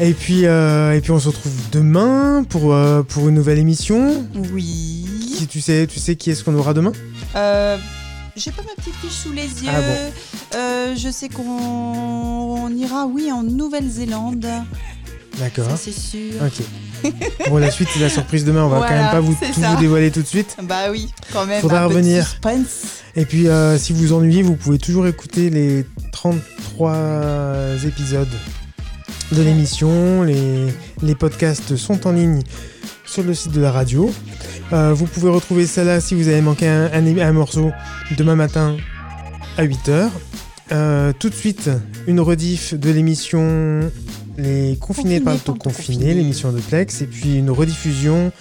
Et 0.00 0.14
puis, 0.14 0.46
euh, 0.46 0.96
et 0.96 1.00
puis 1.00 1.10
on 1.10 1.20
se 1.20 1.28
retrouve 1.28 1.52
demain 1.72 2.42
pour, 2.48 2.72
euh, 2.74 3.02
pour 3.02 3.28
une 3.28 3.34
nouvelle 3.34 3.58
émission. 3.58 4.26
Oui. 4.52 5.06
Qui, 5.36 5.46
tu 5.46 5.60
sais, 5.60 5.86
tu 5.86 5.98
sais 6.00 6.16
qui 6.16 6.30
est-ce 6.30 6.42
qu'on 6.42 6.54
aura 6.54 6.72
demain? 6.74 6.92
Euh, 7.36 7.76
J'ai 8.36 8.50
pas 8.50 8.62
ma 8.62 8.74
petite 8.82 8.94
fiche 8.96 9.12
sous 9.12 9.32
les 9.32 9.42
yeux. 9.62 9.68
Ah 9.70 9.80
bon. 9.80 10.56
Euh, 10.58 10.94
je 10.96 11.10
sais 11.10 11.28
qu'on 11.28 11.42
on 11.44 12.68
ira, 12.74 13.06
oui, 13.06 13.30
en 13.30 13.42
Nouvelle-Zélande. 13.42 14.46
D'accord. 15.38 15.66
C'est 15.76 15.92
sûr. 15.92 16.32
Ok. 16.42 16.64
bon, 17.48 17.58
la 17.58 17.70
suite, 17.70 17.88
c'est 17.92 18.00
la 18.00 18.08
surprise 18.08 18.44
demain. 18.44 18.64
On 18.64 18.68
va 18.68 18.78
Voilà, 18.78 18.92
quand 18.96 19.02
même 19.02 19.10
pas 19.12 19.20
vous, 19.20 19.34
tout 19.34 19.60
vous 19.60 19.76
dévoiler 19.80 20.10
tout 20.10 20.22
de 20.22 20.26
suite. 20.26 20.56
Bah 20.62 20.90
oui, 20.90 21.08
quand 21.32 21.46
même. 21.46 21.60
Faudra 21.60 21.82
un 21.82 21.86
revenir. 21.86 22.36
Et 23.16 23.24
puis, 23.24 23.48
euh, 23.48 23.76
si 23.78 23.92
vous 23.92 24.00
vous 24.00 24.12
ennuyez, 24.12 24.42
vous 24.42 24.56
pouvez 24.56 24.78
toujours 24.78 25.06
écouter 25.06 25.50
les 25.50 25.84
33 26.12 26.96
épisodes 27.86 28.28
de 29.32 29.42
l'émission. 29.42 30.22
Les, 30.22 30.66
les 31.02 31.14
podcasts 31.14 31.76
sont 31.76 32.06
en 32.06 32.12
ligne 32.12 32.40
sur 33.04 33.22
le 33.22 33.34
site 33.34 33.52
de 33.52 33.60
la 33.60 33.72
radio. 33.72 34.12
Euh, 34.72 34.92
vous 34.94 35.06
pouvez 35.06 35.30
retrouver 35.30 35.66
celle-là 35.66 36.00
si 36.00 36.14
vous 36.14 36.28
avez 36.28 36.40
manqué 36.40 36.68
un, 36.68 36.84
un- 36.92 37.18
un 37.18 37.32
morceau 37.32 37.72
demain 38.16 38.36
matin 38.36 38.76
à 39.58 39.64
8h. 39.64 40.08
tout 41.18 41.28
de 41.28 41.34
suite, 41.34 41.70
une 42.06 42.20
rediff 42.20 42.74
de 42.74 42.90
l'émission 42.90 43.90
Les 44.36 44.76
confinés 44.80 45.20
parlent 45.20 45.36
au 45.36 45.40
parlent 45.40 45.56
au 45.56 45.60
confiné, 45.60 46.14
l'émission 46.14 46.52
de 46.52 46.60
Plex, 46.60 47.02
et 47.02 47.06
puis 47.06 47.36
une 47.36 47.50
rediffusion 47.50 48.32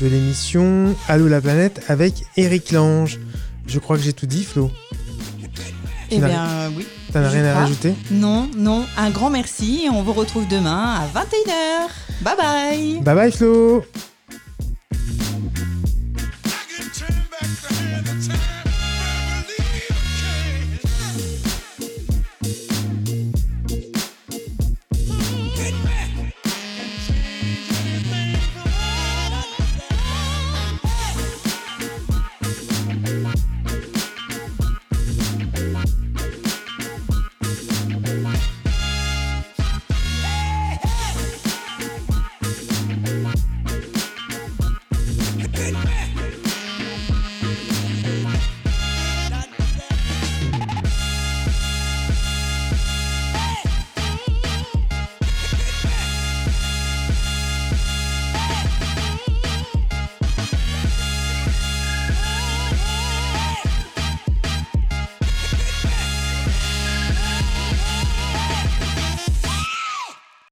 de 0.00 0.06
l'émission 0.06 0.94
Allô 1.08 1.28
la 1.28 1.40
planète 1.40 1.82
avec 1.88 2.24
Eric 2.36 2.72
Lange. 2.72 3.18
Je 3.66 3.78
crois 3.78 3.96
que 3.96 4.02
j'ai 4.02 4.12
tout 4.12 4.26
dit, 4.26 4.44
Flo. 4.44 4.70
Eh 6.10 6.18
bien, 6.18 6.70
oui. 6.76 6.86
T'en 7.12 7.20
as 7.20 7.28
rien 7.28 7.44
à 7.44 7.54
rajouter? 7.54 7.94
Non, 8.10 8.48
non. 8.56 8.84
Un 8.96 9.10
grand 9.10 9.30
merci 9.30 9.82
et 9.86 9.90
on 9.90 10.02
vous 10.02 10.12
retrouve 10.12 10.48
demain 10.48 10.94
à 10.94 11.06
21h. 11.06 12.22
Bye 12.22 12.36
bye. 12.36 13.00
Bye 13.00 13.14
bye, 13.14 13.32
Flo 13.32 13.84